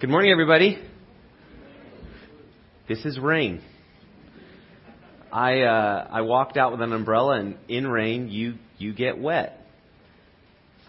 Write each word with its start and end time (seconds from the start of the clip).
Good 0.00 0.10
morning, 0.10 0.30
everybody. 0.30 0.78
This 2.88 3.04
is 3.04 3.18
rain. 3.18 3.60
I 5.32 5.62
uh, 5.62 6.06
I 6.08 6.20
walked 6.20 6.56
out 6.56 6.70
with 6.70 6.80
an 6.82 6.92
umbrella, 6.92 7.40
and 7.40 7.56
in 7.66 7.84
rain, 7.84 8.28
you 8.28 8.54
you 8.76 8.94
get 8.94 9.18
wet. 9.18 9.66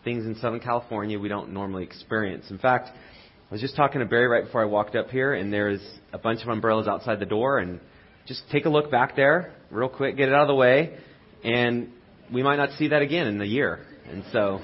Things 0.03 0.27
in 0.27 0.35
Southern 0.35 0.59
California 0.59 1.17
we 1.17 1.27
don't 1.27 1.53
normally 1.53 1.85
experience. 1.85 2.51
In 2.51 2.59
fact, 2.59 2.89
I 2.89 3.51
was 3.51 3.61
just 3.61 3.75
talking 3.75 3.97
to 4.01 4.05
Barry 4.05 4.27
right 4.27 4.45
before 4.45 4.61
I 4.61 4.65
walked 4.65 4.95
up 4.95 5.09
here, 5.09 5.33
and 5.33 5.51
there's 5.51 5.81
a 6.13 6.19
bunch 6.19 6.43
of 6.43 6.49
umbrellas 6.49 6.87
outside 6.87 7.19
the 7.19 7.25
door, 7.25 7.57
and 7.57 7.79
just 8.27 8.43
take 8.51 8.65
a 8.65 8.69
look 8.69 8.91
back 8.91 9.15
there, 9.15 9.55
real 9.71 9.89
quick, 9.89 10.17
get 10.17 10.29
it 10.29 10.35
out 10.35 10.43
of 10.43 10.49
the 10.49 10.53
way, 10.53 10.99
and 11.43 11.89
we 12.31 12.43
might 12.43 12.57
not 12.57 12.77
see 12.77 12.89
that 12.89 13.01
again 13.01 13.25
in 13.25 13.39
the 13.39 13.47
year. 13.47 13.79
And 14.07 14.23
so, 14.31 14.59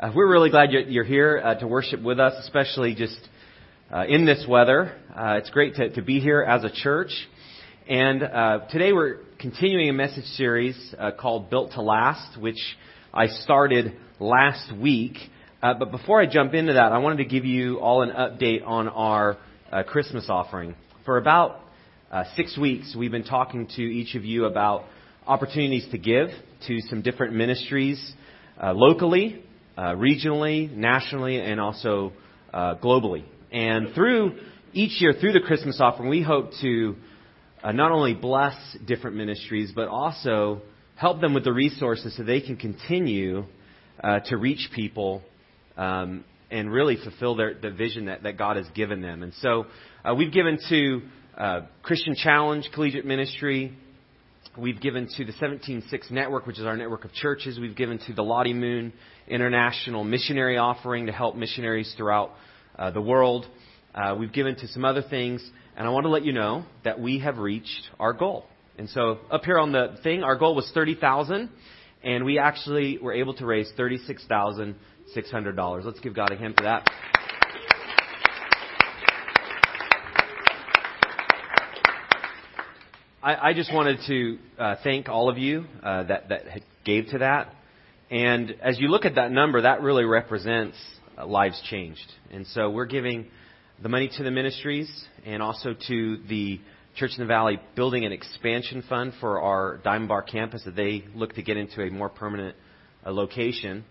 uh, 0.00 0.10
we're 0.16 0.28
really 0.28 0.50
glad 0.50 0.72
you're, 0.72 0.82
you're 0.82 1.04
here 1.04 1.40
uh, 1.44 1.54
to 1.60 1.68
worship 1.68 2.02
with 2.02 2.18
us, 2.18 2.32
especially 2.42 2.96
just 2.96 3.16
uh, 3.92 4.04
in 4.06 4.24
this 4.24 4.44
weather. 4.48 4.92
Uh, 5.14 5.36
it's 5.38 5.50
great 5.50 5.74
to, 5.76 5.90
to 5.90 6.02
be 6.02 6.20
here 6.20 6.42
as 6.42 6.64
a 6.64 6.70
church. 6.70 7.10
And 7.88 8.22
uh, 8.22 8.66
today 8.70 8.92
we're 8.92 9.20
continuing 9.38 9.88
a 9.88 9.92
message 9.92 10.26
series 10.36 10.76
uh, 10.98 11.12
called 11.18 11.48
Built 11.48 11.72
to 11.72 11.82
Last, 11.82 12.38
which 12.38 12.58
I 13.14 13.28
started 13.28 13.96
last 14.20 14.76
week. 14.76 15.16
Uh, 15.62 15.74
but 15.74 15.90
before 15.90 16.20
I 16.20 16.26
jump 16.26 16.54
into 16.54 16.74
that, 16.74 16.92
I 16.92 16.98
wanted 16.98 17.18
to 17.18 17.24
give 17.24 17.44
you 17.44 17.78
all 17.80 18.02
an 18.02 18.10
update 18.10 18.64
on 18.64 18.88
our 18.88 19.38
uh, 19.72 19.82
Christmas 19.84 20.26
offering. 20.28 20.74
For 21.04 21.16
about 21.16 21.60
six 22.36 22.56
weeks, 22.58 22.94
we've 22.96 23.10
been 23.10 23.24
talking 23.24 23.66
to 23.76 23.82
each 23.82 24.14
of 24.14 24.24
you 24.24 24.44
about 24.44 24.84
opportunities 25.26 25.86
to 25.90 25.98
give 25.98 26.28
to 26.66 26.80
some 26.88 27.02
different 27.02 27.34
ministries 27.34 28.14
locally, 28.62 29.42
regionally, 29.78 30.70
nationally, 30.74 31.40
and 31.40 31.60
also 31.60 32.12
globally. 32.54 33.24
And 33.52 33.94
through 33.94 34.38
each 34.72 35.00
year, 35.00 35.14
through 35.18 35.32
the 35.32 35.40
Christmas 35.40 35.80
offering, 35.80 36.08
we 36.08 36.22
hope 36.22 36.50
to 36.60 36.96
uh, 37.62 37.72
not 37.72 37.90
only 37.92 38.14
bless 38.14 38.54
different 38.86 39.16
ministries, 39.16 39.72
but 39.74 39.88
also 39.88 40.62
help 40.96 41.20
them 41.20 41.34
with 41.34 41.44
the 41.44 41.52
resources 41.52 42.16
so 42.16 42.22
they 42.22 42.40
can 42.40 42.56
continue 42.56 43.44
uh, 44.02 44.20
to 44.20 44.36
reach 44.36 44.68
people 44.74 45.22
um, 45.76 46.24
and 46.50 46.72
really 46.72 46.96
fulfill 47.02 47.36
their, 47.36 47.54
the 47.54 47.70
vision 47.70 48.06
that, 48.06 48.22
that 48.22 48.36
God 48.36 48.56
has 48.56 48.66
given 48.74 49.00
them. 49.00 49.22
And 49.22 49.32
so 49.34 49.66
uh, 50.04 50.14
we've 50.14 50.32
given 50.32 50.58
to 50.68 51.02
uh, 51.36 51.60
Christian 51.82 52.14
Challenge 52.14 52.68
Collegiate 52.74 53.06
Ministry. 53.06 53.76
We've 54.56 54.80
given 54.80 55.06
to 55.06 55.24
the 55.24 55.32
176 55.32 56.10
Network, 56.10 56.46
which 56.46 56.58
is 56.58 56.64
our 56.64 56.76
network 56.76 57.04
of 57.04 57.12
churches. 57.12 57.60
We've 57.60 57.76
given 57.76 57.98
to 58.06 58.12
the 58.12 58.22
Lottie 58.22 58.54
Moon 58.54 58.92
International 59.28 60.04
Missionary 60.04 60.58
Offering 60.58 61.06
to 61.06 61.12
help 61.12 61.36
missionaries 61.36 61.94
throughout 61.96 62.32
uh, 62.78 62.90
the 62.90 63.00
world. 63.00 63.46
Uh, 63.94 64.14
we've 64.18 64.32
given 64.32 64.56
to 64.56 64.68
some 64.68 64.84
other 64.84 65.02
things, 65.02 65.48
and 65.76 65.86
I 65.86 65.90
want 65.90 66.04
to 66.04 66.10
let 66.10 66.24
you 66.24 66.32
know 66.32 66.64
that 66.84 67.00
we 67.00 67.20
have 67.20 67.38
reached 67.38 67.88
our 67.98 68.12
goal. 68.12 68.44
And 68.76 68.86
so 68.88 69.18
up 69.30 69.44
here 69.44 69.58
on 69.58 69.72
the 69.72 69.96
thing, 70.02 70.22
our 70.22 70.36
goal 70.36 70.54
was 70.54 70.70
30,000, 70.72 71.50
and 72.04 72.24
we 72.24 72.38
actually 72.38 72.98
were 72.98 73.12
able 73.12 73.34
to 73.34 73.44
raise 73.44 73.68
$36,600. 73.76 75.84
Let's 75.84 75.98
give 76.00 76.14
God 76.14 76.30
a 76.30 76.36
hand 76.36 76.54
for 76.56 76.62
that. 76.62 76.88
I, 83.20 83.50
I 83.50 83.52
just 83.52 83.74
wanted 83.74 83.98
to 84.06 84.38
uh, 84.58 84.76
thank 84.84 85.08
all 85.08 85.28
of 85.28 85.38
you 85.38 85.64
uh, 85.82 86.04
that, 86.04 86.28
that 86.28 86.42
gave 86.84 87.08
to 87.08 87.18
that. 87.18 87.52
And 88.10 88.54
as 88.62 88.78
you 88.78 88.88
look 88.88 89.04
at 89.04 89.16
that 89.16 89.32
number, 89.32 89.62
that 89.62 89.82
really 89.82 90.04
represents 90.04 90.76
lives 91.26 91.60
changed. 91.70 92.12
And 92.30 92.46
so 92.48 92.70
we're 92.70 92.86
giving 92.86 93.26
the 93.82 93.88
money 93.88 94.10
to 94.16 94.22
the 94.22 94.30
ministries 94.30 94.90
and 95.24 95.42
also 95.42 95.74
to 95.88 96.16
the 96.28 96.60
Church 96.96 97.12
in 97.16 97.22
the 97.22 97.28
Valley 97.28 97.60
building 97.76 98.04
an 98.04 98.10
expansion 98.10 98.82
fund 98.88 99.12
for 99.20 99.40
our 99.40 99.76
Diamond 99.84 100.08
Bar 100.08 100.22
campus 100.22 100.62
that 100.64 100.74
they 100.74 101.04
look 101.14 101.34
to 101.34 101.42
get 101.42 101.56
into 101.56 101.82
a 101.82 101.90
more 101.90 102.08
permanent 102.08 102.56
uh, 103.06 103.12
location. 103.12 103.84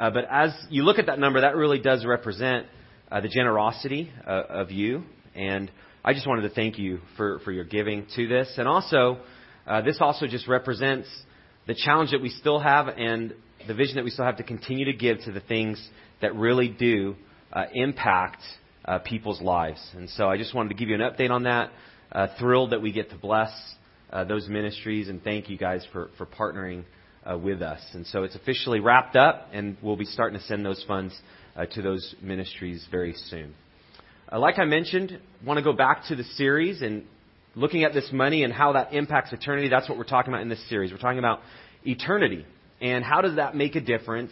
Uh, 0.00 0.10
but 0.10 0.24
as 0.28 0.52
you 0.68 0.82
look 0.82 0.98
at 0.98 1.06
that 1.06 1.20
number, 1.20 1.42
that 1.42 1.54
really 1.54 1.78
does 1.78 2.04
represent 2.04 2.66
uh, 3.12 3.20
the 3.20 3.28
generosity 3.28 4.10
uh, 4.26 4.42
of 4.48 4.72
you. 4.72 5.04
And 5.36 5.70
I 6.04 6.14
just 6.14 6.26
wanted 6.26 6.42
to 6.42 6.50
thank 6.50 6.78
you 6.78 6.98
for, 7.16 7.38
for 7.40 7.52
your 7.52 7.64
giving 7.64 8.06
to 8.16 8.26
this. 8.26 8.52
And 8.56 8.66
also, 8.66 9.18
uh, 9.66 9.82
this 9.82 9.98
also 10.00 10.26
just 10.26 10.48
represents 10.48 11.08
the 11.68 11.74
challenge 11.74 12.10
that 12.10 12.22
we 12.22 12.30
still 12.30 12.58
have 12.58 12.88
and 12.88 13.34
the 13.66 13.74
vision 13.74 13.96
that 13.96 14.04
we 14.04 14.10
still 14.10 14.24
have 14.24 14.38
to 14.38 14.42
continue 14.42 14.86
to 14.86 14.92
give 14.94 15.18
to 15.26 15.32
the 15.32 15.40
things 15.40 15.86
that 16.20 16.34
really 16.34 16.68
do 16.68 17.16
uh, 17.52 17.64
impact 17.72 18.42
uh, 18.84 18.98
people's 18.98 19.40
lives. 19.40 19.80
And 19.94 20.08
so 20.10 20.28
I 20.28 20.36
just 20.36 20.54
wanted 20.54 20.70
to 20.70 20.74
give 20.74 20.88
you 20.88 20.94
an 20.94 21.00
update 21.00 21.30
on 21.30 21.44
that. 21.44 21.70
Uh, 22.10 22.26
thrilled 22.38 22.72
that 22.72 22.80
we 22.80 22.90
get 22.90 23.10
to 23.10 23.16
bless 23.16 23.50
uh, 24.10 24.24
those 24.24 24.48
ministries, 24.48 25.08
and 25.08 25.22
thank 25.22 25.50
you 25.50 25.58
guys 25.58 25.86
for, 25.92 26.08
for 26.16 26.24
partnering 26.24 26.84
uh, 27.30 27.36
with 27.36 27.60
us. 27.60 27.80
And 27.92 28.06
so 28.06 28.22
it's 28.22 28.34
officially 28.34 28.80
wrapped 28.80 29.14
up, 29.14 29.48
and 29.52 29.76
we'll 29.82 29.96
be 29.96 30.06
starting 30.06 30.38
to 30.38 30.44
send 30.46 30.64
those 30.64 30.82
funds 30.88 31.14
uh, 31.54 31.66
to 31.66 31.82
those 31.82 32.14
ministries 32.22 32.86
very 32.90 33.12
soon. 33.28 33.54
like 34.32 34.58
I 34.58 34.64
mentioned, 34.64 35.20
want 35.44 35.58
to 35.58 35.62
go 35.62 35.74
back 35.74 36.04
to 36.08 36.16
the 36.16 36.24
series 36.24 36.80
and 36.80 37.04
looking 37.54 37.84
at 37.84 37.92
this 37.92 38.08
money 38.12 38.44
and 38.44 38.52
how 38.52 38.72
that 38.72 38.94
impacts 38.94 39.32
eternity. 39.32 39.68
That's 39.68 39.88
what 39.88 39.98
we're 39.98 40.04
talking 40.04 40.32
about 40.32 40.42
in 40.42 40.48
this 40.48 40.66
series. 40.68 40.92
We're 40.92 40.98
talking 40.98 41.18
about 41.18 41.40
eternity 41.84 42.46
and 42.80 43.04
how 43.04 43.20
does 43.20 43.36
that 43.36 43.56
make 43.56 43.74
a 43.74 43.80
difference 43.80 44.30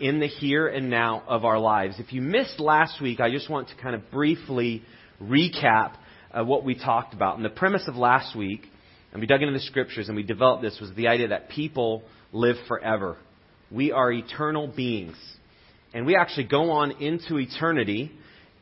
in 0.00 0.20
the 0.20 0.26
here 0.26 0.66
and 0.66 0.90
now 0.90 1.22
of 1.26 1.44
our 1.44 1.58
lives. 1.58 1.96
If 1.98 2.12
you 2.12 2.22
missed 2.22 2.58
last 2.58 3.00
week, 3.00 3.20
I 3.20 3.30
just 3.30 3.50
want 3.50 3.68
to 3.68 3.74
kind 3.76 3.94
of 3.94 4.10
briefly 4.10 4.82
recap 5.22 5.94
uh, 6.32 6.44
what 6.44 6.64
we 6.64 6.74
talked 6.74 7.14
about. 7.14 7.36
And 7.36 7.44
the 7.44 7.50
premise 7.50 7.86
of 7.86 7.96
last 7.96 8.36
week, 8.36 8.62
and 9.12 9.20
we 9.20 9.26
dug 9.26 9.42
into 9.42 9.52
the 9.52 9.64
scriptures 9.64 10.08
and 10.08 10.16
we 10.16 10.22
developed 10.22 10.62
this, 10.62 10.78
was 10.80 10.90
the 10.94 11.08
idea 11.08 11.28
that 11.28 11.50
people 11.50 12.02
live 12.32 12.56
forever. 12.68 13.16
We 13.70 13.92
are 13.92 14.10
eternal 14.10 14.68
beings. 14.68 15.16
And 15.92 16.06
we 16.06 16.16
actually 16.16 16.46
go 16.46 16.70
on 16.70 17.02
into 17.02 17.38
eternity. 17.38 18.12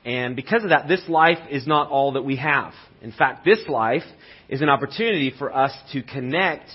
And 0.05 0.34
because 0.34 0.65
of 0.65 0.70
that, 0.70 0.88
this 0.88 1.03
life 1.09 1.38
is 1.50 1.66
not 1.66 1.91
all 1.91 2.12
that 2.12 2.22
we 2.22 2.37
have. 2.37 2.72
In 3.03 3.12
fact, 3.12 3.44
this 3.44 3.60
life 3.69 4.05
is 4.49 4.62
an 4.62 4.69
opportunity 4.69 5.32
for 5.38 5.55
us 5.55 5.72
to 5.93 6.03
connect 6.03 6.69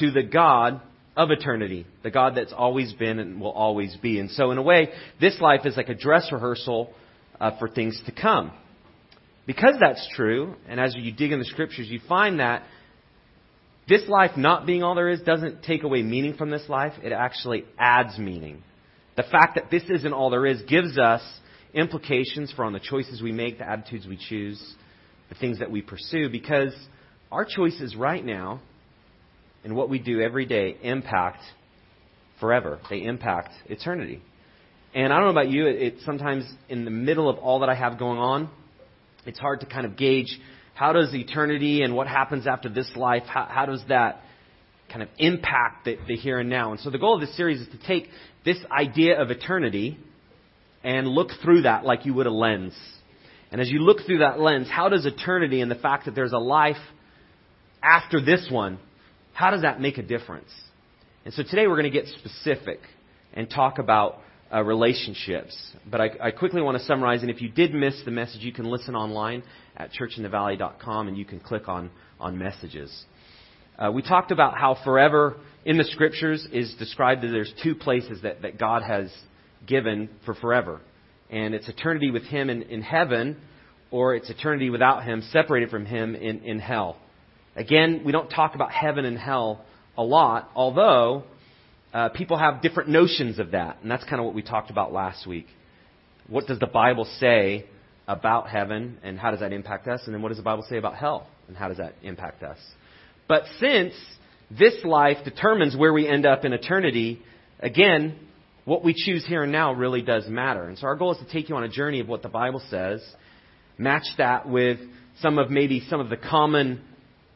to 0.00 0.10
the 0.10 0.22
God 0.22 0.80
of 1.18 1.32
eternity, 1.32 1.84
the 2.04 2.10
God 2.12 2.36
that's 2.36 2.54
always 2.56 2.92
been 2.94 3.18
and 3.18 3.40
will 3.40 3.50
always 3.50 3.94
be. 3.96 4.20
And 4.20 4.30
so, 4.30 4.52
in 4.52 4.56
a 4.56 4.62
way, 4.62 4.90
this 5.20 5.38
life 5.40 5.66
is 5.66 5.76
like 5.76 5.88
a 5.88 5.94
dress 5.94 6.30
rehearsal 6.32 6.94
uh, 7.40 7.58
for 7.58 7.68
things 7.68 8.00
to 8.06 8.12
come. 8.12 8.52
Because 9.44 9.74
that's 9.80 10.08
true, 10.14 10.54
and 10.68 10.78
as 10.78 10.94
you 10.96 11.12
dig 11.12 11.32
in 11.32 11.40
the 11.40 11.44
scriptures, 11.44 11.88
you 11.88 12.00
find 12.08 12.38
that 12.38 12.62
this 13.88 14.02
life 14.06 14.36
not 14.36 14.64
being 14.64 14.84
all 14.84 14.94
there 14.94 15.08
is 15.08 15.20
doesn't 15.22 15.64
take 15.64 15.82
away 15.82 16.02
meaning 16.02 16.34
from 16.34 16.50
this 16.50 16.68
life, 16.68 16.92
it 17.02 17.10
actually 17.10 17.64
adds 17.78 18.16
meaning. 18.16 18.62
The 19.16 19.24
fact 19.24 19.56
that 19.56 19.70
this 19.70 19.82
isn't 19.88 20.12
all 20.12 20.30
there 20.30 20.46
is 20.46 20.62
gives 20.62 20.98
us 20.98 21.22
implications 21.74 22.52
for 22.54 22.64
on 22.64 22.72
the 22.72 22.80
choices 22.80 23.20
we 23.20 23.32
make, 23.32 23.58
the 23.58 23.68
attitudes 23.68 24.06
we 24.06 24.18
choose, 24.28 24.62
the 25.30 25.34
things 25.34 25.58
that 25.58 25.70
we 25.70 25.82
pursue, 25.82 26.28
because 26.28 26.74
our 27.32 27.44
choices 27.44 27.96
right 27.96 28.24
now 28.24 28.60
and 29.64 29.74
what 29.74 29.88
we 29.88 29.98
do 29.98 30.20
every 30.20 30.46
day 30.46 30.76
impact 30.82 31.42
forever. 32.40 32.78
They 32.90 33.02
impact 33.02 33.50
eternity. 33.66 34.22
And 34.94 35.12
I 35.12 35.16
don't 35.16 35.26
know 35.26 35.40
about 35.40 35.50
you, 35.50 35.66
it, 35.66 35.82
it, 35.82 35.94
sometimes 36.04 36.44
in 36.68 36.84
the 36.84 36.90
middle 36.90 37.28
of 37.28 37.38
all 37.38 37.60
that 37.60 37.68
I 37.68 37.74
have 37.74 37.98
going 37.98 38.18
on, 38.18 38.50
it's 39.26 39.38
hard 39.38 39.60
to 39.60 39.66
kind 39.66 39.84
of 39.84 39.96
gauge 39.96 40.38
how 40.74 40.92
does 40.92 41.12
eternity 41.12 41.82
and 41.82 41.94
what 41.94 42.06
happens 42.06 42.46
after 42.46 42.68
this 42.68 42.90
life, 42.94 43.24
how, 43.26 43.46
how 43.50 43.66
does 43.66 43.82
that 43.88 44.22
kind 44.88 45.02
of 45.02 45.08
impact 45.18 45.84
the, 45.84 45.96
the 46.06 46.16
here 46.16 46.38
and 46.38 46.48
now. 46.48 46.70
And 46.70 46.80
so 46.80 46.90
the 46.90 46.98
goal 46.98 47.16
of 47.16 47.20
this 47.20 47.36
series 47.36 47.60
is 47.60 47.68
to 47.68 47.86
take 47.86 48.08
this 48.44 48.58
idea 48.70 49.20
of 49.20 49.30
eternity 49.30 49.98
and 50.84 51.08
look 51.08 51.30
through 51.42 51.62
that 51.62 51.84
like 51.84 52.06
you 52.06 52.14
would 52.14 52.26
a 52.26 52.30
lens. 52.30 52.74
And 53.50 53.60
as 53.60 53.68
you 53.68 53.80
look 53.80 54.06
through 54.06 54.18
that 54.18 54.38
lens, 54.40 54.68
how 54.70 54.88
does 54.88 55.04
eternity 55.04 55.60
and 55.60 55.70
the 55.70 55.74
fact 55.74 56.04
that 56.04 56.14
there's 56.14 56.32
a 56.32 56.38
life 56.38 56.76
after 57.82 58.24
this 58.24 58.48
one 58.50 58.78
how 59.38 59.52
does 59.52 59.62
that 59.62 59.80
make 59.80 59.98
a 59.98 60.02
difference? 60.02 60.50
And 61.24 61.32
so 61.32 61.44
today 61.44 61.68
we're 61.68 61.80
going 61.80 61.84
to 61.84 61.96
get 61.96 62.08
specific 62.08 62.80
and 63.32 63.48
talk 63.48 63.78
about 63.78 64.18
uh, 64.52 64.64
relationships. 64.64 65.56
But 65.88 66.00
I, 66.00 66.10
I, 66.20 66.30
quickly 66.32 66.60
want 66.60 66.76
to 66.76 66.82
summarize, 66.82 67.22
and 67.22 67.30
if 67.30 67.40
you 67.40 67.48
did 67.48 67.72
miss 67.72 68.02
the 68.04 68.10
message, 68.10 68.40
you 68.40 68.52
can 68.52 68.64
listen 68.64 68.96
online 68.96 69.44
at 69.76 69.90
churchinthevalley.com 69.92 71.06
and 71.06 71.16
you 71.16 71.24
can 71.24 71.38
click 71.38 71.68
on, 71.68 71.92
on 72.18 72.36
messages. 72.36 73.04
Uh, 73.78 73.92
we 73.92 74.02
talked 74.02 74.32
about 74.32 74.58
how 74.58 74.76
forever 74.82 75.36
in 75.64 75.78
the 75.78 75.84
scriptures 75.84 76.44
is 76.52 76.74
described 76.76 77.22
that 77.22 77.28
there's 77.28 77.54
two 77.62 77.76
places 77.76 78.22
that, 78.22 78.42
that 78.42 78.58
God 78.58 78.82
has 78.82 79.08
given 79.68 80.08
for 80.24 80.34
forever. 80.34 80.80
And 81.30 81.54
it's 81.54 81.68
eternity 81.68 82.10
with 82.10 82.24
Him 82.24 82.50
in, 82.50 82.62
in 82.62 82.82
heaven, 82.82 83.36
or 83.92 84.16
it's 84.16 84.30
eternity 84.30 84.68
without 84.68 85.04
Him, 85.04 85.22
separated 85.30 85.70
from 85.70 85.86
Him 85.86 86.16
in, 86.16 86.40
in 86.40 86.58
hell. 86.58 86.96
Again, 87.58 88.02
we 88.04 88.12
don't 88.12 88.28
talk 88.28 88.54
about 88.54 88.70
heaven 88.70 89.04
and 89.04 89.18
hell 89.18 89.64
a 89.96 90.02
lot, 90.04 90.48
although 90.54 91.24
uh, 91.92 92.08
people 92.10 92.38
have 92.38 92.62
different 92.62 92.88
notions 92.88 93.40
of 93.40 93.50
that. 93.50 93.78
And 93.82 93.90
that's 93.90 94.04
kind 94.04 94.20
of 94.20 94.26
what 94.26 94.34
we 94.34 94.42
talked 94.42 94.70
about 94.70 94.92
last 94.92 95.26
week. 95.26 95.48
What 96.28 96.46
does 96.46 96.60
the 96.60 96.68
Bible 96.68 97.04
say 97.18 97.66
about 98.06 98.48
heaven 98.48 98.98
and 99.02 99.18
how 99.18 99.32
does 99.32 99.40
that 99.40 99.52
impact 99.52 99.88
us? 99.88 100.02
And 100.04 100.14
then 100.14 100.22
what 100.22 100.28
does 100.28 100.38
the 100.38 100.44
Bible 100.44 100.64
say 100.70 100.78
about 100.78 100.94
hell 100.94 101.26
and 101.48 101.56
how 101.56 101.66
does 101.66 101.78
that 101.78 101.94
impact 102.04 102.44
us? 102.44 102.58
But 103.26 103.42
since 103.58 103.92
this 104.56 104.74
life 104.84 105.24
determines 105.24 105.76
where 105.76 105.92
we 105.92 106.06
end 106.06 106.26
up 106.26 106.44
in 106.44 106.52
eternity, 106.52 107.20
again, 107.58 108.20
what 108.66 108.84
we 108.84 108.94
choose 108.94 109.26
here 109.26 109.42
and 109.42 109.50
now 109.50 109.72
really 109.72 110.02
does 110.02 110.28
matter. 110.28 110.68
And 110.68 110.78
so 110.78 110.86
our 110.86 110.94
goal 110.94 111.12
is 111.12 111.18
to 111.26 111.32
take 111.32 111.48
you 111.48 111.56
on 111.56 111.64
a 111.64 111.68
journey 111.68 111.98
of 111.98 112.06
what 112.06 112.22
the 112.22 112.28
Bible 112.28 112.62
says, 112.70 113.02
match 113.78 114.06
that 114.18 114.48
with 114.48 114.78
some 115.20 115.40
of 115.40 115.50
maybe 115.50 115.84
some 115.90 115.98
of 115.98 116.08
the 116.08 116.16
common 116.16 116.82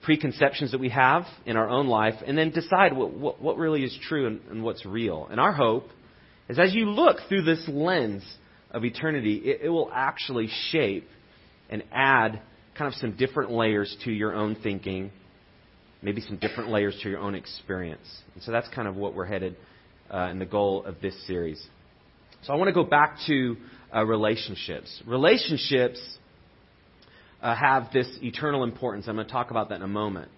preconceptions 0.03 0.73
that 0.73 0.81
we 0.81 0.89
have 0.89 1.25
in 1.47 1.57
our 1.57 1.69
own 1.69 1.87
life, 1.87 2.15
and 2.27 2.37
then 2.37 2.51
decide 2.51 2.93
what, 2.95 3.13
what, 3.13 3.41
what 3.41 3.57
really 3.57 3.85
is 3.85 3.97
true 4.09 4.27
and, 4.27 4.41
and, 4.51 4.63
what's 4.63 4.85
real. 4.85 5.29
And 5.31 5.41
our 5.41 5.53
hope 5.53 5.89
is 6.49 6.59
as 6.59 6.75
you 6.75 6.91
look 6.91 7.19
through 7.29 7.43
this 7.43 7.65
lens 7.69 8.23
of 8.71 8.85
eternity, 8.85 9.37
it, 9.37 9.61
it 9.63 9.69
will 9.69 9.91
actually 9.93 10.49
shape 10.71 11.09
and 11.71 11.85
add 11.93 12.41
kind 12.77 12.93
of 12.93 12.99
some 12.99 13.17
different 13.17 13.53
layers 13.53 13.97
to 14.05 14.11
your 14.11 14.35
own 14.35 14.57
thinking, 14.63 15.11
maybe 16.03 16.21
some 16.21 16.37
different 16.37 16.71
layers 16.71 16.99
to 17.03 17.09
your 17.09 17.21
own 17.21 17.35
experience. 17.35 18.07
And 18.35 18.43
so 18.43 18.51
that's 18.51 18.69
kind 18.69 18.89
of 18.89 18.97
what 18.97 19.15
we're 19.15 19.27
headed 19.27 19.57
uh, 20.11 20.17
and 20.17 20.41
the 20.41 20.47
goal 20.47 20.85
of 20.85 21.01
this 21.01 21.15
series. 21.27 21.65
So 22.43 22.53
I 22.53 22.57
want 22.57 22.69
to 22.69 22.75
go 22.75 22.85
back 22.85 23.19
to 23.29 23.57
uh, 23.95 24.05
relationships. 24.05 25.03
Relationships 25.07 26.01
uh, 27.43 27.55
have 27.55 27.93
this 27.93 28.09
eternal 28.23 28.65
importance. 28.65 29.07
I'm 29.09 29.17
going 29.17 29.27
to 29.27 29.33
talk 29.33 29.51
about 29.51 29.71
that 29.71 29.77
in 29.77 29.83
a 29.83 29.89
moment. 29.89 30.31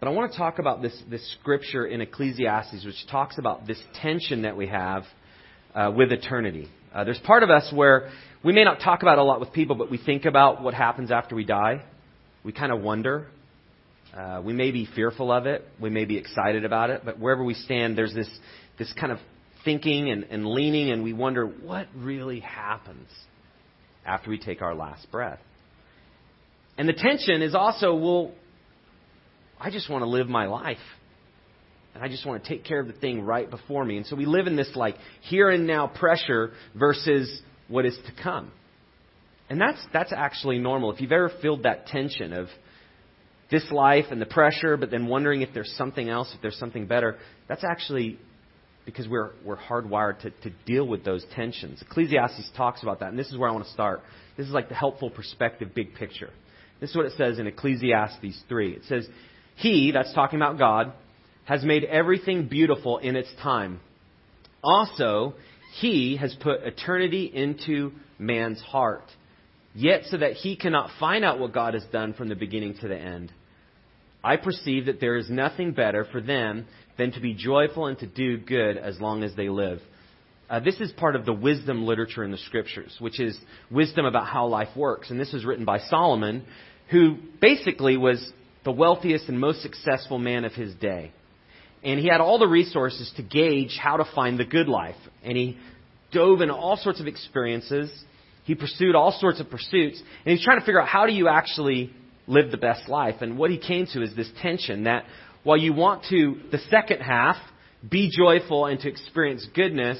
But 0.00 0.08
I 0.08 0.10
want 0.12 0.32
to 0.32 0.38
talk 0.38 0.58
about 0.58 0.82
this, 0.82 1.00
this 1.08 1.36
scripture 1.40 1.86
in 1.86 2.00
Ecclesiastes, 2.00 2.84
which 2.84 3.06
talks 3.08 3.38
about 3.38 3.66
this 3.66 3.80
tension 4.00 4.42
that 4.42 4.56
we 4.56 4.66
have 4.66 5.04
uh, 5.74 5.92
with 5.94 6.10
eternity. 6.10 6.68
Uh, 6.92 7.04
there's 7.04 7.20
part 7.20 7.42
of 7.42 7.50
us 7.50 7.70
where 7.72 8.10
we 8.42 8.52
may 8.52 8.64
not 8.64 8.80
talk 8.80 9.02
about 9.02 9.18
it 9.18 9.20
a 9.20 9.24
lot 9.24 9.38
with 9.38 9.52
people, 9.52 9.76
but 9.76 9.90
we 9.90 9.98
think 9.98 10.24
about 10.24 10.62
what 10.62 10.74
happens 10.74 11.12
after 11.12 11.36
we 11.36 11.44
die. 11.44 11.84
We 12.42 12.52
kind 12.52 12.72
of 12.72 12.82
wonder. 12.82 13.28
Uh, 14.16 14.42
we 14.44 14.52
may 14.52 14.72
be 14.72 14.88
fearful 14.92 15.30
of 15.30 15.46
it. 15.46 15.64
We 15.80 15.90
may 15.90 16.04
be 16.04 16.16
excited 16.16 16.64
about 16.64 16.90
it. 16.90 17.02
But 17.04 17.18
wherever 17.20 17.44
we 17.44 17.54
stand, 17.54 17.96
there's 17.96 18.12
this, 18.12 18.28
this 18.78 18.92
kind 18.98 19.12
of 19.12 19.18
thinking 19.64 20.10
and, 20.10 20.24
and 20.24 20.46
leaning, 20.46 20.90
and 20.90 21.04
we 21.04 21.12
wonder 21.12 21.46
what 21.46 21.86
really 21.96 22.40
happens 22.40 23.08
after 24.04 24.30
we 24.30 24.38
take 24.38 24.60
our 24.60 24.74
last 24.74 25.08
breath. 25.12 25.38
And 26.78 26.88
the 26.88 26.94
tension 26.94 27.42
is 27.42 27.54
also, 27.54 27.94
well, 27.94 28.32
I 29.60 29.70
just 29.70 29.88
want 29.90 30.02
to 30.02 30.08
live 30.08 30.28
my 30.28 30.46
life. 30.46 30.78
And 31.94 32.02
I 32.02 32.08
just 32.08 32.26
want 32.26 32.42
to 32.42 32.48
take 32.48 32.64
care 32.64 32.80
of 32.80 32.86
the 32.86 32.94
thing 32.94 33.22
right 33.22 33.48
before 33.48 33.84
me. 33.84 33.98
And 33.98 34.06
so 34.06 34.16
we 34.16 34.24
live 34.24 34.46
in 34.46 34.56
this 34.56 34.70
like 34.74 34.96
here 35.22 35.50
and 35.50 35.66
now 35.66 35.86
pressure 35.86 36.52
versus 36.74 37.42
what 37.68 37.84
is 37.84 37.96
to 38.06 38.22
come. 38.22 38.50
And 39.50 39.60
that's 39.60 39.84
that's 39.92 40.12
actually 40.12 40.58
normal. 40.58 40.92
If 40.92 41.00
you've 41.02 41.12
ever 41.12 41.30
felt 41.42 41.64
that 41.64 41.86
tension 41.86 42.32
of 42.32 42.48
this 43.50 43.70
life 43.70 44.06
and 44.10 44.20
the 44.20 44.26
pressure, 44.26 44.78
but 44.78 44.90
then 44.90 45.06
wondering 45.06 45.42
if 45.42 45.50
there's 45.52 45.72
something 45.76 46.08
else, 46.08 46.32
if 46.34 46.40
there's 46.40 46.56
something 46.56 46.86
better, 46.86 47.18
that's 47.48 47.62
actually 47.62 48.18
because 48.86 49.06
we're 49.06 49.32
we're 49.44 49.58
hardwired 49.58 50.20
to, 50.20 50.30
to 50.30 50.50
deal 50.64 50.86
with 50.86 51.04
those 51.04 51.24
tensions. 51.34 51.82
Ecclesiastes 51.82 52.50
talks 52.56 52.82
about 52.82 53.00
that, 53.00 53.10
and 53.10 53.18
this 53.18 53.28
is 53.28 53.36
where 53.36 53.50
I 53.50 53.52
want 53.52 53.66
to 53.66 53.72
start. 53.72 54.00
This 54.38 54.46
is 54.46 54.52
like 54.54 54.70
the 54.70 54.74
helpful 54.74 55.10
perspective, 55.10 55.74
big 55.74 55.94
picture. 55.94 56.30
This 56.82 56.90
is 56.90 56.96
what 56.96 57.06
it 57.06 57.12
says 57.16 57.38
in 57.38 57.46
Ecclesiastes 57.46 58.42
3. 58.48 58.72
It 58.72 58.82
says, 58.88 59.06
He, 59.54 59.92
that's 59.92 60.12
talking 60.14 60.40
about 60.40 60.58
God, 60.58 60.92
has 61.44 61.62
made 61.62 61.84
everything 61.84 62.48
beautiful 62.48 62.98
in 62.98 63.14
its 63.14 63.32
time. 63.40 63.78
Also, 64.64 65.34
He 65.78 66.16
has 66.16 66.34
put 66.40 66.64
eternity 66.64 67.30
into 67.32 67.92
man's 68.18 68.60
heart, 68.60 69.04
yet 69.76 70.06
so 70.06 70.16
that 70.16 70.32
he 70.32 70.56
cannot 70.56 70.90
find 70.98 71.24
out 71.24 71.38
what 71.38 71.52
God 71.52 71.74
has 71.74 71.84
done 71.92 72.14
from 72.14 72.28
the 72.28 72.34
beginning 72.34 72.74
to 72.80 72.88
the 72.88 72.98
end. 72.98 73.32
I 74.24 74.36
perceive 74.36 74.86
that 74.86 75.00
there 75.00 75.16
is 75.16 75.30
nothing 75.30 75.74
better 75.74 76.04
for 76.10 76.20
them 76.20 76.66
than 76.98 77.12
to 77.12 77.20
be 77.20 77.32
joyful 77.32 77.86
and 77.86 77.98
to 78.00 78.06
do 78.06 78.38
good 78.38 78.76
as 78.76 79.00
long 79.00 79.22
as 79.22 79.36
they 79.36 79.48
live. 79.48 79.80
Uh, 80.50 80.58
this 80.58 80.80
is 80.80 80.90
part 80.92 81.14
of 81.14 81.24
the 81.24 81.32
wisdom 81.32 81.86
literature 81.86 82.24
in 82.24 82.32
the 82.32 82.38
scriptures, 82.38 82.94
which 82.98 83.20
is 83.20 83.38
wisdom 83.70 84.04
about 84.04 84.26
how 84.26 84.46
life 84.46 84.76
works. 84.76 85.10
And 85.10 85.18
this 85.18 85.32
is 85.32 85.44
written 85.44 85.64
by 85.64 85.78
Solomon, 85.78 86.44
who 86.92 87.16
basically 87.40 87.96
was 87.96 88.32
the 88.64 88.70
wealthiest 88.70 89.28
and 89.28 89.40
most 89.40 89.62
successful 89.62 90.18
man 90.18 90.44
of 90.44 90.52
his 90.52 90.74
day. 90.74 91.10
And 91.82 91.98
he 91.98 92.06
had 92.06 92.20
all 92.20 92.38
the 92.38 92.46
resources 92.46 93.12
to 93.16 93.22
gauge 93.22 93.76
how 93.82 93.96
to 93.96 94.04
find 94.14 94.38
the 94.38 94.44
good 94.44 94.68
life. 94.68 94.94
And 95.24 95.36
he 95.36 95.58
dove 96.12 96.42
in 96.42 96.50
all 96.50 96.76
sorts 96.76 97.00
of 97.00 97.08
experiences. 97.08 97.90
He 98.44 98.54
pursued 98.54 98.94
all 98.94 99.10
sorts 99.10 99.40
of 99.40 99.50
pursuits. 99.50 100.00
And 100.24 100.36
he's 100.36 100.44
trying 100.44 100.60
to 100.60 100.66
figure 100.66 100.80
out 100.80 100.86
how 100.86 101.06
do 101.06 101.12
you 101.12 101.26
actually 101.28 101.92
live 102.28 102.50
the 102.52 102.56
best 102.56 102.88
life. 102.88 103.16
And 103.20 103.36
what 103.36 103.50
he 103.50 103.58
came 103.58 103.86
to 103.94 104.02
is 104.02 104.14
this 104.14 104.30
tension 104.40 104.84
that 104.84 105.04
while 105.42 105.56
you 105.56 105.72
want 105.72 106.04
to, 106.10 106.36
the 106.52 106.58
second 106.70 107.00
half, 107.00 107.36
be 107.88 108.10
joyful 108.16 108.66
and 108.66 108.78
to 108.80 108.88
experience 108.88 109.44
goodness, 109.54 109.98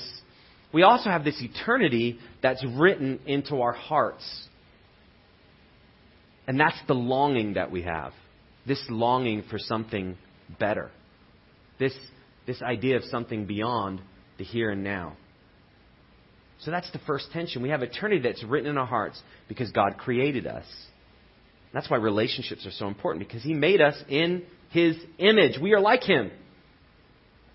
we 0.72 0.82
also 0.82 1.10
have 1.10 1.24
this 1.24 1.42
eternity 1.42 2.18
that's 2.42 2.64
written 2.64 3.18
into 3.26 3.60
our 3.60 3.72
hearts. 3.72 4.48
And 6.46 6.58
that's 6.58 6.78
the 6.86 6.94
longing 6.94 7.54
that 7.54 7.70
we 7.70 7.82
have. 7.82 8.12
This 8.66 8.82
longing 8.88 9.44
for 9.50 9.58
something 9.58 10.16
better. 10.58 10.90
This, 11.78 11.94
this 12.46 12.60
idea 12.62 12.96
of 12.96 13.04
something 13.04 13.46
beyond 13.46 14.00
the 14.38 14.44
here 14.44 14.70
and 14.70 14.82
now. 14.82 15.16
So 16.60 16.70
that's 16.70 16.90
the 16.92 17.00
first 17.00 17.32
tension. 17.32 17.62
We 17.62 17.70
have 17.70 17.82
eternity 17.82 18.22
that's 18.22 18.42
written 18.44 18.70
in 18.70 18.78
our 18.78 18.86
hearts 18.86 19.20
because 19.48 19.70
God 19.72 19.98
created 19.98 20.46
us. 20.46 20.64
That's 21.72 21.90
why 21.90 21.96
relationships 21.96 22.66
are 22.66 22.70
so 22.70 22.87
important 22.87 23.26
because 23.26 23.42
He 23.42 23.54
made 23.54 23.80
us 23.80 23.96
in 24.08 24.44
His 24.70 24.96
image. 25.18 25.58
We 25.61 25.72
are 25.72 25.80
like 25.80 26.02
Him. 26.04 26.30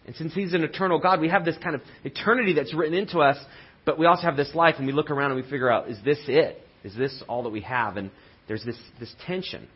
And 0.05 0.15
since 0.15 0.33
He's 0.33 0.53
an 0.53 0.63
eternal 0.63 0.99
God, 0.99 1.21
we 1.21 1.29
have 1.29 1.45
this 1.45 1.57
kind 1.63 1.75
of 1.75 1.81
eternity 2.03 2.53
that's 2.53 2.73
written 2.73 2.97
into 2.97 3.19
us, 3.19 3.37
but 3.85 3.97
we 3.97 4.05
also 4.05 4.23
have 4.23 4.35
this 4.35 4.53
life 4.53 4.75
and 4.77 4.87
we 4.87 4.93
look 4.93 5.09
around 5.09 5.31
and 5.31 5.41
we 5.41 5.49
figure 5.49 5.71
out, 5.71 5.89
is 5.89 5.99
this 6.03 6.19
it? 6.27 6.61
Is 6.83 6.95
this 6.95 7.23
all 7.29 7.43
that 7.43 7.49
we 7.49 7.61
have? 7.61 7.97
And 7.97 8.11
there's 8.47 8.63
this, 8.63 8.77
this 8.99 9.13
tension. 9.25 9.67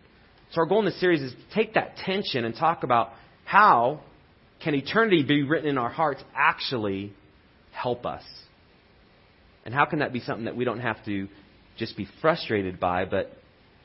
So 0.51 0.61
our 0.61 0.65
goal 0.65 0.79
in 0.79 0.85
this 0.85 0.99
series 0.99 1.21
is 1.21 1.31
to 1.31 1.55
take 1.55 1.75
that 1.75 1.97
tension 1.97 2.45
and 2.45 2.55
talk 2.55 2.83
about 2.83 3.11
how 3.45 4.01
can 4.63 4.75
eternity 4.75 5.23
be 5.23 5.43
written 5.43 5.69
in 5.69 5.77
our 5.77 5.89
hearts 5.89 6.23
actually 6.35 7.13
help 7.71 8.05
us? 8.05 8.23
And 9.65 9.73
how 9.73 9.85
can 9.85 9.99
that 9.99 10.13
be 10.13 10.19
something 10.19 10.45
that 10.45 10.55
we 10.55 10.65
don't 10.65 10.79
have 10.79 11.03
to 11.05 11.27
just 11.77 11.95
be 11.95 12.07
frustrated 12.21 12.79
by, 12.79 13.05
but 13.05 13.31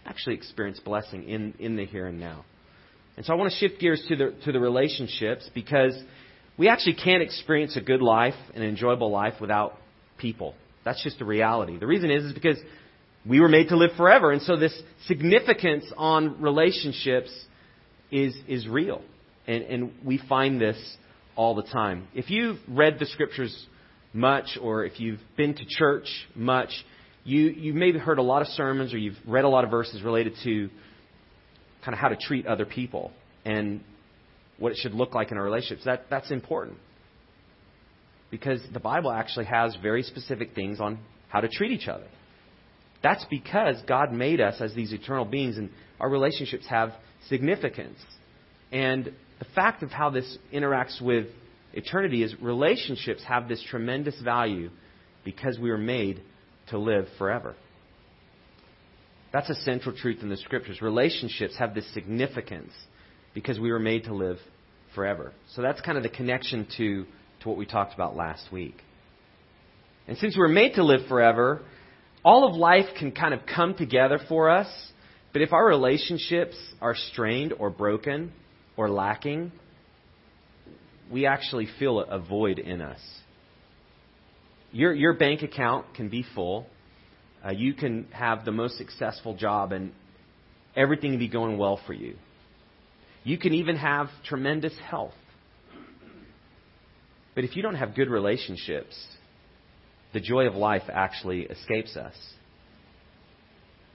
actually 0.04 0.36
experience 0.36 0.80
blessing 0.80 1.28
in, 1.28 1.54
in 1.58 1.76
the 1.76 1.84
here 1.84 2.06
and 2.06 2.18
now? 2.18 2.44
And 3.16 3.24
so 3.24 3.32
I 3.32 3.36
want 3.36 3.52
to 3.52 3.56
shift 3.56 3.80
gears 3.80 4.04
to 4.08 4.16
the, 4.16 4.34
to 4.44 4.52
the 4.52 4.60
relationships 4.60 5.48
because 5.54 5.96
we 6.58 6.68
actually 6.68 6.94
can't 6.94 7.22
experience 7.22 7.76
a 7.76 7.80
good 7.80 8.02
life, 8.02 8.34
an 8.54 8.62
enjoyable 8.62 9.10
life 9.10 9.34
without 9.40 9.74
people. 10.18 10.54
That's 10.84 11.02
just 11.02 11.20
a 11.20 11.24
reality. 11.24 11.78
The 11.78 11.86
reason 11.86 12.10
is, 12.10 12.24
is 12.24 12.32
because 12.32 12.58
we 13.28 13.40
were 13.40 13.48
made 13.48 13.68
to 13.68 13.76
live 13.76 13.90
forever. 13.96 14.30
And 14.30 14.42
so 14.42 14.56
this 14.56 14.78
significance 15.06 15.84
on 15.96 16.40
relationships 16.40 17.30
is, 18.10 18.34
is 18.46 18.68
real. 18.68 19.02
And, 19.46 19.62
and 19.64 19.92
we 20.04 20.20
find 20.28 20.60
this 20.60 20.76
all 21.34 21.54
the 21.54 21.62
time. 21.62 22.08
If 22.14 22.30
you've 22.30 22.58
read 22.68 22.98
the 22.98 23.06
scriptures 23.06 23.66
much, 24.12 24.58
or 24.60 24.84
if 24.84 24.98
you've 24.98 25.20
been 25.36 25.54
to 25.54 25.64
church 25.66 26.08
much, 26.34 26.70
you, 27.24 27.48
you've 27.48 27.76
maybe 27.76 27.98
heard 27.98 28.18
a 28.18 28.22
lot 28.22 28.42
of 28.42 28.48
sermons 28.48 28.94
or 28.94 28.98
you've 28.98 29.18
read 29.26 29.44
a 29.44 29.48
lot 29.48 29.64
of 29.64 29.70
verses 29.70 30.02
related 30.02 30.34
to 30.44 30.70
kind 31.84 31.92
of 31.92 31.98
how 31.98 32.08
to 32.08 32.16
treat 32.16 32.46
other 32.46 32.64
people 32.64 33.12
and 33.44 33.80
what 34.58 34.72
it 34.72 34.78
should 34.78 34.94
look 34.94 35.14
like 35.14 35.30
in 35.30 35.36
our 35.36 35.44
relationships. 35.44 35.84
That, 35.84 36.06
that's 36.08 36.30
important. 36.30 36.78
Because 38.30 38.60
the 38.72 38.80
Bible 38.80 39.10
actually 39.10 39.46
has 39.46 39.76
very 39.82 40.02
specific 40.02 40.54
things 40.54 40.80
on 40.80 40.98
how 41.28 41.40
to 41.40 41.48
treat 41.48 41.72
each 41.72 41.88
other. 41.88 42.06
That's 43.06 43.24
because 43.26 43.80
God 43.86 44.12
made 44.12 44.40
us 44.40 44.60
as 44.60 44.74
these 44.74 44.92
eternal 44.92 45.24
beings, 45.24 45.58
and 45.58 45.70
our 46.00 46.10
relationships 46.10 46.66
have 46.66 46.90
significance. 47.28 48.00
And 48.72 49.12
the 49.38 49.44
fact 49.54 49.84
of 49.84 49.92
how 49.92 50.10
this 50.10 50.38
interacts 50.52 51.00
with 51.00 51.28
eternity 51.72 52.24
is 52.24 52.34
relationships 52.42 53.22
have 53.22 53.46
this 53.46 53.62
tremendous 53.70 54.20
value 54.20 54.70
because 55.24 55.56
we 55.56 55.70
were 55.70 55.78
made 55.78 56.20
to 56.70 56.78
live 56.78 57.06
forever. 57.16 57.54
That's 59.32 59.50
a 59.50 59.54
central 59.54 59.96
truth 59.96 60.18
in 60.22 60.28
the 60.28 60.36
scriptures. 60.38 60.82
Relationships 60.82 61.56
have 61.60 61.76
this 61.76 61.88
significance 61.94 62.72
because 63.34 63.60
we 63.60 63.70
were 63.70 63.78
made 63.78 64.02
to 64.06 64.14
live 64.14 64.38
forever. 64.96 65.32
So 65.54 65.62
that's 65.62 65.80
kind 65.80 65.96
of 65.96 66.02
the 66.02 66.08
connection 66.08 66.66
to, 66.76 67.04
to 67.42 67.48
what 67.48 67.56
we 67.56 67.66
talked 67.66 67.94
about 67.94 68.16
last 68.16 68.50
week. 68.50 68.82
And 70.08 70.18
since 70.18 70.34
we 70.34 70.40
were 70.40 70.48
made 70.48 70.74
to 70.74 70.82
live 70.82 71.06
forever, 71.06 71.62
all 72.26 72.44
of 72.44 72.56
life 72.56 72.86
can 72.98 73.12
kind 73.12 73.32
of 73.32 73.40
come 73.46 73.74
together 73.74 74.18
for 74.28 74.50
us, 74.50 74.66
but 75.32 75.42
if 75.42 75.52
our 75.52 75.64
relationships 75.64 76.56
are 76.80 76.96
strained 76.96 77.52
or 77.56 77.70
broken 77.70 78.32
or 78.76 78.90
lacking, 78.90 79.52
we 81.08 81.24
actually 81.24 81.68
feel 81.78 82.00
a 82.00 82.18
void 82.18 82.58
in 82.58 82.82
us. 82.82 82.98
Your, 84.72 84.92
your 84.92 85.14
bank 85.14 85.42
account 85.42 85.94
can 85.94 86.08
be 86.08 86.24
full. 86.34 86.66
Uh, 87.46 87.52
you 87.52 87.74
can 87.74 88.08
have 88.10 88.44
the 88.44 88.50
most 88.50 88.76
successful 88.76 89.36
job 89.36 89.70
and 89.70 89.92
everything 90.74 91.16
be 91.20 91.28
going 91.28 91.56
well 91.58 91.78
for 91.86 91.92
you. 91.92 92.16
You 93.22 93.38
can 93.38 93.54
even 93.54 93.76
have 93.76 94.08
tremendous 94.24 94.74
health. 94.90 95.14
But 97.36 97.44
if 97.44 97.54
you 97.54 97.62
don't 97.62 97.76
have 97.76 97.94
good 97.94 98.10
relationships, 98.10 98.96
the 100.12 100.20
joy 100.20 100.46
of 100.46 100.54
life 100.54 100.82
actually 100.88 101.42
escapes 101.42 101.96
us. 101.96 102.14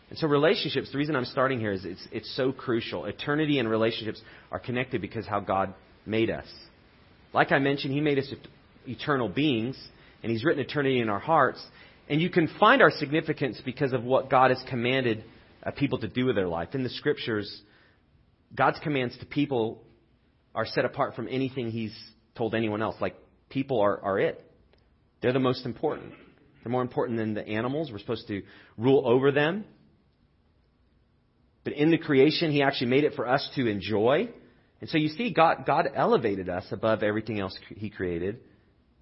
And 0.09 0.19
so, 0.19 0.27
relationships, 0.27 0.91
the 0.91 0.97
reason 0.97 1.15
I'm 1.15 1.25
starting 1.25 1.59
here 1.59 1.71
is 1.71 1.85
it's, 1.85 2.07
it's 2.11 2.35
so 2.35 2.51
crucial. 2.51 3.05
Eternity 3.05 3.59
and 3.59 3.69
relationships 3.69 4.21
are 4.51 4.59
connected 4.59 5.01
because 5.01 5.25
how 5.25 5.39
God 5.39 5.73
made 6.05 6.29
us. 6.29 6.45
Like 7.33 7.53
I 7.53 7.59
mentioned, 7.59 7.93
He 7.93 8.01
made 8.01 8.19
us 8.19 8.31
eternal 8.85 9.29
beings, 9.29 9.81
and 10.21 10.29
He's 10.29 10.43
written 10.43 10.61
eternity 10.61 10.99
in 10.99 11.07
our 11.07 11.19
hearts. 11.19 11.65
And 12.09 12.21
you 12.21 12.29
can 12.29 12.49
find 12.59 12.81
our 12.81 12.91
significance 12.91 13.61
because 13.63 13.93
of 13.93 14.03
what 14.03 14.29
God 14.29 14.51
has 14.51 14.61
commanded 14.69 15.23
uh, 15.63 15.71
people 15.71 15.99
to 15.99 16.09
do 16.09 16.25
with 16.25 16.35
their 16.35 16.49
life. 16.49 16.69
In 16.73 16.83
the 16.83 16.89
scriptures, 16.89 17.61
God's 18.53 18.79
commands 18.79 19.17
to 19.19 19.25
people 19.25 19.81
are 20.53 20.65
set 20.65 20.83
apart 20.83 21.15
from 21.15 21.29
anything 21.29 21.71
He's 21.71 21.97
told 22.35 22.53
anyone 22.53 22.81
else. 22.81 22.97
Like, 22.99 23.15
people 23.49 23.79
are, 23.79 23.97
are 24.01 24.19
it. 24.19 24.45
They're 25.21 25.33
the 25.33 25.39
most 25.39 25.65
important. 25.65 26.13
They're 26.63 26.71
more 26.71 26.81
important 26.81 27.17
than 27.17 27.33
the 27.33 27.47
animals. 27.47 27.91
We're 27.91 27.99
supposed 27.99 28.27
to 28.27 28.43
rule 28.77 29.03
over 29.05 29.31
them. 29.31 29.65
But 31.63 31.73
in 31.73 31.91
the 31.91 31.97
creation, 31.97 32.51
He 32.51 32.63
actually 32.63 32.87
made 32.87 33.03
it 33.03 33.13
for 33.13 33.27
us 33.27 33.47
to 33.55 33.67
enjoy. 33.67 34.29
And 34.79 34.89
so 34.89 34.97
you 34.97 35.09
see, 35.09 35.31
God, 35.31 35.65
God 35.65 35.87
elevated 35.93 36.49
us 36.49 36.65
above 36.71 37.03
everything 37.03 37.39
else 37.39 37.57
He 37.69 37.89
created. 37.89 38.39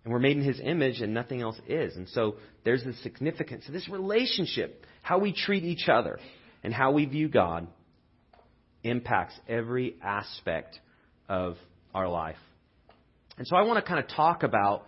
And 0.03 0.13
we're 0.13 0.19
made 0.19 0.38
in 0.38 0.43
His 0.43 0.59
image, 0.61 1.01
and 1.01 1.13
nothing 1.13 1.41
else 1.41 1.59
is. 1.67 1.95
And 1.95 2.07
so 2.09 2.35
there's 2.63 2.83
the 2.83 2.93
significance 2.93 3.67
of 3.67 3.73
this 3.73 3.88
relationship, 3.89 4.85
how 5.01 5.19
we 5.19 5.33
treat 5.33 5.63
each 5.63 5.88
other, 5.88 6.19
and 6.63 6.73
how 6.73 6.91
we 6.91 7.05
view 7.05 7.29
God 7.29 7.67
impacts 8.83 9.33
every 9.47 9.95
aspect 10.01 10.79
of 11.27 11.57
our 11.93 12.07
life. 12.07 12.38
And 13.38 13.47
so 13.47 13.55
I 13.55 13.61
want 13.61 13.83
to 13.83 13.88
kind 13.88 14.03
of 14.03 14.09
talk 14.09 14.43
about 14.43 14.85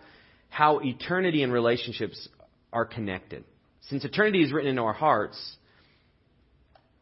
how 0.52 0.80
eternity 0.80 1.42
and 1.42 1.50
relationships 1.50 2.28
are 2.74 2.84
connected. 2.84 3.42
Since 3.88 4.04
eternity 4.04 4.42
is 4.42 4.52
written 4.52 4.68
into 4.68 4.82
our 4.82 4.92
hearts, 4.92 5.56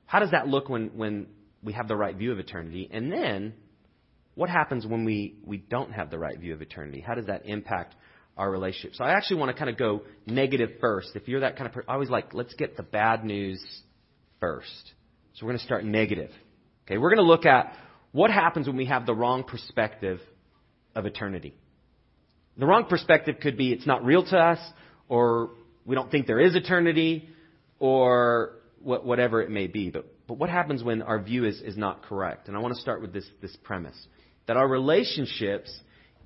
how 0.07 0.21
does 0.21 0.31
that 0.31 0.47
look 0.47 0.69
when, 0.69 0.97
when 0.97 1.27
we 1.61 1.73
have 1.73 1.89
the 1.89 1.97
right 1.97 2.15
view 2.15 2.31
of 2.31 2.39
eternity? 2.39 2.89
And 2.93 3.11
then, 3.11 3.55
what 4.37 4.51
happens 4.51 4.87
when 4.87 5.05
we, 5.05 5.35
we 5.45 5.57
don't 5.57 5.91
have 5.91 6.11
the 6.11 6.19
right 6.19 6.39
view 6.39 6.55
of 6.55 6.63
eternity? 6.63 7.01
How 7.01 7.17
does 7.17 7.27
that 7.27 7.45
impact 7.45 7.97
our 8.37 8.49
relationship? 8.49 8.95
So 8.95 9.03
I 9.03 9.15
actually 9.15 9.41
want 9.41 9.51
to 9.51 9.59
kind 9.59 9.69
of 9.69 9.77
go 9.77 10.03
negative 10.27 10.71
first. 10.81 11.17
If 11.17 11.27
you're 11.27 11.41
that 11.41 11.57
kind 11.57 11.67
of 11.67 11.73
person, 11.73 11.91
I 11.91 11.95
always 11.95 12.09
like, 12.09 12.33
let's 12.33 12.55
get 12.55 12.77
the 12.77 12.85
bad 12.85 13.25
news 13.25 13.61
first. 14.39 14.93
So 15.35 15.45
we're 15.45 15.51
going 15.51 15.59
to 15.59 15.65
start 15.65 15.85
negative. 15.85 16.31
Okay, 16.87 16.99
we're 16.99 17.11
going 17.11 17.17
to 17.17 17.25
look 17.25 17.47
at 17.47 17.75
what 18.13 18.31
happens 18.31 18.69
when 18.69 18.77
we 18.77 18.87
have 18.87 19.07
the 19.07 19.15
wrong 19.15 19.43
perspective 19.43 20.21
of 20.95 21.05
eternity. 21.05 21.57
The 22.57 22.67
wrong 22.67 22.87
perspective 22.87 23.37
could 23.41 23.57
be 23.57 23.73
it's 23.73 23.87
not 23.87 24.05
real 24.05 24.25
to 24.25 24.37
us, 24.37 24.59
or 25.09 25.51
we 25.85 25.95
don't 25.95 26.11
think 26.11 26.27
there 26.27 26.41
is 26.41 26.55
eternity, 26.55 27.29
or 27.79 28.53
whatever 28.83 29.43
it 29.43 29.51
may 29.51 29.67
be. 29.67 29.91
But, 29.91 30.07
but 30.27 30.39
what 30.39 30.51
happens 30.51 30.83
when 30.83 31.03
our 31.03 31.21
view 31.21 31.45
is, 31.45 31.61
is 31.61 31.77
not 31.77 32.03
correct? 32.03 32.49
And 32.49 32.57
I 32.57 32.61
want 32.61 32.75
to 32.75 32.81
start 32.81 33.03
with 33.03 33.13
this, 33.13 33.27
this 33.43 33.57
premise 33.63 33.97
that 34.47 34.57
our 34.57 34.67
relationships 34.67 35.71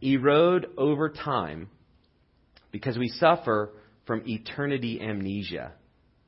erode 0.01 0.67
over 0.79 1.11
time 1.11 1.69
because 2.71 2.97
we 2.97 3.09
suffer 3.09 3.71
from 4.07 4.23
eternity 4.27 5.01
amnesia. 5.01 5.73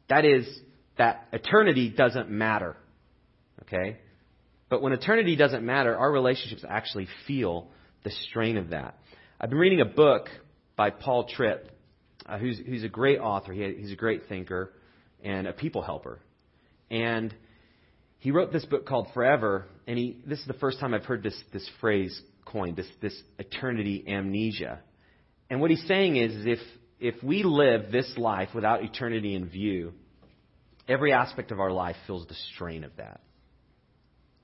That 0.08 0.24
is, 0.24 0.46
that 0.98 1.26
eternity 1.32 1.90
doesn't 1.90 2.30
matter. 2.30 2.76
Okay? 3.62 3.98
But 4.68 4.82
when 4.82 4.92
eternity 4.92 5.36
doesn't 5.36 5.64
matter, 5.64 5.96
our 5.96 6.10
relationships 6.10 6.64
actually 6.68 7.08
feel 7.26 7.68
the 8.04 8.10
strain 8.28 8.56
of 8.56 8.70
that. 8.70 8.98
I've 9.38 9.50
been 9.50 9.58
reading 9.58 9.82
a 9.82 9.86
book 9.86 10.30
by 10.76 10.88
Paul 10.88 11.28
Tripp, 11.28 11.70
uh, 12.24 12.38
who's, 12.38 12.58
who's 12.58 12.84
a 12.84 12.88
great 12.88 13.18
author. 13.18 13.52
He, 13.52 13.70
he's 13.78 13.92
a 13.92 13.96
great 13.96 14.28
thinker 14.30 14.72
and 15.22 15.46
a 15.46 15.52
people 15.52 15.82
helper. 15.82 16.20
And 16.90 17.34
he 18.18 18.30
wrote 18.30 18.50
this 18.50 18.64
book 18.64 18.86
called 18.86 19.08
Forever, 19.12 19.66
and 19.86 19.98
he, 19.98 20.16
this 20.24 20.38
is 20.38 20.46
the 20.46 20.54
first 20.54 20.80
time 20.80 20.94
I've 20.94 21.04
heard 21.04 21.22
this, 21.22 21.38
this 21.52 21.68
phrase 21.82 22.18
coined, 22.46 22.76
this, 22.76 22.86
this 23.02 23.14
eternity 23.38 24.04
amnesia. 24.08 24.80
And 25.50 25.60
what 25.60 25.70
he's 25.70 25.86
saying 25.86 26.16
is, 26.16 26.32
is 26.32 26.46
if, 26.46 26.58
if 26.98 27.22
we 27.22 27.42
live 27.42 27.92
this 27.92 28.10
life 28.16 28.48
without 28.54 28.84
eternity 28.84 29.34
in 29.34 29.50
view, 29.50 29.92
every 30.88 31.12
aspect 31.12 31.52
of 31.52 31.60
our 31.60 31.70
life 31.70 31.96
feels 32.06 32.26
the 32.26 32.36
strain 32.54 32.84
of 32.84 32.96
that. 32.96 33.20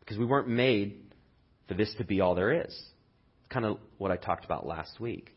Because 0.01 0.19
we 0.19 0.27
weren't 0.27 0.49
made 0.49 1.01
for 1.67 1.73
this 1.73 1.95
to 1.97 2.05
be 2.05 2.21
all 2.21 2.35
there 2.35 2.67
is 2.67 2.79
kind 3.53 3.67
of 3.67 3.79
what 3.99 4.11
I 4.11 4.17
talked 4.17 4.45
about 4.45 4.67
last 4.67 5.01
week. 5.01 5.31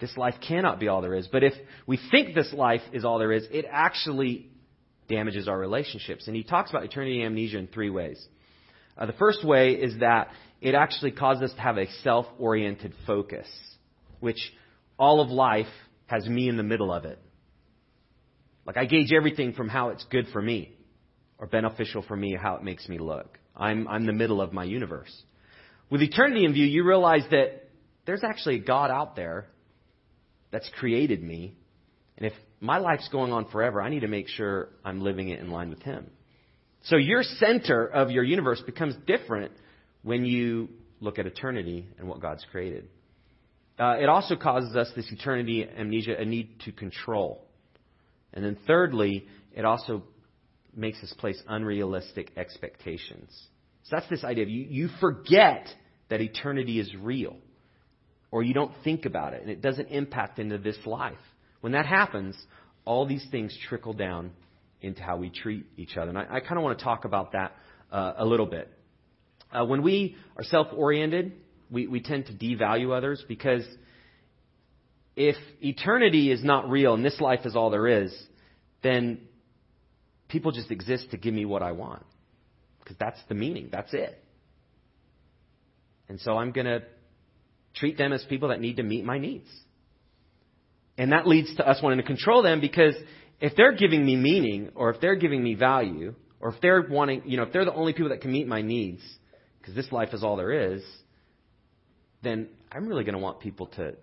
This 0.00 0.16
life 0.16 0.34
cannot 0.46 0.80
be 0.80 0.88
all 0.88 1.02
there 1.02 1.14
is. 1.14 1.28
But 1.30 1.44
if 1.44 1.54
we 1.86 1.98
think 2.10 2.34
this 2.34 2.52
life 2.52 2.82
is 2.92 3.04
all 3.04 3.18
there 3.18 3.32
is, 3.32 3.46
it 3.50 3.64
actually 3.70 4.50
damages 5.08 5.48
our 5.48 5.58
relationships. 5.58 6.26
And 6.26 6.34
he 6.34 6.42
talks 6.42 6.70
about 6.70 6.84
eternity 6.84 7.22
amnesia 7.22 7.58
in 7.58 7.68
three 7.68 7.90
ways. 7.90 8.24
Uh, 8.96 9.06
the 9.06 9.12
first 9.14 9.44
way 9.44 9.72
is 9.72 10.00
that 10.00 10.28
it 10.60 10.74
actually 10.74 11.12
causes 11.12 11.50
us 11.50 11.56
to 11.56 11.60
have 11.60 11.78
a 11.78 11.86
self 12.02 12.26
oriented 12.38 12.94
focus, 13.06 13.46
which 14.20 14.52
all 14.98 15.20
of 15.20 15.28
life 15.28 15.66
has 16.06 16.26
me 16.26 16.48
in 16.48 16.56
the 16.56 16.62
middle 16.62 16.92
of 16.92 17.04
it. 17.04 17.18
Like 18.66 18.76
I 18.76 18.86
gauge 18.86 19.12
everything 19.12 19.52
from 19.52 19.68
how 19.68 19.90
it's 19.90 20.04
good 20.04 20.26
for 20.32 20.40
me 20.40 20.72
or 21.38 21.46
beneficial 21.46 22.02
for 22.02 22.16
me, 22.16 22.36
how 22.40 22.56
it 22.56 22.62
makes 22.62 22.88
me 22.88 22.98
look. 22.98 23.38
I'm, 23.56 23.86
I'm 23.88 24.06
the 24.06 24.12
middle 24.12 24.40
of 24.40 24.52
my 24.52 24.64
universe. 24.64 25.12
With 25.90 26.02
eternity 26.02 26.44
in 26.44 26.52
view, 26.52 26.66
you 26.66 26.84
realize 26.84 27.24
that 27.30 27.68
there's 28.06 28.24
actually 28.24 28.56
a 28.56 28.60
God 28.60 28.90
out 28.90 29.16
there 29.16 29.46
that's 30.50 30.68
created 30.78 31.22
me. 31.22 31.56
And 32.16 32.26
if 32.26 32.32
my 32.60 32.78
life's 32.78 33.08
going 33.08 33.32
on 33.32 33.46
forever, 33.50 33.82
I 33.82 33.90
need 33.90 34.00
to 34.00 34.08
make 34.08 34.28
sure 34.28 34.68
I'm 34.84 35.00
living 35.00 35.28
it 35.28 35.40
in 35.40 35.50
line 35.50 35.70
with 35.70 35.82
Him. 35.82 36.10
So 36.84 36.96
your 36.96 37.22
center 37.22 37.86
of 37.86 38.10
your 38.10 38.24
universe 38.24 38.62
becomes 38.64 38.94
different 39.06 39.52
when 40.02 40.24
you 40.24 40.68
look 41.00 41.18
at 41.18 41.26
eternity 41.26 41.88
and 41.98 42.08
what 42.08 42.20
God's 42.20 42.44
created. 42.50 42.88
Uh, 43.78 43.96
it 44.00 44.08
also 44.08 44.36
causes 44.36 44.76
us 44.76 44.90
this 44.94 45.10
eternity 45.10 45.66
amnesia, 45.76 46.16
a 46.18 46.24
need 46.24 46.60
to 46.60 46.72
control. 46.72 47.44
And 48.32 48.44
then 48.44 48.56
thirdly, 48.66 49.26
it 49.52 49.64
also 49.64 50.04
makes 50.76 51.02
us 51.02 51.12
place 51.18 51.42
unrealistic 51.48 52.32
expectations. 52.36 53.30
So 53.84 53.96
that's 53.96 54.08
this 54.08 54.24
idea 54.24 54.44
of 54.44 54.50
you, 54.50 54.66
you 54.68 54.88
forget 55.00 55.68
that 56.08 56.20
eternity 56.20 56.80
is 56.80 56.92
real, 56.94 57.36
or 58.30 58.42
you 58.42 58.54
don't 58.54 58.72
think 58.82 59.04
about 59.04 59.34
it, 59.34 59.42
and 59.42 59.50
it 59.50 59.60
doesn't 59.60 59.88
impact 59.88 60.38
into 60.38 60.58
this 60.58 60.78
life. 60.86 61.18
When 61.60 61.72
that 61.72 61.86
happens, 61.86 62.36
all 62.84 63.06
these 63.06 63.26
things 63.30 63.56
trickle 63.68 63.92
down 63.92 64.32
into 64.80 65.02
how 65.02 65.16
we 65.16 65.30
treat 65.30 65.66
each 65.76 65.96
other. 65.96 66.10
And 66.10 66.18
I, 66.18 66.26
I 66.30 66.40
kind 66.40 66.56
of 66.56 66.62
want 66.62 66.78
to 66.78 66.84
talk 66.84 67.04
about 67.04 67.32
that 67.32 67.52
uh, 67.90 68.14
a 68.18 68.24
little 68.24 68.46
bit. 68.46 68.70
Uh, 69.52 69.64
when 69.64 69.82
we 69.82 70.16
are 70.36 70.44
self 70.44 70.66
oriented, 70.74 71.32
we, 71.70 71.86
we 71.86 72.00
tend 72.00 72.26
to 72.26 72.32
devalue 72.32 72.96
others 72.96 73.24
because 73.26 73.64
if 75.16 75.36
eternity 75.60 76.30
is 76.30 76.42
not 76.42 76.68
real 76.68 76.94
and 76.94 77.04
this 77.04 77.20
life 77.20 77.40
is 77.44 77.54
all 77.54 77.70
there 77.70 77.86
is, 77.86 78.14
then 78.82 79.20
people 80.28 80.52
just 80.52 80.70
exist 80.70 81.10
to 81.12 81.16
give 81.16 81.32
me 81.32 81.44
what 81.44 81.62
I 81.62 81.72
want. 81.72 82.04
Because 82.84 82.98
that's 82.98 83.18
the 83.28 83.34
meaning. 83.34 83.70
That's 83.72 83.92
it. 83.94 84.22
And 86.08 86.20
so 86.20 86.36
I'm 86.36 86.52
going 86.52 86.66
to 86.66 86.82
treat 87.74 87.96
them 87.96 88.12
as 88.12 88.22
people 88.28 88.50
that 88.50 88.60
need 88.60 88.76
to 88.76 88.82
meet 88.82 89.04
my 89.04 89.18
needs. 89.18 89.48
And 90.96 91.12
that 91.12 91.26
leads 91.26 91.54
to 91.56 91.66
us 91.66 91.80
wanting 91.82 91.98
to 91.98 92.04
control 92.04 92.42
them 92.42 92.60
because 92.60 92.94
if 93.40 93.56
they're 93.56 93.74
giving 93.74 94.04
me 94.04 94.16
meaning 94.16 94.70
or 94.74 94.90
if 94.90 95.00
they're 95.00 95.16
giving 95.16 95.42
me 95.42 95.54
value 95.54 96.14
or 96.40 96.50
if 96.50 96.60
they're 96.60 96.82
wanting, 96.88 97.22
you 97.24 97.36
know, 97.36 97.42
if 97.44 97.52
they're 97.52 97.64
the 97.64 97.74
only 97.74 97.94
people 97.94 98.10
that 98.10 98.20
can 98.20 98.30
meet 98.30 98.46
my 98.46 98.62
needs 98.62 99.00
because 99.60 99.74
this 99.74 99.90
life 99.90 100.10
is 100.12 100.22
all 100.22 100.36
there 100.36 100.74
is, 100.74 100.82
then 102.22 102.48
I'm 102.70 102.86
really 102.86 103.02
going 103.02 103.14
to 103.14 103.20
want 103.20 103.40
people 103.40 103.66
to, 103.68 103.94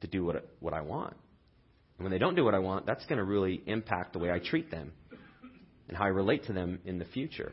to 0.00 0.06
do 0.06 0.24
what, 0.24 0.48
what 0.60 0.72
I 0.72 0.80
want. 0.80 1.14
And 1.98 2.04
when 2.04 2.12
they 2.12 2.18
don't 2.18 2.34
do 2.34 2.44
what 2.44 2.54
I 2.54 2.60
want, 2.60 2.86
that's 2.86 3.04
going 3.06 3.18
to 3.18 3.24
really 3.24 3.62
impact 3.66 4.14
the 4.14 4.18
way 4.18 4.30
I 4.30 4.38
treat 4.38 4.70
them 4.70 4.92
and 5.88 5.96
how 5.96 6.04
I 6.04 6.08
relate 6.08 6.46
to 6.46 6.52
them 6.52 6.78
in 6.84 6.98
the 6.98 7.04
future. 7.04 7.52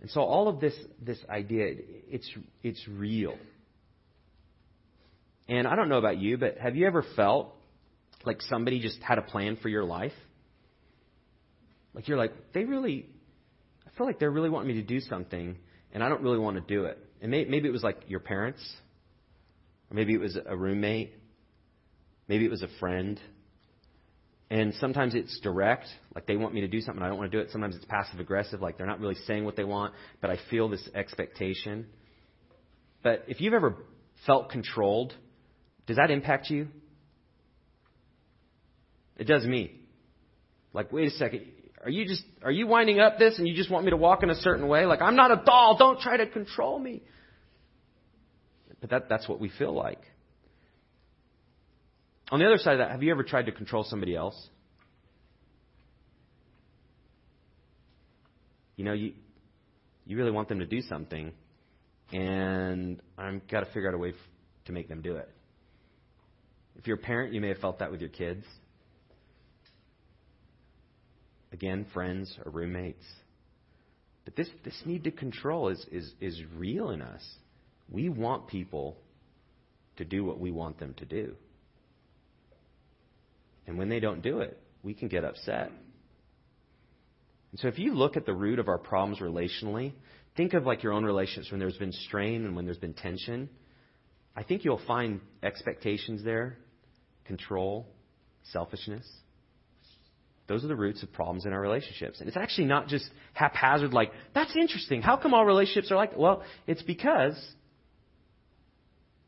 And 0.00 0.10
so 0.10 0.22
all 0.22 0.48
of 0.48 0.60
this, 0.60 0.74
this 1.00 1.18
idea, 1.28 1.74
it's, 2.08 2.28
it's 2.62 2.86
real. 2.88 3.36
And 5.48 5.66
I 5.66 5.76
don't 5.76 5.88
know 5.88 5.98
about 5.98 6.18
you, 6.18 6.38
but 6.38 6.58
have 6.58 6.76
you 6.76 6.86
ever 6.86 7.04
felt 7.16 7.54
like 8.24 8.40
somebody 8.42 8.80
just 8.80 9.00
had 9.02 9.18
a 9.18 9.22
plan 9.22 9.56
for 9.56 9.68
your 9.68 9.84
life? 9.84 10.12
Like 11.92 12.08
you're 12.08 12.16
like, 12.16 12.32
they 12.54 12.64
really, 12.64 13.06
I 13.86 13.90
feel 13.96 14.06
like 14.06 14.18
they're 14.18 14.30
really 14.30 14.48
wanting 14.48 14.68
me 14.68 14.80
to 14.80 14.86
do 14.86 15.00
something, 15.00 15.56
and 15.92 16.04
I 16.04 16.08
don't 16.08 16.22
really 16.22 16.38
want 16.38 16.56
to 16.56 16.62
do 16.74 16.84
it. 16.84 16.98
And 17.20 17.30
may, 17.30 17.44
maybe 17.44 17.68
it 17.68 17.72
was 17.72 17.82
like 17.82 18.04
your 18.08 18.20
parents, 18.20 18.62
or 19.90 19.94
maybe 19.94 20.14
it 20.14 20.20
was 20.20 20.38
a 20.46 20.56
roommate, 20.56 21.12
maybe 22.28 22.44
it 22.44 22.50
was 22.50 22.62
a 22.62 22.68
friend, 22.78 23.20
And 24.50 24.74
sometimes 24.80 25.14
it's 25.14 25.38
direct, 25.40 25.86
like 26.14 26.26
they 26.26 26.36
want 26.36 26.52
me 26.54 26.62
to 26.62 26.68
do 26.68 26.80
something, 26.80 27.02
I 27.02 27.08
don't 27.08 27.18
want 27.18 27.30
to 27.30 27.36
do 27.36 27.40
it. 27.40 27.52
Sometimes 27.52 27.76
it's 27.76 27.84
passive 27.84 28.18
aggressive, 28.18 28.60
like 28.60 28.76
they're 28.76 28.86
not 28.86 28.98
really 28.98 29.14
saying 29.26 29.44
what 29.44 29.54
they 29.54 29.62
want, 29.62 29.94
but 30.20 30.28
I 30.28 30.38
feel 30.50 30.68
this 30.68 30.88
expectation. 30.92 31.86
But 33.04 33.24
if 33.28 33.40
you've 33.40 33.54
ever 33.54 33.76
felt 34.26 34.50
controlled, 34.50 35.14
does 35.86 35.98
that 35.98 36.10
impact 36.10 36.50
you? 36.50 36.66
It 39.16 39.24
does 39.24 39.44
me. 39.44 39.80
Like, 40.72 40.92
wait 40.92 41.06
a 41.06 41.10
second, 41.12 41.46
are 41.84 41.90
you 41.90 42.06
just 42.06 42.24
are 42.42 42.50
you 42.50 42.66
winding 42.66 42.98
up 43.00 43.18
this 43.18 43.38
and 43.38 43.46
you 43.46 43.54
just 43.54 43.70
want 43.70 43.84
me 43.84 43.90
to 43.90 43.96
walk 43.96 44.22
in 44.22 44.30
a 44.30 44.34
certain 44.34 44.66
way? 44.66 44.84
Like 44.84 45.00
I'm 45.00 45.16
not 45.16 45.30
a 45.30 45.42
doll, 45.46 45.76
don't 45.78 46.00
try 46.00 46.16
to 46.16 46.26
control 46.26 46.78
me. 46.78 47.02
But 48.80 48.90
that 48.90 49.08
that's 49.08 49.28
what 49.28 49.40
we 49.40 49.48
feel 49.48 49.72
like. 49.72 50.00
On 52.30 52.38
the 52.38 52.46
other 52.46 52.58
side 52.58 52.74
of 52.74 52.78
that, 52.78 52.92
have 52.92 53.02
you 53.02 53.10
ever 53.10 53.24
tried 53.24 53.46
to 53.46 53.52
control 53.52 53.84
somebody 53.84 54.14
else? 54.14 54.48
You 58.76 58.84
know, 58.84 58.92
you 58.92 59.12
you 60.06 60.16
really 60.16 60.30
want 60.30 60.48
them 60.48 60.60
to 60.60 60.66
do 60.66 60.80
something, 60.82 61.32
and 62.12 63.00
I've 63.18 63.46
got 63.48 63.60
to 63.60 63.66
figure 63.66 63.88
out 63.88 63.94
a 63.94 63.98
way 63.98 64.10
f- 64.10 64.14
to 64.66 64.72
make 64.72 64.88
them 64.88 65.02
do 65.02 65.16
it. 65.16 65.28
If 66.76 66.86
you're 66.86 66.96
a 66.96 67.00
parent, 67.00 67.34
you 67.34 67.40
may 67.40 67.48
have 67.48 67.58
felt 67.58 67.80
that 67.80 67.90
with 67.90 68.00
your 68.00 68.10
kids. 68.10 68.44
Again, 71.52 71.86
friends 71.92 72.36
or 72.44 72.50
roommates. 72.50 73.04
But 74.24 74.36
this, 74.36 74.48
this 74.64 74.80
need 74.84 75.04
to 75.04 75.10
control 75.10 75.68
is, 75.68 75.84
is, 75.90 76.12
is 76.20 76.40
real 76.56 76.90
in 76.90 77.02
us. 77.02 77.22
We 77.90 78.08
want 78.08 78.46
people 78.46 78.96
to 79.96 80.04
do 80.04 80.24
what 80.24 80.38
we 80.38 80.50
want 80.50 80.78
them 80.78 80.94
to 80.94 81.04
do. 81.04 81.34
And 83.66 83.78
when 83.78 83.88
they 83.88 84.00
don't 84.00 84.22
do 84.22 84.40
it, 84.40 84.58
we 84.82 84.94
can 84.94 85.08
get 85.08 85.24
upset. 85.24 85.70
And 87.50 87.60
so 87.60 87.68
if 87.68 87.78
you 87.78 87.94
look 87.94 88.16
at 88.16 88.26
the 88.26 88.34
root 88.34 88.58
of 88.58 88.68
our 88.68 88.78
problems 88.78 89.18
relationally, 89.20 89.92
think 90.36 90.54
of 90.54 90.64
like 90.64 90.82
your 90.82 90.92
own 90.92 91.04
relationships 91.04 91.50
when 91.50 91.60
there's 91.60 91.76
been 91.76 91.92
strain 91.92 92.44
and 92.44 92.56
when 92.56 92.64
there's 92.64 92.78
been 92.78 92.94
tension. 92.94 93.48
I 94.36 94.42
think 94.42 94.64
you'll 94.64 94.80
find 94.86 95.20
expectations 95.42 96.22
there, 96.24 96.56
control, 97.24 97.86
selfishness. 98.52 99.06
Those 100.46 100.64
are 100.64 100.68
the 100.68 100.76
roots 100.76 101.02
of 101.02 101.12
problems 101.12 101.46
in 101.46 101.52
our 101.52 101.60
relationships. 101.60 102.20
And 102.20 102.28
it's 102.28 102.36
actually 102.36 102.66
not 102.66 102.88
just 102.88 103.08
haphazard, 103.34 103.92
like, 103.92 104.10
that's 104.34 104.54
interesting. 104.56 105.02
How 105.02 105.16
come 105.16 105.32
all 105.32 105.44
relationships 105.44 105.92
are 105.92 105.96
like 105.96 106.10
that? 106.10 106.18
Well, 106.18 106.42
it's 106.66 106.82
because 106.82 107.36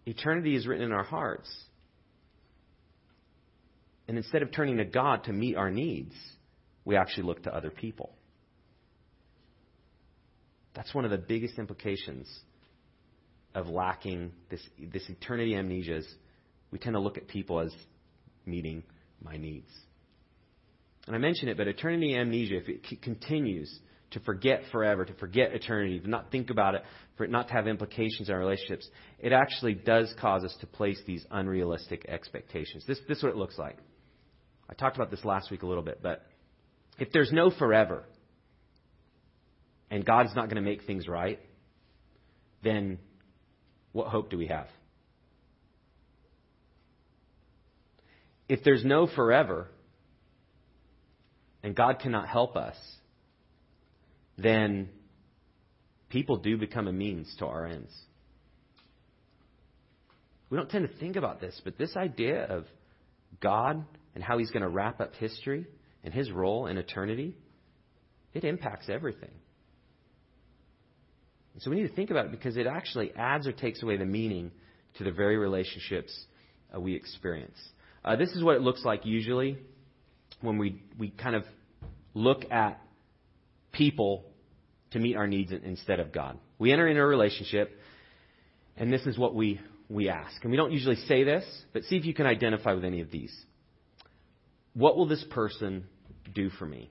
eternity 0.05 0.57
is 0.57 0.67
written 0.67 0.85
in 0.87 0.93
our 0.93 1.05
hearts. 1.05 1.49
And 4.09 4.17
instead 4.17 4.43
of 4.43 4.53
turning 4.53 4.79
to 4.79 4.85
God 4.85 5.25
to 5.25 5.33
meet 5.33 5.57
our 5.57 5.71
needs, 5.71 6.15
we 6.85 6.97
actually 6.97 7.25
look 7.25 7.45
to 7.45 7.55
other 7.55 7.71
people. 7.71 8.13
That's 10.75 10.95
one 10.95 11.05
of 11.05 11.11
the 11.11 11.19
biggest 11.19 11.59
implications 11.59 12.29
of 13.55 13.69
lacking 13.69 14.33
this, 14.51 14.61
this 14.93 15.09
eternity 15.09 15.55
amnesia. 15.55 15.97
is 15.97 16.15
We 16.71 16.79
tend 16.79 16.95
to 16.95 17.01
look 17.01 17.19
at 17.19 17.29
people 17.29 17.61
as 17.61 17.73
meeting 18.47 18.83
my 19.23 19.37
needs. 19.37 19.71
And 21.07 21.15
I 21.15 21.19
mention 21.19 21.49
it, 21.49 21.57
but 21.57 21.69
eternity 21.69 22.17
amnesia, 22.17 22.57
if 22.57 22.69
it 22.69 22.81
c- 22.89 22.97
continues 22.97 23.81
to 24.13 24.21
forget 24.21 24.63
forever, 24.71 25.05
to 25.05 25.15
forget 25.15 25.53
eternity, 25.53 25.99
to 26.01 26.09
not 26.09 26.31
think 26.31 26.51
about 26.51 26.75
it, 26.75 26.83
for 27.17 27.25
it 27.25 27.31
not 27.31 27.49
to 27.49 27.55
have 27.55 27.67
implications 27.67 28.29
in 28.29 28.35
our 28.35 28.41
relationships, 28.41 28.89
it 29.19 29.33
actually 29.33 29.75
does 29.75 30.15
cause 30.21 30.45
us 30.45 30.57
to 30.61 30.67
place 30.67 31.01
these 31.07 31.25
unrealistic 31.31 32.07
expectations. 32.09 32.85
This, 32.87 32.99
this 33.09 33.19
is 33.19 33.25
what 33.25 33.31
it 33.31 33.37
looks 33.37 33.59
like. 33.59 33.79
I 34.73 34.75
talked 34.75 34.97
about 34.97 35.11
this 35.11 35.23
last 35.23 35.51
week 35.51 35.65
a 35.65 35.67
little 35.67 35.83
bit, 35.83 36.01
but 36.03 36.25
if 36.99 37.13
there's 37.13 37.31
no 37.31 37.51
forever 37.51 38.05
and 39.91 40.03
God's 40.03 40.35
not 40.35 40.47
going 40.47 40.57
to 40.57 40.63
make 40.63 40.85
things 40.85 41.07
right, 41.07 41.39
then 42.65 42.99
what 43.93 44.09
hope 44.09 44.31
do 44.31 44.39
we 44.39 44.47
have? 44.47 44.69
If 48.49 48.65
there's 48.65 48.83
no 48.83 49.07
forever 49.07 49.69
and 51.63 51.77
God 51.77 51.99
cannot 51.99 52.27
help 52.27 52.57
us, 52.57 52.77
then 54.39 54.89
people 56.09 56.39
do 56.39 56.57
become 56.57 56.89
a 56.89 56.93
means 56.95 57.31
to 57.41 57.45
our 57.47 57.67
ends. 57.67 57.93
We 60.49 60.57
don't 60.57 60.71
tend 60.71 60.89
to 60.89 60.97
think 60.97 61.17
about 61.17 61.43
this, 61.43 61.61
but 61.63 61.77
this 61.77 61.95
idea 61.95 62.47
of 62.47 62.65
God 63.39 63.85
and 64.15 64.23
how 64.23 64.39
he's 64.39 64.51
going 64.51 64.63
to 64.63 64.69
wrap 64.69 65.01
up 65.01 65.15
history 65.15 65.67
and 66.05 66.13
his 66.13 66.31
role 66.31 66.67
in 66.67 66.79
eternity, 66.79 67.37
it 68.35 68.45
impacts 68.45 68.89
everything. 68.89 69.31
And 71.55 71.63
so 71.63 71.71
we 71.71 71.77
need 71.77 71.89
to 71.89 71.95
think 71.95 72.11
about 72.11 72.27
it 72.27 72.31
because 72.31 72.57
it 72.57 72.67
actually 72.67 73.13
adds 73.15 73.47
or 73.47 73.53
takes 73.53 73.83
away 73.83 73.97
the 73.97 74.07
meaning 74.07 74.51
to 74.99 75.05
the 75.05 75.13
very 75.13 75.37
relationships 75.37 76.19
uh, 76.75 76.81
we 76.81 76.95
experience. 76.95 77.59
Uh, 78.05 78.17
this 78.17 78.31
is 78.31 78.43
what 78.43 78.57
it 78.57 78.63
looks 78.63 78.85
like 78.85 79.05
usually 79.05 79.59
when 80.41 80.59
we, 80.59 80.83
we 80.99 81.11
kind 81.11 81.37
of 81.37 81.45
look 82.15 82.51
at 82.51 82.81
people 83.71 84.25
to 84.91 84.99
meet 84.99 85.17
our 85.17 85.27
needs 85.27 85.53
instead 85.53 86.01
of 86.01 86.13
God. 86.13 86.39
We 86.59 86.73
enter 86.73 86.87
into 86.89 87.01
a 87.01 87.07
relationship, 87.07 87.71
and 88.77 88.93
this 88.93 89.07
is 89.07 89.17
what 89.17 89.35
we, 89.35 89.61
we 89.89 90.09
ask. 90.09 90.43
And 90.43 90.51
we 90.51 90.57
don't 90.57 90.73
usually 90.73 90.97
say 90.97 91.25
this, 91.25 91.45
but 91.73 91.85
see 91.85 91.97
if 91.97 92.05
you 92.05 92.15
can 92.15 92.27
identify 92.27 92.73
with 92.73 92.85
any 92.85 93.01
of 93.01 93.11
these. 93.11 93.35
What 94.75 94.97
will 94.97 95.07
this 95.07 95.25
person 95.31 95.85
do 96.35 96.51
for 96.51 96.67
me? 96.67 96.91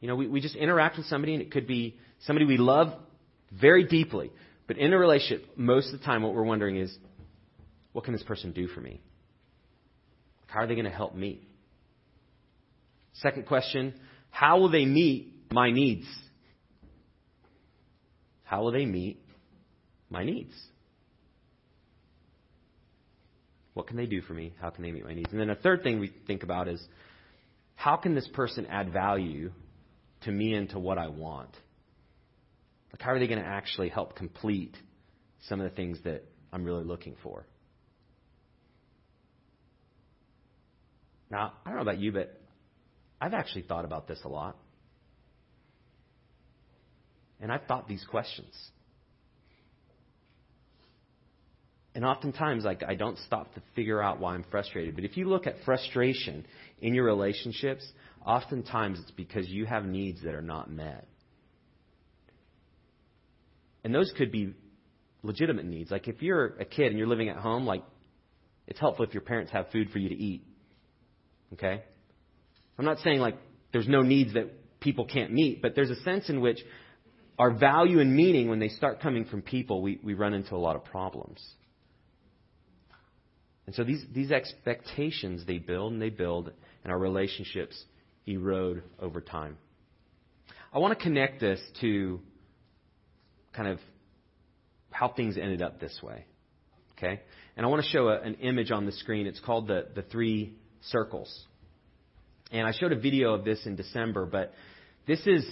You 0.00 0.08
know, 0.08 0.16
we, 0.16 0.28
we 0.28 0.40
just 0.40 0.56
interact 0.56 0.96
with 0.96 1.06
somebody, 1.06 1.34
and 1.34 1.42
it 1.42 1.50
could 1.50 1.66
be 1.66 1.96
somebody 2.26 2.44
we 2.44 2.58
love 2.58 2.92
very 3.50 3.84
deeply. 3.84 4.30
But 4.66 4.78
in 4.78 4.92
a 4.92 4.98
relationship, 4.98 5.56
most 5.56 5.92
of 5.92 5.98
the 5.98 6.04
time, 6.04 6.22
what 6.22 6.34
we're 6.34 6.44
wondering 6.44 6.76
is, 6.76 6.96
what 7.92 8.04
can 8.04 8.12
this 8.12 8.22
person 8.22 8.52
do 8.52 8.66
for 8.66 8.80
me? 8.80 9.00
How 10.46 10.60
are 10.60 10.66
they 10.66 10.74
going 10.74 10.84
to 10.84 10.90
help 10.90 11.14
me? 11.14 11.40
Second 13.14 13.46
question 13.46 13.94
How 14.30 14.58
will 14.58 14.70
they 14.70 14.84
meet 14.84 15.32
my 15.52 15.70
needs? 15.70 16.06
How 18.44 18.62
will 18.62 18.72
they 18.72 18.84
meet 18.84 19.20
my 20.10 20.24
needs? 20.24 20.52
What 23.74 23.88
can 23.88 23.96
they 23.96 24.06
do 24.06 24.22
for 24.22 24.34
me? 24.34 24.54
How 24.60 24.70
can 24.70 24.82
they 24.82 24.92
meet 24.92 25.04
my 25.04 25.14
needs? 25.14 25.30
And 25.30 25.40
then 25.40 25.50
a 25.50 25.56
third 25.56 25.82
thing 25.82 26.00
we 26.00 26.12
think 26.26 26.42
about 26.44 26.68
is 26.68 26.82
how 27.74 27.96
can 27.96 28.14
this 28.14 28.28
person 28.32 28.66
add 28.66 28.92
value 28.92 29.50
to 30.22 30.30
me 30.30 30.54
and 30.54 30.70
to 30.70 30.78
what 30.78 30.96
I 30.96 31.08
want? 31.08 31.50
Like, 32.92 33.02
how 33.02 33.10
are 33.10 33.18
they 33.18 33.26
going 33.26 33.42
to 33.42 33.46
actually 33.46 33.88
help 33.88 34.14
complete 34.14 34.76
some 35.48 35.60
of 35.60 35.68
the 35.68 35.74
things 35.74 35.98
that 36.04 36.22
I'm 36.52 36.64
really 36.64 36.84
looking 36.84 37.16
for? 37.22 37.44
Now, 41.28 41.54
I 41.66 41.70
don't 41.70 41.76
know 41.76 41.82
about 41.82 41.98
you, 41.98 42.12
but 42.12 42.40
I've 43.20 43.34
actually 43.34 43.62
thought 43.62 43.84
about 43.84 44.06
this 44.06 44.20
a 44.24 44.28
lot. 44.28 44.56
And 47.40 47.50
I've 47.50 47.64
thought 47.64 47.88
these 47.88 48.04
questions. 48.08 48.54
And 51.94 52.04
oftentimes, 52.04 52.64
like, 52.64 52.82
I 52.82 52.96
don't 52.96 53.18
stop 53.18 53.54
to 53.54 53.62
figure 53.76 54.02
out 54.02 54.18
why 54.18 54.34
I'm 54.34 54.44
frustrated. 54.50 54.96
But 54.96 55.04
if 55.04 55.16
you 55.16 55.28
look 55.28 55.46
at 55.46 55.56
frustration 55.64 56.44
in 56.80 56.92
your 56.92 57.04
relationships, 57.04 57.86
oftentimes 58.26 58.98
it's 59.00 59.12
because 59.12 59.48
you 59.48 59.64
have 59.66 59.84
needs 59.84 60.22
that 60.22 60.34
are 60.34 60.42
not 60.42 60.70
met. 60.70 61.06
And 63.84 63.94
those 63.94 64.12
could 64.16 64.32
be 64.32 64.54
legitimate 65.22 65.66
needs. 65.66 65.90
Like, 65.90 66.08
if 66.08 66.20
you're 66.20 66.56
a 66.58 66.64
kid 66.64 66.88
and 66.88 66.98
you're 66.98 67.06
living 67.06 67.28
at 67.28 67.36
home, 67.36 67.64
like, 67.64 67.84
it's 68.66 68.80
helpful 68.80 69.04
if 69.04 69.14
your 69.14 69.22
parents 69.22 69.52
have 69.52 69.70
food 69.70 69.90
for 69.90 69.98
you 69.98 70.08
to 70.08 70.16
eat. 70.16 70.42
Okay? 71.52 71.82
I'm 72.76 72.84
not 72.84 72.98
saying, 73.00 73.20
like, 73.20 73.36
there's 73.72 73.86
no 73.88 74.00
needs 74.00 74.34
that 74.34 74.80
people 74.80 75.04
can't 75.04 75.32
meet, 75.32 75.62
but 75.62 75.74
there's 75.76 75.90
a 75.90 76.00
sense 76.02 76.28
in 76.28 76.40
which 76.40 76.58
our 77.38 77.52
value 77.52 78.00
and 78.00 78.14
meaning, 78.14 78.48
when 78.48 78.58
they 78.58 78.68
start 78.68 79.00
coming 79.00 79.24
from 79.24 79.42
people, 79.42 79.82
we, 79.82 80.00
we 80.02 80.14
run 80.14 80.34
into 80.34 80.54
a 80.54 80.58
lot 80.58 80.76
of 80.76 80.84
problems. 80.84 81.44
And 83.66 83.74
so 83.74 83.84
these, 83.84 84.04
these 84.12 84.30
expectations, 84.30 85.44
they 85.46 85.58
build 85.58 85.92
and 85.92 86.02
they 86.02 86.10
build, 86.10 86.50
and 86.82 86.92
our 86.92 86.98
relationships 86.98 87.82
erode 88.26 88.82
over 89.00 89.20
time. 89.20 89.56
I 90.72 90.78
want 90.78 90.98
to 90.98 91.02
connect 91.02 91.40
this 91.40 91.60
to 91.80 92.20
kind 93.54 93.68
of 93.68 93.78
how 94.90 95.08
things 95.08 95.38
ended 95.38 95.62
up 95.62 95.80
this 95.80 95.98
way. 96.02 96.26
Okay? 96.96 97.20
And 97.56 97.64
I 97.64 97.68
want 97.68 97.82
to 97.82 97.88
show 97.88 98.08
a, 98.08 98.20
an 98.20 98.34
image 98.34 98.70
on 98.70 98.86
the 98.86 98.92
screen. 98.92 99.26
It's 99.26 99.40
called 99.40 99.68
the, 99.68 99.86
the 99.94 100.02
three 100.02 100.54
circles. 100.82 101.32
And 102.52 102.66
I 102.66 102.72
showed 102.72 102.92
a 102.92 102.98
video 102.98 103.34
of 103.34 103.44
this 103.44 103.64
in 103.66 103.76
December, 103.76 104.26
but 104.26 104.52
this 105.06 105.20
is 105.26 105.44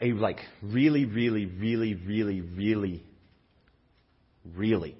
a 0.00 0.12
like 0.12 0.38
really, 0.62 1.04
really, 1.04 1.46
really, 1.46 1.94
really, 1.94 2.40
really, 2.40 3.02
really 4.54 4.96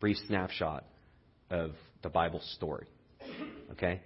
brief 0.00 0.16
snapshot 0.26 0.84
of 1.50 1.72
the 2.02 2.08
Bible 2.08 2.40
story. 2.54 2.86
Okay? 3.72 4.00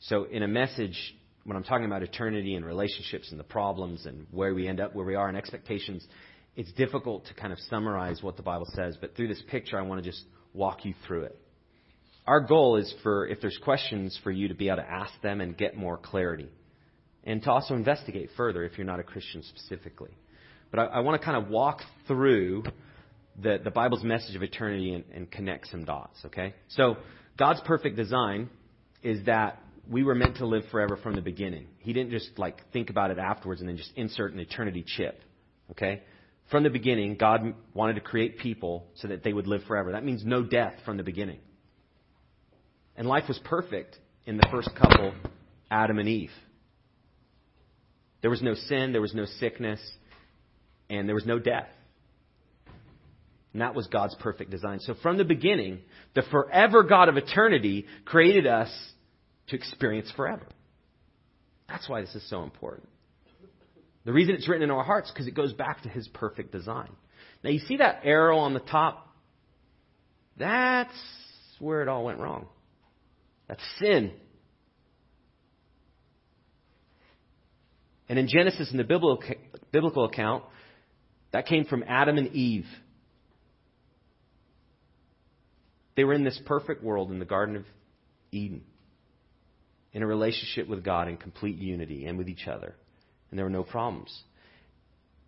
So, 0.00 0.24
in 0.24 0.42
a 0.42 0.48
message, 0.48 0.96
when 1.44 1.56
I'm 1.56 1.64
talking 1.64 1.86
about 1.86 2.02
eternity 2.02 2.54
and 2.54 2.64
relationships 2.64 3.30
and 3.30 3.40
the 3.40 3.44
problems 3.44 4.06
and 4.06 4.26
where 4.30 4.54
we 4.54 4.68
end 4.68 4.80
up, 4.80 4.94
where 4.94 5.04
we 5.04 5.14
are, 5.14 5.28
and 5.28 5.36
expectations, 5.36 6.06
it's 6.56 6.72
difficult 6.72 7.26
to 7.26 7.34
kind 7.34 7.52
of 7.52 7.58
summarize 7.68 8.22
what 8.22 8.36
the 8.36 8.42
Bible 8.42 8.66
says. 8.74 8.96
But 9.00 9.16
through 9.16 9.28
this 9.28 9.42
picture, 9.50 9.78
I 9.78 9.82
want 9.82 10.02
to 10.02 10.10
just 10.10 10.22
walk 10.52 10.84
you 10.84 10.94
through 11.06 11.24
it. 11.24 11.38
Our 12.26 12.40
goal 12.40 12.76
is 12.76 12.94
for, 13.02 13.26
if 13.26 13.40
there's 13.40 13.58
questions, 13.62 14.18
for 14.22 14.30
you 14.30 14.48
to 14.48 14.54
be 14.54 14.68
able 14.68 14.78
to 14.78 14.90
ask 14.90 15.12
them 15.22 15.40
and 15.40 15.56
get 15.56 15.76
more 15.76 15.96
clarity. 15.96 16.48
And 17.24 17.42
to 17.42 17.50
also 17.50 17.74
investigate 17.74 18.30
further 18.36 18.64
if 18.64 18.78
you're 18.78 18.86
not 18.86 19.00
a 19.00 19.02
Christian 19.02 19.42
specifically. 19.42 20.10
But 20.70 20.80
I, 20.80 20.84
I 20.86 21.00
want 21.00 21.20
to 21.20 21.24
kind 21.24 21.42
of 21.42 21.50
walk 21.50 21.80
through 22.06 22.64
the, 23.42 23.60
the 23.62 23.70
Bible's 23.70 24.02
message 24.02 24.36
of 24.36 24.42
eternity 24.42 24.94
and, 24.94 25.04
and 25.14 25.30
connect 25.30 25.68
some 25.68 25.84
dots, 25.84 26.18
okay? 26.26 26.54
So, 26.68 26.96
God's 27.38 27.60
perfect 27.64 27.96
design 27.96 28.50
is 29.02 29.24
that 29.26 29.62
we 29.88 30.04
were 30.04 30.14
meant 30.14 30.36
to 30.36 30.46
live 30.46 30.64
forever 30.70 30.96
from 30.96 31.14
the 31.14 31.22
beginning. 31.22 31.66
He 31.78 31.92
didn't 31.92 32.10
just 32.10 32.38
like 32.38 32.70
think 32.72 32.90
about 32.90 33.10
it 33.10 33.18
afterwards 33.18 33.60
and 33.60 33.68
then 33.68 33.76
just 33.76 33.92
insert 33.96 34.32
an 34.32 34.40
eternity 34.40 34.84
chip. 34.86 35.20
Okay? 35.70 36.02
From 36.50 36.64
the 36.64 36.70
beginning, 36.70 37.16
God 37.16 37.54
wanted 37.74 37.94
to 37.94 38.00
create 38.00 38.38
people 38.38 38.86
so 38.96 39.08
that 39.08 39.22
they 39.22 39.32
would 39.32 39.46
live 39.46 39.62
forever. 39.66 39.92
That 39.92 40.04
means 40.04 40.24
no 40.24 40.42
death 40.42 40.74
from 40.84 40.96
the 40.96 41.02
beginning. 41.02 41.38
And 42.96 43.06
life 43.06 43.24
was 43.28 43.38
perfect 43.44 43.96
in 44.26 44.36
the 44.36 44.46
first 44.50 44.70
couple, 44.76 45.14
Adam 45.70 45.98
and 45.98 46.08
Eve. 46.08 46.32
There 48.20 48.30
was 48.30 48.42
no 48.42 48.54
sin, 48.54 48.92
there 48.92 49.00
was 49.00 49.14
no 49.14 49.24
sickness, 49.24 49.80
and 50.90 51.08
there 51.08 51.14
was 51.14 51.24
no 51.24 51.38
death. 51.38 51.68
And 53.52 53.62
that 53.62 53.74
was 53.74 53.86
God's 53.88 54.14
perfect 54.20 54.50
design. 54.50 54.78
So 54.80 54.94
from 55.02 55.18
the 55.18 55.24
beginning, 55.24 55.80
the 56.14 56.22
forever 56.30 56.84
God 56.84 57.08
of 57.08 57.16
eternity 57.16 57.86
created 58.04 58.46
us 58.46 58.70
to 59.48 59.56
experience 59.56 60.12
forever. 60.16 60.46
That's 61.68 61.88
why 61.88 62.00
this 62.00 62.14
is 62.14 62.28
so 62.30 62.42
important. 62.42 62.88
The 64.04 64.12
reason 64.12 64.34
it's 64.34 64.48
written 64.48 64.62
in 64.62 64.70
our 64.70 64.84
hearts 64.84 65.10
because 65.10 65.26
it 65.26 65.34
goes 65.34 65.52
back 65.52 65.82
to 65.82 65.88
his 65.88 66.08
perfect 66.08 66.52
design. 66.52 66.90
Now 67.42 67.50
you 67.50 67.58
see 67.60 67.78
that 67.78 68.00
arrow 68.04 68.38
on 68.38 68.54
the 68.54 68.60
top? 68.60 69.08
That's 70.36 70.94
where 71.58 71.82
it 71.82 71.88
all 71.88 72.04
went 72.04 72.18
wrong. 72.18 72.46
That's 73.48 73.62
sin. 73.80 74.12
And 78.08 78.18
in 78.18 78.28
Genesis, 78.28 78.70
in 78.70 78.78
the 78.78 78.84
biblical 78.84 80.04
account, 80.04 80.44
that 81.32 81.46
came 81.46 81.64
from 81.64 81.84
Adam 81.86 82.16
and 82.16 82.28
Eve. 82.34 82.66
They 86.00 86.04
were 86.04 86.14
in 86.14 86.24
this 86.24 86.40
perfect 86.46 86.82
world 86.82 87.10
in 87.10 87.18
the 87.18 87.26
Garden 87.26 87.56
of 87.56 87.64
Eden, 88.32 88.62
in 89.92 90.02
a 90.02 90.06
relationship 90.06 90.66
with 90.66 90.82
God 90.82 91.08
in 91.08 91.18
complete 91.18 91.58
unity 91.58 92.06
and 92.06 92.16
with 92.16 92.26
each 92.26 92.48
other. 92.48 92.74
And 93.28 93.38
there 93.38 93.44
were 93.44 93.50
no 93.50 93.64
problems. 93.64 94.18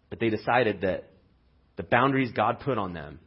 But 0.08 0.18
they 0.18 0.30
decided 0.30 0.80
that 0.80 1.10
the 1.76 1.82
boundaries 1.82 2.32
God 2.34 2.60
put 2.60 2.78
on 2.78 2.94
them 2.94 3.20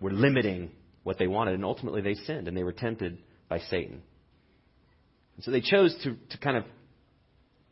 were 0.00 0.12
limiting 0.12 0.70
what 1.02 1.18
they 1.18 1.26
wanted, 1.26 1.54
and 1.54 1.64
ultimately 1.64 2.02
they 2.02 2.14
sinned 2.14 2.46
and 2.46 2.56
they 2.56 2.62
were 2.62 2.70
tempted 2.70 3.18
by 3.48 3.58
Satan. 3.58 4.00
And 5.34 5.44
so 5.44 5.50
they 5.50 5.60
chose 5.60 5.92
to, 6.04 6.14
to 6.30 6.38
kind 6.38 6.56
of 6.56 6.66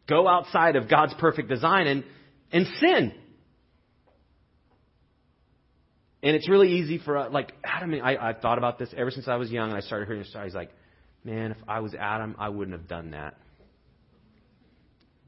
go 0.08 0.26
outside 0.26 0.74
of 0.74 0.90
God's 0.90 1.14
perfect 1.20 1.48
design 1.48 1.86
and, 1.86 2.02
and 2.50 2.66
sin. 2.80 3.12
And 6.22 6.36
it's 6.36 6.48
really 6.48 6.72
easy 6.74 6.98
for, 6.98 7.18
uh, 7.18 7.30
like, 7.30 7.52
Adam, 7.64 7.94
I, 7.94 8.16
I've 8.16 8.40
thought 8.40 8.58
about 8.58 8.78
this 8.78 8.88
ever 8.96 9.10
since 9.10 9.26
I 9.26 9.36
was 9.36 9.50
young, 9.50 9.70
and 9.70 9.76
I 9.76 9.80
started 9.80 10.06
hearing 10.06 10.24
stories 10.24 10.54
like, 10.54 10.70
man, 11.24 11.50
if 11.50 11.56
I 11.66 11.80
was 11.80 11.94
Adam, 11.94 12.36
I 12.38 12.48
wouldn't 12.48 12.78
have 12.78 12.88
done 12.88 13.10
that. 13.10 13.36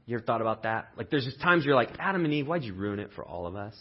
You 0.05 0.15
ever 0.17 0.25
thought 0.25 0.41
about 0.41 0.63
that? 0.63 0.89
Like, 0.95 1.09
there's 1.09 1.25
just 1.25 1.41
times 1.41 1.65
you're 1.65 1.75
like, 1.75 1.89
Adam 1.99 2.23
and 2.23 2.33
Eve, 2.33 2.47
why'd 2.47 2.63
you 2.63 2.73
ruin 2.73 2.99
it 2.99 3.09
for 3.15 3.25
all 3.25 3.45
of 3.45 3.55
us? 3.55 3.75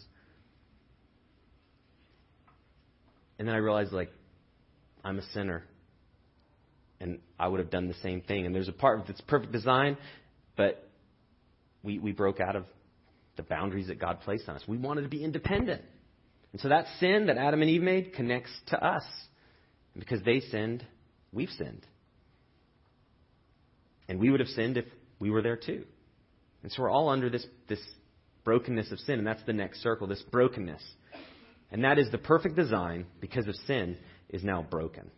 And 3.38 3.46
then 3.46 3.55
I 3.55 3.59
realized, 3.59 3.92
like, 3.92 4.11
I'm 5.05 5.18
a 5.18 5.27
sinner. 5.33 5.64
And 7.00 7.18
I 7.38 7.46
would 7.46 7.61
have 7.61 7.70
done 7.70 7.88
the 7.88 7.94
same 8.03 8.22
thing. 8.22 8.46
And 8.46 8.55
there's 8.55 8.68
a 8.68 8.72
part 8.72 9.00
of 9.00 9.09
it's 9.11 9.20
perfect 9.20 9.53
design, 9.53 9.98
but 10.57 10.88
we, 11.83 11.98
we 11.98 12.12
broke 12.12 12.40
out 12.40 12.57
of 12.57 12.64
the 13.37 13.42
boundaries 13.42 13.88
that 13.88 14.00
God 14.00 14.20
placed 14.20 14.48
on 14.48 14.57
us. 14.57 14.62
We 14.66 14.79
wanted 14.79 15.03
to 15.03 15.09
be 15.09 15.22
independent. 15.22 15.83
And 16.55 16.61
so 16.61 16.69
that 16.69 16.87
sin 17.01 17.27
that 17.27 17.37
Adam 17.37 17.62
and 17.62 17.71
Eve 17.71 17.83
made 17.83 18.12
connects 18.12 18.53
to 18.69 18.81
us. 18.81 19.03
And 19.93 20.01
because 20.01 20.23
they 20.23 20.38
sinned, 20.38 20.87
we've 21.33 21.51
sinned. 21.51 21.85
And 24.09 24.21
we 24.21 24.31
would 24.31 24.38
have 24.38 24.49
sinned 24.51 24.77
if 24.77 24.85
we 25.19 25.31
were 25.31 25.43
there 25.43 25.57
too. 25.57 25.83
And 26.62 26.71
so 26.71 26.83
we're 26.83 26.93
all 26.93 27.09
under 27.09 27.29
this, 27.29 27.45
this 27.69 27.81
brokenness 28.45 28.93
of 28.93 29.01
sin. 29.01 29.19
And 29.19 29.27
that's 29.27 29.43
the 29.43 29.53
next 29.53 29.83
circle, 29.83 30.07
this 30.07 30.23
brokenness. 30.31 30.81
And 31.73 31.83
that 31.83 31.99
is 31.99 32.09
the 32.12 32.19
perfect 32.19 32.55
design, 32.55 33.07
because 33.21 33.49
of 33.49 33.57
sin, 33.67 33.97
is 34.29 34.45
now 34.45 34.62
broken. 34.62 35.11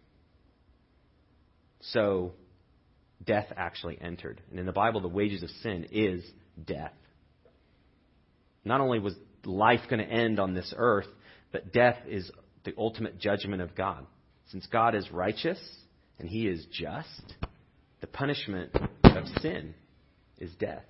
So 1.82 2.32
death 3.22 3.52
actually 3.58 3.98
entered. 4.00 4.40
And 4.50 4.58
in 4.58 4.64
the 4.64 4.72
Bible, 4.72 5.02
the 5.02 5.08
wages 5.08 5.42
of 5.42 5.50
sin 5.62 5.88
is 5.92 6.24
death. 6.64 6.94
Not 8.64 8.80
only 8.80 9.00
was 9.00 9.14
life 9.44 9.80
going 9.90 10.00
to 10.00 10.10
end 10.10 10.40
on 10.40 10.54
this 10.54 10.72
earth, 10.74 11.06
but 11.56 11.72
death 11.72 11.96
is 12.06 12.30
the 12.66 12.74
ultimate 12.76 13.18
judgment 13.18 13.62
of 13.62 13.74
God. 13.74 14.04
Since 14.50 14.66
God 14.66 14.94
is 14.94 15.10
righteous 15.10 15.58
and 16.18 16.28
he 16.28 16.46
is 16.46 16.66
just, 16.70 17.34
the 18.02 18.06
punishment 18.06 18.76
of 19.02 19.24
sin 19.40 19.74
is 20.36 20.50
death. 20.56 20.84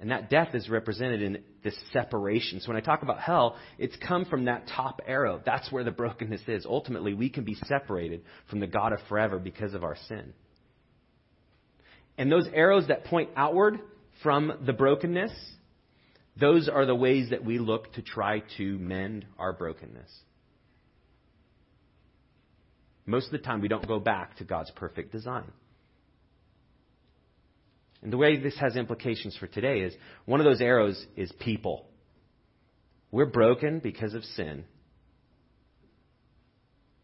And 0.00 0.10
that 0.10 0.30
death 0.30 0.52
is 0.56 0.68
represented 0.68 1.22
in 1.22 1.44
this 1.62 1.78
separation. 1.92 2.58
So 2.58 2.72
when 2.72 2.76
I 2.76 2.80
talk 2.80 3.04
about 3.04 3.20
hell, 3.20 3.54
it's 3.78 3.94
come 4.04 4.24
from 4.24 4.46
that 4.46 4.66
top 4.66 5.00
arrow. 5.06 5.40
That's 5.46 5.70
where 5.70 5.84
the 5.84 5.92
brokenness 5.92 6.42
is. 6.48 6.66
Ultimately, 6.66 7.14
we 7.14 7.30
can 7.30 7.44
be 7.44 7.54
separated 7.68 8.22
from 8.50 8.58
the 8.58 8.66
God 8.66 8.92
of 8.92 8.98
forever 9.08 9.38
because 9.38 9.74
of 9.74 9.84
our 9.84 9.96
sin. 10.08 10.32
And 12.18 12.32
those 12.32 12.48
arrows 12.52 12.88
that 12.88 13.04
point 13.04 13.30
outward 13.36 13.78
from 14.24 14.52
the 14.66 14.72
brokenness 14.72 15.30
those 16.38 16.68
are 16.68 16.84
the 16.84 16.94
ways 16.94 17.30
that 17.30 17.44
we 17.44 17.58
look 17.58 17.92
to 17.94 18.02
try 18.02 18.42
to 18.58 18.78
mend 18.78 19.24
our 19.38 19.52
brokenness. 19.52 20.10
Most 23.06 23.26
of 23.26 23.32
the 23.32 23.38
time, 23.38 23.60
we 23.60 23.68
don't 23.68 23.86
go 23.86 24.00
back 24.00 24.36
to 24.38 24.44
God's 24.44 24.70
perfect 24.72 25.12
design. 25.12 25.50
And 28.02 28.12
the 28.12 28.16
way 28.16 28.36
this 28.36 28.58
has 28.58 28.76
implications 28.76 29.36
for 29.36 29.46
today 29.46 29.80
is 29.80 29.94
one 30.26 30.40
of 30.40 30.44
those 30.44 30.60
arrows 30.60 31.06
is 31.16 31.32
people. 31.40 31.86
We're 33.10 33.26
broken 33.26 33.78
because 33.78 34.14
of 34.14 34.24
sin, 34.24 34.64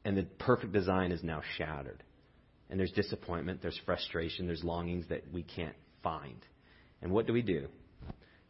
and 0.04 0.16
the 0.16 0.24
perfect 0.24 0.72
design 0.72 1.12
is 1.12 1.22
now 1.22 1.42
shattered. 1.56 2.02
And 2.68 2.78
there's 2.78 2.92
disappointment, 2.92 3.62
there's 3.62 3.80
frustration, 3.86 4.46
there's 4.46 4.64
longings 4.64 5.06
that 5.08 5.24
we 5.32 5.42
can't 5.42 5.76
find. 6.02 6.38
And 7.00 7.12
what 7.12 7.26
do 7.26 7.32
we 7.32 7.42
do? 7.42 7.68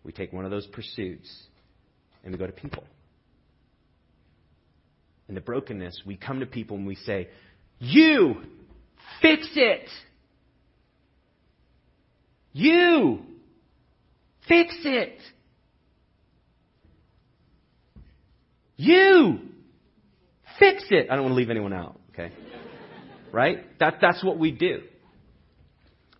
We 0.04 0.12
take 0.12 0.32
one 0.32 0.44
of 0.44 0.50
those 0.50 0.66
pursuits 0.66 1.30
and 2.24 2.32
we 2.32 2.38
go 2.38 2.46
to 2.46 2.52
people. 2.52 2.84
In 5.28 5.34
the 5.34 5.40
brokenness, 5.40 6.02
we 6.04 6.16
come 6.16 6.40
to 6.40 6.46
people 6.46 6.76
and 6.76 6.86
we 6.86 6.96
say, 6.96 7.28
You! 7.78 8.36
Fix 9.20 9.48
it! 9.54 9.88
You! 12.52 13.20
Fix 14.48 14.74
it! 14.84 15.18
You! 18.76 19.38
Fix 20.58 20.84
it! 20.90 21.08
I 21.10 21.14
don't 21.14 21.24
want 21.24 21.32
to 21.32 21.36
leave 21.36 21.50
anyone 21.50 21.72
out, 21.72 21.98
okay? 22.12 22.32
Right? 23.32 23.78
That, 23.78 23.94
that's 24.02 24.22
what 24.22 24.38
we 24.38 24.50
do. 24.50 24.82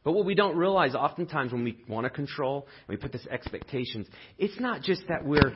But 0.04 0.12
what 0.12 0.24
we 0.24 0.34
don't 0.34 0.56
realize 0.56 0.94
oftentimes 0.94 1.52
when 1.52 1.64
we 1.64 1.78
want 1.88 2.04
to 2.04 2.10
control 2.10 2.66
and 2.88 2.96
we 2.96 3.00
put 3.00 3.12
this 3.12 3.26
expectations, 3.30 4.06
it's 4.36 4.58
not 4.58 4.82
just 4.82 5.02
that 5.08 5.24
we're, 5.24 5.52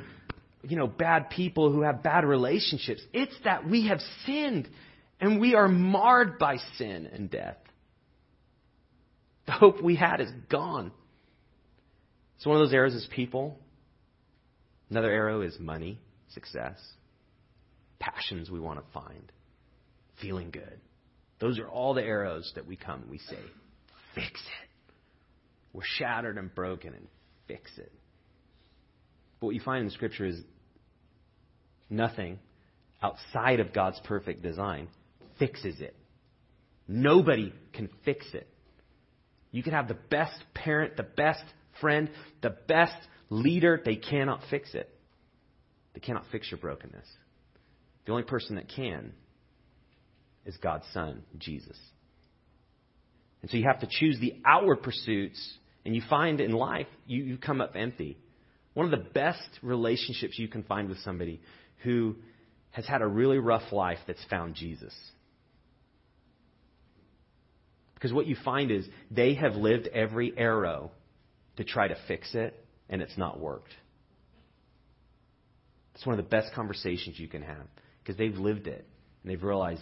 you 0.63 0.77
know, 0.77 0.87
bad 0.87 1.31
people 1.31 1.73
who 1.73 1.83
have 1.83 2.03
bad 2.03 2.25
relationships. 2.25 3.03
It's 3.13 3.35
that 3.45 3.69
we 3.69 3.89
have 3.89 3.99
sinned 4.25 4.69
and 5.21 5.41
we 5.41 5.55
are 5.55 5.69
marred 5.69 6.39
by 6.39 6.59
sin 6.77 7.09
and 7.13 7.31
death. 7.31 7.57
The 9.47 9.53
hope 9.53 9.83
we 9.83 9.97
had 9.97 10.21
is 10.21 10.31
gone. 10.49 10.93
So 12.39 12.51
one 12.51 12.61
of 12.61 12.67
those 12.67 12.75
arrows 12.75 12.95
is 12.95 13.09
people. 13.15 13.59
Another 14.91 15.11
arrow 15.11 15.41
is 15.41 15.59
money, 15.59 15.99
success, 16.29 16.79
passions 17.99 18.51
we 18.51 18.61
want 18.61 18.79
to 18.79 18.93
find, 18.93 19.33
feeling 20.21 20.51
good. 20.51 20.81
Those 21.41 21.59
are 21.59 21.69
all 21.69 21.95
the 21.95 22.05
arrows 22.05 22.53
that 22.55 22.67
we 22.67 22.77
come 22.77 23.03
and 23.03 23.11
we 23.11 23.19
say, 23.19 23.39
fix 24.17 24.29
it. 24.33 24.91
We're 25.73 25.83
shattered 25.85 26.39
and 26.39 26.53
broken 26.53 26.93
and 26.95 27.07
fix 27.47 27.71
it. 27.79 27.93
But 29.39 29.47
what 29.47 29.55
you 29.55 29.61
find 29.61 29.85
in 29.85 29.91
Scripture 29.91 30.27
is 30.27 30.41
nothing 31.89 32.41
outside 33.03 33.61
of 33.61 33.73
God's 33.73 34.01
perfect 34.05 34.43
design 34.43 34.89
fixes 35.39 35.81
it. 35.81 35.95
Nobody 36.89 37.53
can 37.73 37.89
fix 38.05 38.27
it. 38.33 38.49
You 39.53 39.63
can 39.63 39.73
have 39.73 39.89
the 39.89 39.99
best 40.11 40.43
parent, 40.55 40.97
the 40.97 41.03
best 41.03 41.45
friend, 41.81 42.11
the 42.43 42.57
best 42.67 42.97
leader. 43.31 43.81
They 43.85 43.97
cannot 43.97 44.41
fix 44.51 44.75
it. 44.75 44.89
They 45.95 46.01
cannot 46.01 46.25
fix 46.33 46.51
your 46.51 46.59
brokenness. 46.59 47.07
The 48.07 48.13
only 48.13 48.25
person 48.25 48.57
that 48.57 48.69
can 48.69 49.13
is 50.45 50.57
God's 50.59 50.87
Son, 50.93 51.23
Jesus. 51.39 51.79
And 53.43 53.51
so 53.51 53.57
you 53.57 53.65
have 53.65 53.81
to 53.81 53.89
choose 53.89 54.19
the 54.19 54.35
outward 54.45 54.83
pursuits, 54.83 55.41
and 55.85 55.95
you 55.95 56.03
find 56.09 56.41
in 56.41 56.53
life, 56.53 56.87
you, 57.07 57.23
you 57.23 57.39
come 57.39 57.61
up 57.61 57.77
empty. 57.77 58.19
One 58.75 58.87
of 58.87 58.91
the 58.91 59.09
best 59.11 59.49
relationships 59.63 60.39
you 60.39 60.49
can 60.49 60.63
find 60.65 60.89
with 60.89 60.99
somebody 60.99 61.41
who 61.83 62.17
has 62.71 62.87
had 62.87 63.03
a 63.03 63.07
really 63.07 63.39
rough 63.39 63.73
life 63.73 63.99
that's 64.07 64.25
found 64.29 64.55
Jesus. 64.55 64.95
Because 67.95 68.13
what 68.13 68.27
you 68.27 68.37
find 68.45 68.71
is 68.71 68.87
they 69.11 69.35
have 69.35 69.55
lived 69.55 69.87
every 69.89 70.33
arrow 70.37 70.91
to 71.57 71.65
try 71.65 71.89
to 71.89 71.97
fix 72.07 72.35
it, 72.35 72.55
and 72.91 73.01
it's 73.01 73.17
not 73.17 73.41
worked. 73.41 73.73
It's 75.95 76.05
one 76.05 76.19
of 76.19 76.23
the 76.23 76.29
best 76.29 76.53
conversations 76.55 77.19
you 77.19 77.29
can 77.29 77.41
have 77.41 77.67
because 78.03 78.19
they've 78.19 78.37
lived 78.37 78.67
it 78.67 78.87
and 79.23 79.33
they've 79.33 79.43
realized 79.43 79.81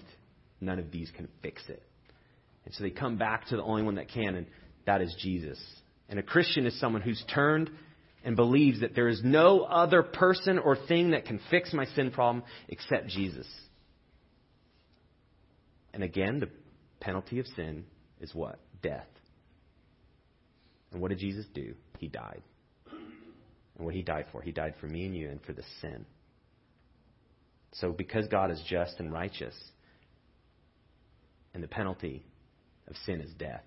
none 0.61 0.79
of 0.79 0.93
these 0.93 1.11
can 1.11 1.27
fix 1.43 1.61
it. 1.69 1.83
And 2.65 2.75
so 2.75 2.83
they 2.83 2.91
come 2.91 3.17
back 3.17 3.47
to 3.49 3.57
the 3.57 3.63
only 3.63 3.83
one 3.83 3.97
that 3.97 4.09
can, 4.09 4.35
and 4.35 4.47
that 4.87 5.01
is 5.01 5.15
Jesus. 5.21 5.59
And 6.09 6.19
a 6.19 6.23
Christian 6.23 6.67
is 6.67 6.79
someone 6.81 7.03
who's 7.03 7.23
turned 7.33 7.71
and 8.25 8.37
believes 8.37 8.81
that 8.81 8.95
there 8.95 9.09
is 9.09 9.21
no 9.23 9.61
other 9.61 10.03
person 10.03 10.59
or 10.59 10.77
thing 10.77 11.11
that 11.11 11.27
can 11.27 11.41
fix 11.51 11.73
my 11.73 11.85
sin 11.95 12.11
problem 12.11 12.45
except 12.69 13.09
Jesus. 13.09 13.47
And 15.93 16.03
again, 16.03 16.41
the 16.41 16.49
penalty 17.01 17.39
of 17.39 17.47
sin 17.49 17.85
is 18.21 18.35
what? 18.35 18.59
Death. 18.83 19.07
And 20.93 21.01
what 21.01 21.11
did 21.11 21.19
Jesus 21.19 21.45
do? 21.55 21.75
He 21.99 22.09
died. 22.09 22.43
And 23.77 23.85
what 23.85 23.95
he 23.95 24.03
died 24.03 24.27
for? 24.33 24.41
He 24.41 24.53
died 24.53 24.75
for 24.81 24.87
me 24.87 25.07
and 25.07 25.15
you 25.15 25.29
and 25.29 25.43
for 25.43 25.53
the 25.53 25.65
sin. 25.81 26.07
So 27.73 27.93
because 27.93 28.29
God 28.29 28.51
is 28.51 28.63
just 28.69 29.01
and 29.01 29.13
righteous, 29.13 29.55
and 31.53 31.63
the 31.63 31.69
penalty 31.69 32.25
of 32.89 32.97
sin 33.07 33.21
is 33.21 33.31
death, 33.39 33.65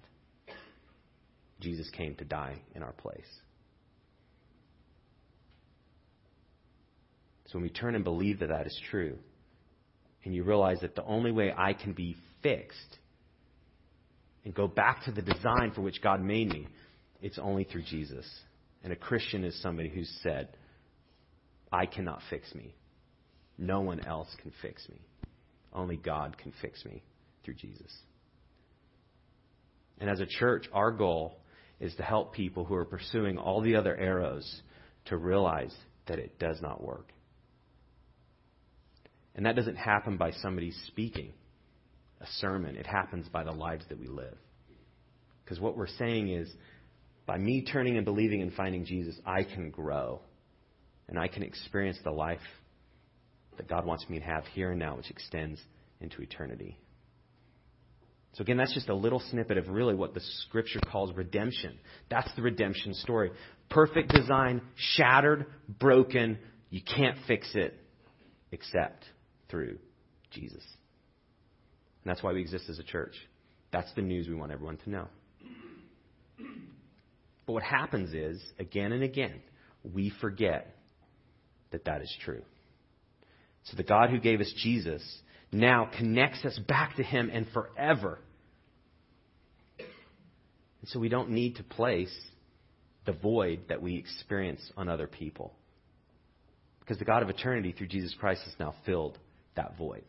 Jesus 1.59 1.89
came 1.89 2.15
to 2.15 2.25
die 2.25 2.59
in 2.75 2.83
our 2.83 2.93
place. 2.93 3.25
So 7.47 7.53
when 7.53 7.63
we 7.63 7.69
turn 7.69 7.95
and 7.95 8.03
believe 8.03 8.39
that 8.39 8.49
that 8.49 8.67
is 8.67 8.79
true, 8.91 9.17
and 10.25 10.35
you 10.35 10.43
realize 10.43 10.81
that 10.81 10.95
the 10.95 11.05
only 11.05 11.31
way 11.31 11.53
I 11.57 11.73
can 11.73 11.93
be 11.93 12.17
fixed 12.43 12.97
and 14.43 14.53
go 14.53 14.67
back 14.67 15.05
to 15.05 15.11
the 15.11 15.21
design 15.21 15.71
for 15.73 15.81
which 15.81 16.01
God 16.01 16.21
made 16.21 16.49
me, 16.49 16.67
it's 17.21 17.39
only 17.39 17.63
through 17.63 17.83
Jesus. 17.83 18.25
And 18.83 18.91
a 18.91 18.95
Christian 18.95 19.43
is 19.43 19.59
somebody 19.61 19.89
who's 19.89 20.11
said, 20.21 20.49
I 21.71 21.85
cannot 21.85 22.21
fix 22.29 22.53
me. 22.53 22.75
No 23.57 23.81
one 23.81 24.05
else 24.05 24.27
can 24.41 24.51
fix 24.61 24.87
me. 24.89 24.99
Only 25.73 25.97
God 25.97 26.37
can 26.37 26.53
fix 26.61 26.83
me 26.85 27.03
through 27.43 27.55
Jesus. 27.55 27.91
And 29.99 30.09
as 30.09 30.19
a 30.19 30.25
church, 30.25 30.67
our 30.73 30.91
goal 30.91 31.39
is 31.79 31.95
to 31.95 32.03
help 32.03 32.33
people 32.33 32.65
who 32.65 32.75
are 32.75 32.85
pursuing 32.85 33.37
all 33.37 33.61
the 33.61 33.75
other 33.75 33.95
arrows 33.95 34.61
to 35.05 35.17
realize 35.17 35.73
that 36.07 36.19
it 36.19 36.39
does 36.39 36.61
not 36.61 36.83
work. 36.83 37.11
And 39.35 39.45
that 39.45 39.55
doesn't 39.55 39.75
happen 39.75 40.17
by 40.17 40.31
somebody 40.31 40.71
speaking 40.87 41.33
a 42.19 42.25
sermon, 42.39 42.75
it 42.75 42.87
happens 42.87 43.27
by 43.29 43.43
the 43.43 43.51
lives 43.51 43.85
that 43.89 43.99
we 43.99 44.07
live. 44.07 44.35
Because 45.43 45.59
what 45.59 45.77
we're 45.77 45.85
saying 45.85 46.29
is, 46.29 46.51
by 47.27 47.37
me 47.37 47.63
turning 47.63 47.95
and 47.95 48.05
believing 48.05 48.41
and 48.41 48.51
finding 48.53 48.85
Jesus, 48.85 49.15
I 49.25 49.43
can 49.43 49.69
grow. 49.69 50.21
And 51.07 51.19
I 51.19 51.27
can 51.27 51.43
experience 51.43 51.97
the 52.03 52.11
life 52.11 52.41
that 53.57 53.69
God 53.69 53.85
wants 53.85 54.09
me 54.09 54.19
to 54.19 54.25
have 54.25 54.45
here 54.53 54.71
and 54.71 54.79
now, 54.79 54.97
which 54.97 55.09
extends 55.09 55.59
into 56.01 56.21
eternity. 56.21 56.77
So, 58.33 58.43
again, 58.43 58.57
that's 58.57 58.73
just 58.73 58.89
a 58.89 58.95
little 58.95 59.19
snippet 59.19 59.57
of 59.57 59.67
really 59.67 59.95
what 59.95 60.13
the 60.13 60.21
scripture 60.45 60.79
calls 60.91 61.11
redemption. 61.15 61.79
That's 62.09 62.29
the 62.35 62.43
redemption 62.43 62.93
story. 62.93 63.31
Perfect 63.69 64.09
design, 64.09 64.61
shattered, 64.75 65.47
broken. 65.67 66.37
You 66.69 66.81
can't 66.81 67.17
fix 67.27 67.49
it 67.55 67.73
except 68.51 69.05
through 69.49 69.79
Jesus. 70.31 70.63
And 72.03 72.11
that's 72.11 72.21
why 72.21 72.33
we 72.33 72.41
exist 72.41 72.69
as 72.69 72.79
a 72.79 72.83
church. 72.83 73.15
That's 73.71 73.91
the 73.95 74.01
news 74.01 74.27
we 74.27 74.35
want 74.35 74.51
everyone 74.51 74.77
to 74.77 74.89
know. 74.89 75.07
But 77.45 77.53
what 77.53 77.63
happens 77.63 78.13
is, 78.13 78.41
again 78.59 78.91
and 78.91 79.03
again, 79.03 79.41
we 79.93 80.11
forget 80.21 80.75
that 81.71 81.85
that 81.85 82.01
is 82.01 82.15
true. 82.23 82.43
So 83.63 83.75
the 83.75 83.83
God 83.83 84.09
who 84.09 84.19
gave 84.19 84.41
us 84.41 84.53
Jesus 84.57 85.01
now 85.51 85.89
connects 85.97 86.43
us 86.45 86.57
back 86.67 86.95
to 86.97 87.03
Him 87.03 87.29
and 87.31 87.47
forever. 87.53 88.19
And 89.79 90.89
so 90.89 90.99
we 90.99 91.09
don't 91.09 91.31
need 91.31 91.55
to 91.57 91.63
place 91.63 92.13
the 93.05 93.13
void 93.13 93.61
that 93.69 93.81
we 93.81 93.95
experience 93.95 94.61
on 94.75 94.89
other 94.89 95.07
people. 95.07 95.53
Because 96.79 96.99
the 96.99 97.05
God 97.05 97.23
of 97.23 97.29
eternity 97.29 97.73
through 97.77 97.87
Jesus 97.87 98.13
Christ 98.19 98.41
has 98.45 98.53
now 98.59 98.75
filled 98.85 99.17
that 99.55 99.77
void. 99.77 100.03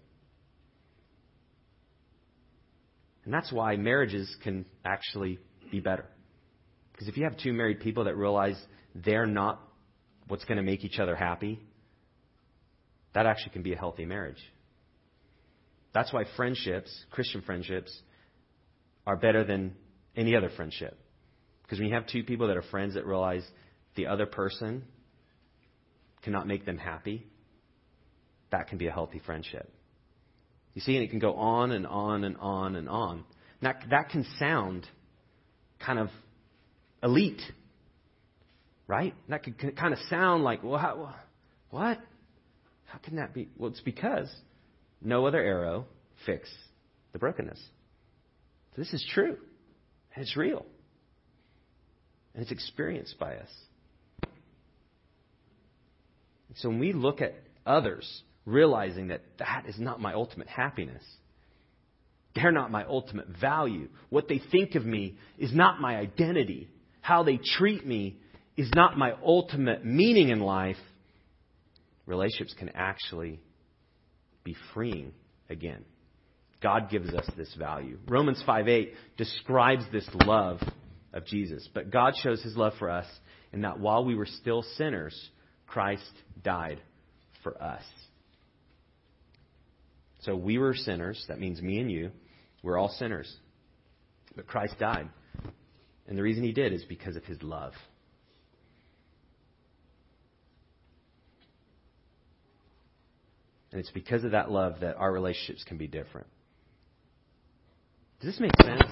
And 3.24 3.32
that's 3.32 3.52
why 3.52 3.76
marriages 3.76 4.34
can 4.42 4.64
actually 4.84 5.38
be 5.70 5.80
better. 5.80 6.06
Because 6.92 7.08
if 7.08 7.16
you 7.16 7.24
have 7.24 7.36
two 7.36 7.52
married 7.52 7.80
people 7.80 8.04
that 8.04 8.16
realize 8.16 8.56
they're 8.94 9.26
not 9.26 9.60
what's 10.28 10.44
going 10.44 10.56
to 10.56 10.62
make 10.62 10.84
each 10.84 10.98
other 10.98 11.14
happy, 11.14 11.60
that 13.14 13.26
actually 13.26 13.52
can 13.52 13.62
be 13.62 13.72
a 13.72 13.76
healthy 13.76 14.04
marriage. 14.04 14.42
That's 15.94 16.12
why 16.12 16.24
friendships, 16.36 16.90
Christian 17.10 17.42
friendships, 17.42 17.96
are 19.06 19.16
better 19.16 19.44
than 19.44 19.74
any 20.16 20.36
other 20.36 20.50
friendship. 20.54 20.98
Because 21.62 21.78
when 21.78 21.88
you 21.88 21.94
have 21.94 22.06
two 22.06 22.24
people 22.24 22.48
that 22.48 22.56
are 22.56 22.62
friends 22.62 22.94
that 22.94 23.06
realize 23.06 23.44
the 23.94 24.06
other 24.06 24.26
person 24.26 24.84
cannot 26.22 26.46
make 26.46 26.64
them 26.64 26.78
happy, 26.78 27.26
that 28.50 28.68
can 28.68 28.78
be 28.78 28.86
a 28.86 28.92
healthy 28.92 29.20
friendship. 29.24 29.70
You 30.74 30.80
see, 30.80 30.94
and 30.94 31.04
it 31.04 31.10
can 31.10 31.18
go 31.18 31.34
on 31.34 31.72
and 31.72 31.86
on 31.86 32.24
and 32.24 32.36
on 32.38 32.76
and 32.76 32.88
on. 32.88 33.24
That, 33.62 33.82
that 33.90 34.10
can 34.10 34.24
sound 34.38 34.86
kind 35.84 35.98
of 35.98 36.08
elite, 37.02 37.42
right? 38.86 39.14
That 39.28 39.42
can 39.42 39.54
kind 39.54 39.92
of 39.92 39.98
sound 40.08 40.44
like, 40.44 40.62
well, 40.62 40.78
how, 40.78 41.14
what? 41.70 41.98
How 42.86 42.98
can 42.98 43.16
that 43.16 43.34
be? 43.34 43.48
Well, 43.56 43.70
it's 43.70 43.80
because 43.80 44.28
no 45.00 45.26
other 45.26 45.40
arrow 45.40 45.86
fixed 46.26 46.52
the 47.12 47.18
brokenness. 47.18 47.58
So 48.74 48.82
this 48.82 48.92
is 48.92 49.06
true. 49.12 49.36
And 50.14 50.22
it's 50.22 50.36
real. 50.36 50.64
And 52.34 52.42
it's 52.42 52.52
experienced 52.52 53.18
by 53.18 53.36
us. 53.36 53.50
So 56.56 56.68
when 56.68 56.78
we 56.78 56.92
look 56.92 57.20
at 57.20 57.34
others, 57.66 58.22
realizing 58.44 59.08
that 59.08 59.22
that 59.38 59.64
is 59.68 59.78
not 59.78 60.00
my 60.00 60.14
ultimate 60.14 60.48
happiness, 60.48 61.02
they're 62.34 62.52
not 62.52 62.70
my 62.70 62.84
ultimate 62.84 63.28
value. 63.40 63.88
What 64.10 64.28
they 64.28 64.40
think 64.50 64.74
of 64.74 64.84
me 64.84 65.16
is 65.38 65.52
not 65.54 65.80
my 65.80 65.96
identity. 65.96 66.68
How 67.00 67.22
they 67.22 67.38
treat 67.38 67.86
me 67.86 68.16
is 68.56 68.70
not 68.74 68.98
my 68.98 69.12
ultimate 69.24 69.84
meaning 69.84 70.30
in 70.30 70.40
life 70.40 70.76
relationships 72.06 72.54
can 72.58 72.70
actually 72.74 73.38
be 74.48 74.56
freeing 74.72 75.12
again. 75.50 75.84
God 76.62 76.88
gives 76.90 77.12
us 77.12 77.28
this 77.36 77.54
value. 77.54 77.98
Romans 78.08 78.42
5:8 78.46 78.94
describes 79.18 79.84
this 79.92 80.08
love 80.14 80.62
of 81.12 81.26
Jesus. 81.26 81.68
But 81.74 81.90
God 81.90 82.16
shows 82.16 82.42
his 82.42 82.56
love 82.56 82.72
for 82.78 82.88
us 82.88 83.06
in 83.52 83.60
that 83.60 83.78
while 83.78 84.06
we 84.06 84.14
were 84.14 84.26
still 84.26 84.62
sinners, 84.62 85.30
Christ 85.66 86.12
died 86.42 86.80
for 87.42 87.62
us. 87.62 87.84
So 90.20 90.34
we 90.34 90.56
were 90.56 90.74
sinners, 90.74 91.22
that 91.28 91.38
means 91.38 91.60
me 91.60 91.78
and 91.78 91.90
you, 91.90 92.10
we're 92.62 92.78
all 92.78 92.88
sinners. 92.88 93.30
But 94.34 94.46
Christ 94.46 94.78
died. 94.78 95.10
And 96.06 96.16
the 96.16 96.22
reason 96.22 96.42
he 96.42 96.52
did 96.52 96.72
is 96.72 96.84
because 96.86 97.16
of 97.16 97.24
his 97.24 97.42
love. 97.42 97.74
And 103.70 103.80
it's 103.80 103.90
because 103.90 104.24
of 104.24 104.30
that 104.32 104.50
love 104.50 104.80
that 104.80 104.96
our 104.96 105.12
relationships 105.12 105.64
can 105.64 105.76
be 105.76 105.86
different. 105.86 106.26
Does 108.20 108.32
this 108.32 108.40
make 108.40 108.52
sense? 108.62 108.90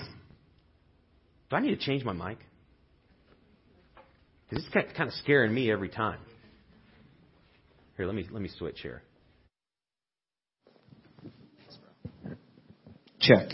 Do 1.51 1.57
I 1.57 1.61
need 1.61 1.71
to 1.71 1.85
change 1.85 2.05
my 2.05 2.13
mic? 2.13 2.39
Because 4.49 4.65
this 4.65 4.85
is 4.85 4.97
kind 4.97 5.09
of 5.09 5.15
scaring 5.15 5.53
me 5.53 5.71
every 5.71 5.89
time. 5.89 6.19
Here, 7.97 8.07
let 8.07 8.15
me 8.15 8.27
let 8.31 8.43
me 8.43 8.51
switch 8.59 8.81
here. 8.83 9.03
Check. 13.21 13.49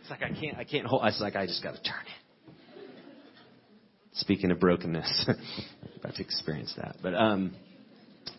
It's 0.00 0.10
like 0.10 0.22
I 0.22 0.30
can't, 0.30 0.56
I 0.56 0.64
can't 0.64 0.86
hold. 0.86 1.02
It's 1.04 1.20
like 1.20 1.36
I 1.36 1.46
just 1.46 1.62
got 1.62 1.72
to 1.74 1.82
turn 1.82 2.00
it. 2.06 2.17
Speaking 4.18 4.50
of 4.50 4.60
brokenness, 4.60 5.28
about 5.96 6.14
to 6.16 6.22
experience 6.22 6.74
that. 6.76 6.96
But 7.02 7.14
um, 7.14 7.54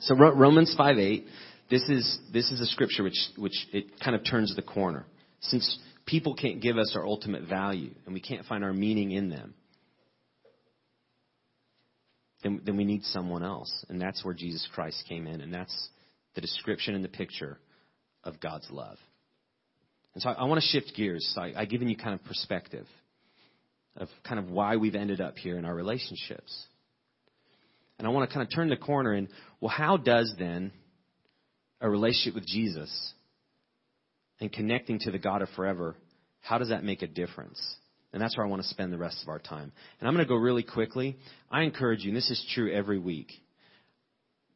so 0.01 0.15
Romans 0.15 0.73
five 0.77 0.97
eight. 0.97 1.25
This 1.69 1.87
is 1.87 2.19
this 2.33 2.51
is 2.51 2.61
a 2.61 2.65
scripture 2.65 3.03
which 3.03 3.19
which 3.37 3.67
it 3.71 3.99
kind 4.03 4.15
of 4.15 4.23
turns 4.25 4.55
the 4.55 4.61
corner. 4.61 5.05
Since 5.41 5.79
people 6.05 6.35
can't 6.35 6.61
give 6.61 6.77
us 6.77 6.93
our 6.95 7.05
ultimate 7.05 7.47
value 7.47 7.91
and 8.05 8.13
we 8.13 8.19
can't 8.19 8.45
find 8.45 8.63
our 8.63 8.73
meaning 8.73 9.11
in 9.11 9.29
them, 9.29 9.53
then, 12.43 12.61
then 12.65 12.77
we 12.77 12.83
need 12.83 13.03
someone 13.03 13.43
else. 13.43 13.85
And 13.89 14.01
that's 14.01 14.25
where 14.25 14.33
Jesus 14.33 14.67
Christ 14.73 15.03
came 15.07 15.27
in. 15.27 15.41
And 15.41 15.53
that's 15.53 15.89
the 16.35 16.41
description 16.41 16.95
and 16.95 17.03
the 17.03 17.09
picture 17.09 17.57
of 18.23 18.39
God's 18.39 18.67
love. 18.71 18.97
And 20.13 20.23
so 20.23 20.29
I, 20.29 20.33
I 20.33 20.43
want 20.45 20.61
to 20.61 20.67
shift 20.67 20.93
gears. 20.95 21.31
So 21.35 21.41
I, 21.41 21.53
I've 21.55 21.69
given 21.69 21.87
you 21.87 21.95
kind 21.95 22.15
of 22.15 22.23
perspective 22.25 22.85
of 23.97 24.07
kind 24.27 24.39
of 24.39 24.49
why 24.49 24.77
we've 24.77 24.95
ended 24.95 25.21
up 25.21 25.37
here 25.37 25.57
in 25.57 25.65
our 25.65 25.75
relationships. 25.75 26.65
And 27.97 28.07
I 28.07 28.11
want 28.11 28.29
to 28.29 28.33
kind 28.33 28.47
of 28.47 28.53
turn 28.53 28.69
the 28.69 28.77
corner 28.77 29.13
and, 29.13 29.27
well, 29.59 29.69
how 29.69 29.97
does 29.97 30.33
then 30.39 30.71
a 31.81 31.89
relationship 31.89 32.35
with 32.35 32.45
Jesus 32.45 33.13
and 34.39 34.51
connecting 34.51 34.99
to 34.99 35.11
the 35.11 35.19
God 35.19 35.41
of 35.41 35.49
forever, 35.55 35.95
how 36.41 36.57
does 36.57 36.69
that 36.69 36.83
make 36.83 37.01
a 37.01 37.07
difference? 37.07 37.59
And 38.13 38.21
that's 38.21 38.37
where 38.37 38.45
I 38.45 38.49
want 38.49 38.61
to 38.61 38.67
spend 38.67 38.91
the 38.91 38.97
rest 38.97 39.21
of 39.21 39.29
our 39.29 39.39
time. 39.39 39.71
And 39.99 40.07
I'm 40.07 40.13
going 40.13 40.25
to 40.25 40.29
go 40.29 40.35
really 40.35 40.63
quickly. 40.63 41.17
I 41.51 41.63
encourage 41.63 42.03
you, 42.03 42.09
and 42.09 42.17
this 42.17 42.31
is 42.31 42.43
true 42.53 42.71
every 42.71 42.99
week. 42.99 43.31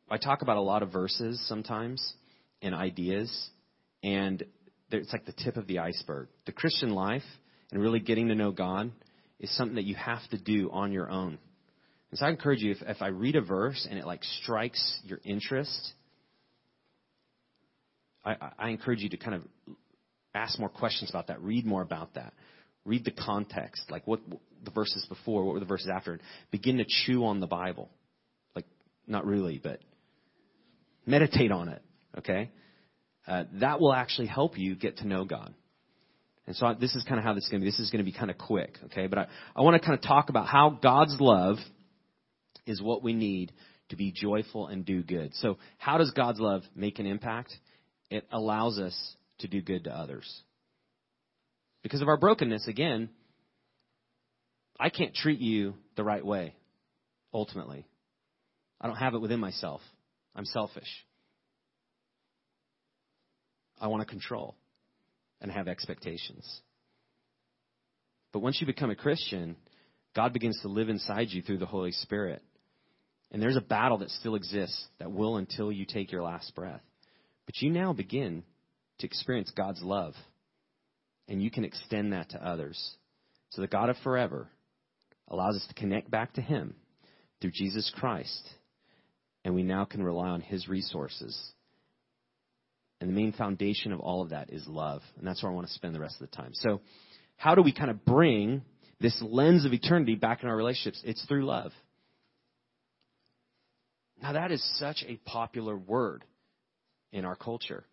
I 0.10 0.18
talk 0.18 0.42
about 0.42 0.58
a 0.58 0.62
lot 0.62 0.84
of 0.84 0.92
verses 0.92 1.44
sometimes 1.48 2.14
and 2.62 2.74
ideas, 2.74 3.50
and 4.04 4.44
it's 4.92 5.12
like 5.12 5.26
the 5.26 5.34
tip 5.34 5.58
of 5.58 5.68
the 5.68 5.80
iceberg. 5.80 6.30
The 6.46 6.52
Christian 6.52 6.92
life 6.92 7.24
and 7.72 7.82
really 7.82 8.00
getting 8.00 8.30
to 8.30 8.36
know 8.36 8.52
God 8.52 8.92
is 9.44 9.56
something 9.58 9.76
that 9.76 9.84
you 9.84 9.96
have 9.96 10.22
to 10.32 10.38
do 10.38 10.72
on 10.72 10.94
your 10.94 11.10
own. 11.10 11.38
And 12.10 12.18
so 12.18 12.26
I 12.26 12.30
encourage 12.30 12.62
you, 12.62 12.72
if, 12.72 12.78
if 12.82 13.02
I 13.02 13.08
read 13.08 13.36
a 13.36 13.42
verse 13.42 13.86
and 13.90 14.00
it 14.00 14.06
like 14.06 14.24
strikes 14.42 15.00
your 15.04 15.20
interest, 15.26 15.94
I, 18.24 18.36
I 18.58 18.70
encourage 18.70 19.02
you 19.02 19.10
to 19.10 19.18
kind 19.18 19.36
of 19.36 19.76
ask 20.34 20.58
more 20.58 20.70
questions 20.70 21.10
about 21.10 21.28
that, 21.28 21.42
read 21.42 21.66
more 21.66 21.82
about 21.82 22.14
that, 22.14 22.34
read 22.86 23.04
the 23.04 23.12
context, 23.12 23.92
like 23.92 24.08
what 24.08 24.22
the 24.64 24.72
verses 24.72 25.06
before, 25.10 25.44
what 25.44 25.56
were 25.56 25.60
the 25.60 25.66
verses 25.66 25.90
after, 25.94 26.14
and 26.14 26.22
begin 26.50 26.78
to 26.78 26.86
chew 26.88 27.26
on 27.26 27.42
the 27.42 27.48
Bible. 27.48 27.90
Like, 28.56 28.66
not 29.08 29.26
really, 29.26 29.60
but 29.62 29.80
meditate 31.06 31.52
on 31.52 31.68
it, 31.68 31.82
okay? 32.20 32.50
Uh, 33.28 33.44
that 33.60 33.82
will 33.82 33.94
actually 33.94 34.28
help 34.28 34.58
you 34.58 34.76
get 34.76 34.98
to 34.98 35.08
know 35.08 35.26
God. 35.26 35.54
And 36.46 36.56
so 36.56 36.66
I, 36.66 36.74
this 36.74 36.96
is 36.96 37.04
kind 37.04 37.20
of 37.20 37.24
how 37.24 37.34
this 37.34 37.46
is 37.46 37.50
going 37.50 37.62
to 37.62 37.66
be. 37.66 37.72
This 37.72 37.80
is 37.80 37.90
going 37.90 38.04
to 38.04 38.12
be 38.12 38.18
kind 38.18 38.30
of 38.30 38.38
quick, 38.38 38.78
okay? 38.86 39.08
But 39.08 39.20
I, 39.20 39.28
I 39.56 39.62
want 39.62 39.80
to 39.80 39.86
kind 39.86 39.98
of 39.98 40.04
talk 40.04 40.30
about 40.30 40.48
how 40.48 40.78
God's 40.82 41.16
love 41.20 41.58
is 42.66 42.82
what 42.82 43.04
we 43.04 43.14
need 43.14 43.54
to 43.90 43.96
be 43.96 44.12
joyful 44.12 44.68
and 44.68 44.86
do 44.86 45.04
good. 45.04 45.34
So 45.36 45.58
how 45.78 45.98
does 45.98 46.12
God's 46.12 46.40
love 46.40 46.64
make 46.76 47.00
an 47.00 47.06
impact? 47.06 47.56
It 48.10 48.26
allows 48.32 48.78
us 48.78 48.98
to 49.40 49.48
do 49.48 49.62
good 49.62 49.86
to 49.86 49.92
others. 49.92 50.42
Because 51.82 52.02
of 52.02 52.08
our 52.08 52.18
brokenness, 52.18 52.68
again, 52.68 53.10
I 54.80 54.90
can't 54.90 55.14
treat 55.14 55.40
you 55.40 55.76
the 55.96 56.04
right 56.04 56.26
way, 56.26 56.56
ultimately. 57.34 57.86
I 58.82 58.88
don't 58.88 58.98
have 58.98 59.14
it 59.14 59.20
within 59.20 59.40
myself. 59.40 59.82
I'm 60.36 60.46
selfish. 60.46 60.88
I 63.80 63.88
want 63.88 64.02
to 64.02 64.08
control 64.08 64.56
and 65.44 65.52
have 65.52 65.68
expectations. 65.68 66.62
But 68.32 68.40
once 68.40 68.60
you 68.60 68.66
become 68.66 68.90
a 68.90 68.96
Christian, 68.96 69.58
God 70.16 70.34
begins 70.34 70.60
to 70.62 70.70
live 70.70 70.90
inside 70.90 71.28
you 71.30 71.44
through 71.44 71.60
the 71.60 71.68
Holy 71.68 71.92
Spirit. 71.92 72.42
And 73.32 73.42
there's 73.42 73.58
a 73.58 73.62
battle 73.62 74.00
that 74.00 74.10
still 74.10 74.36
exists 74.36 74.88
that 75.00 75.12
will 75.12 75.38
until 75.38 75.72
you 75.72 75.86
take 75.86 76.12
your 76.12 76.24
last 76.24 76.56
breath. 76.56 76.82
But 77.46 77.62
you 77.62 77.70
now 77.70 77.94
begin 77.94 78.44
to 79.00 79.06
experience 79.06 79.52
God's 79.56 79.84
love. 79.84 80.14
And 81.28 81.42
you 81.42 81.52
can 81.52 81.66
extend 81.66 82.14
that 82.14 82.30
to 82.30 82.46
others. 82.46 82.96
So 83.50 83.62
the 83.62 83.68
God 83.68 83.90
of 83.90 83.98
forever 84.04 84.48
allows 85.28 85.56
us 85.56 85.68
to 85.68 85.74
connect 85.74 86.10
back 86.10 86.34
to 86.34 86.42
Him 86.42 86.76
through 87.42 87.52
Jesus 87.52 87.92
Christ. 87.96 88.50
And 89.44 89.54
we 89.54 89.64
now 89.64 89.86
can 89.86 90.04
rely 90.04 90.30
on 90.30 90.42
His 90.42 90.68
resources. 90.68 91.52
And 93.04 93.12
the 93.12 93.22
main 93.22 93.34
foundation 93.34 93.92
of 93.92 94.00
all 94.00 94.22
of 94.22 94.30
that 94.30 94.50
is 94.50 94.66
love. 94.66 95.02
And 95.18 95.28
that's 95.28 95.44
where 95.44 95.52
I 95.52 95.56
want 95.56 95.68
to 95.68 95.74
spend 95.74 95.94
the 95.94 96.00
rest 96.00 96.22
of 96.22 96.30
the 96.30 96.34
time. 96.34 96.52
So, 96.54 96.80
how 97.36 97.54
do 97.54 97.62
we 97.62 97.74
kind 97.74 97.92
of 97.92 98.06
bring 98.06 98.62
this 99.02 99.22
lens 99.22 99.66
of 99.66 99.74
eternity 99.74 100.16
back 100.16 100.42
in 100.42 100.48
our 100.48 100.56
relationships? 100.56 101.02
It's 101.04 101.22
through 101.26 101.46
love. 101.46 101.74
Now, 104.22 104.32
that 104.32 104.54
is 104.54 104.64
such 104.80 105.04
a 105.06 105.18
popular 105.26 105.76
word 105.76 106.24
in 107.12 107.26
our 107.26 107.36
culture. 107.36 107.84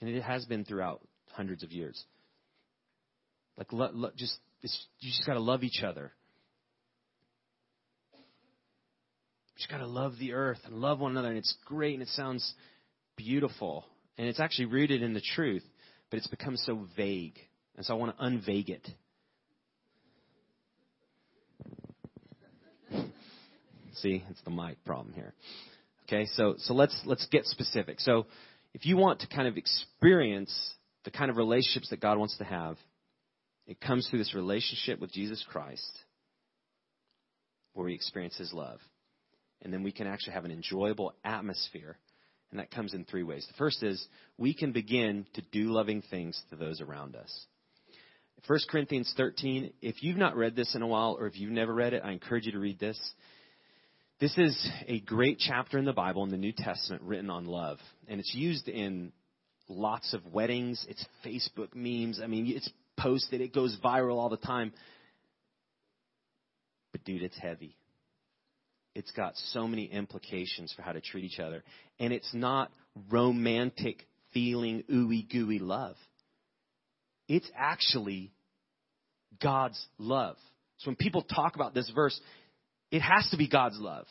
And 0.00 0.08
it 0.08 0.22
has 0.22 0.46
been 0.46 0.64
throughout 0.64 1.06
hundreds 1.32 1.62
of 1.62 1.72
years. 1.72 2.02
Like, 3.58 3.70
lo, 3.70 3.90
lo, 3.92 4.12
just 4.16 4.38
you 4.62 5.10
just 5.10 5.26
got 5.26 5.34
to 5.34 5.40
love 5.40 5.62
each 5.62 5.82
other. 5.82 6.10
You 8.14 9.58
just 9.58 9.68
got 9.68 9.78
to 9.78 9.86
love 9.86 10.14
the 10.18 10.32
earth 10.32 10.60
and 10.64 10.76
love 10.76 11.00
one 11.00 11.10
another, 11.10 11.28
and 11.28 11.36
it's 11.36 11.54
great 11.66 11.92
and 11.92 12.02
it 12.02 12.08
sounds 12.08 12.54
beautiful, 13.16 13.84
and 14.18 14.28
it's 14.28 14.40
actually 14.40 14.66
rooted 14.66 15.02
in 15.02 15.14
the 15.14 15.20
truth, 15.20 15.64
but 16.10 16.18
it's 16.18 16.26
become 16.26 16.56
so 16.56 16.86
vague, 16.96 17.38
and 17.76 17.84
so 17.84 17.94
I 17.94 17.96
want 17.96 18.16
to 18.16 18.24
unvague 18.24 18.68
it. 18.68 18.88
See, 23.94 24.24
it's 24.30 24.42
the 24.42 24.50
mic 24.50 24.84
problem 24.84 25.14
here. 25.14 25.34
Okay, 26.04 26.26
so 26.34 26.54
so 26.58 26.74
let's 26.74 27.00
let's 27.04 27.26
get 27.26 27.46
specific. 27.46 27.98
So 28.00 28.26
if 28.74 28.86
you 28.86 28.96
want 28.96 29.20
to 29.20 29.26
kind 29.26 29.48
of 29.48 29.56
experience 29.56 30.74
the 31.04 31.10
kind 31.10 31.30
of 31.30 31.36
relationships 31.36 31.90
that 31.90 32.00
God 32.00 32.18
wants 32.18 32.36
to 32.38 32.44
have, 32.44 32.76
it 33.66 33.80
comes 33.80 34.06
through 34.08 34.18
this 34.18 34.34
relationship 34.34 35.00
with 35.00 35.12
Jesus 35.12 35.44
Christ 35.50 35.98
where 37.72 37.86
we 37.86 37.94
experience 37.94 38.36
His 38.36 38.52
love. 38.52 38.78
And 39.62 39.72
then 39.72 39.82
we 39.82 39.92
can 39.92 40.06
actually 40.06 40.34
have 40.34 40.44
an 40.44 40.50
enjoyable 40.50 41.14
atmosphere. 41.24 41.96
And 42.50 42.60
that 42.60 42.70
comes 42.70 42.94
in 42.94 43.04
three 43.04 43.22
ways. 43.22 43.46
The 43.48 43.58
first 43.58 43.82
is 43.82 44.06
we 44.38 44.54
can 44.54 44.72
begin 44.72 45.26
to 45.34 45.42
do 45.52 45.72
loving 45.72 46.02
things 46.10 46.40
to 46.50 46.56
those 46.56 46.80
around 46.80 47.16
us. 47.16 47.46
1 48.46 48.58
Corinthians 48.70 49.12
13, 49.16 49.72
if 49.82 50.02
you've 50.02 50.16
not 50.16 50.36
read 50.36 50.54
this 50.54 50.74
in 50.74 50.82
a 50.82 50.86
while 50.86 51.16
or 51.18 51.26
if 51.26 51.38
you've 51.38 51.50
never 51.50 51.74
read 51.74 51.94
it, 51.94 52.02
I 52.04 52.12
encourage 52.12 52.46
you 52.46 52.52
to 52.52 52.58
read 52.58 52.78
this. 52.78 52.98
This 54.20 54.36
is 54.38 54.70
a 54.86 55.00
great 55.00 55.38
chapter 55.38 55.78
in 55.78 55.84
the 55.84 55.92
Bible 55.92 56.22
in 56.24 56.30
the 56.30 56.36
New 56.36 56.52
Testament 56.52 57.02
written 57.02 57.28
on 57.28 57.46
love. 57.46 57.78
And 58.06 58.20
it's 58.20 58.34
used 58.34 58.68
in 58.68 59.12
lots 59.68 60.14
of 60.14 60.24
weddings. 60.26 60.84
It's 60.88 61.04
Facebook 61.24 61.74
memes. 61.74 62.20
I 62.22 62.26
mean, 62.26 62.46
it's 62.46 62.70
posted. 62.96 63.40
It 63.40 63.52
goes 63.52 63.76
viral 63.84 64.16
all 64.16 64.28
the 64.28 64.36
time. 64.36 64.72
But 66.92 67.04
dude, 67.04 67.22
it's 67.22 67.38
heavy. 67.38 67.76
It's 68.96 69.10
got 69.10 69.36
so 69.52 69.68
many 69.68 69.84
implications 69.84 70.72
for 70.74 70.80
how 70.80 70.92
to 70.92 71.02
treat 71.02 71.24
each 71.24 71.38
other. 71.38 71.62
And 72.00 72.14
it's 72.14 72.32
not 72.32 72.72
romantic 73.10 74.06
feeling 74.32 74.84
ooey 74.90 75.30
gooey 75.30 75.58
love. 75.58 75.96
It's 77.28 77.48
actually 77.54 78.32
God's 79.42 79.84
love. 79.98 80.36
So 80.78 80.88
when 80.88 80.96
people 80.96 81.22
talk 81.22 81.56
about 81.56 81.74
this 81.74 81.92
verse, 81.94 82.18
it 82.90 83.00
has 83.00 83.28
to 83.32 83.36
be 83.36 83.48
God's 83.48 83.78
love. 83.78 84.06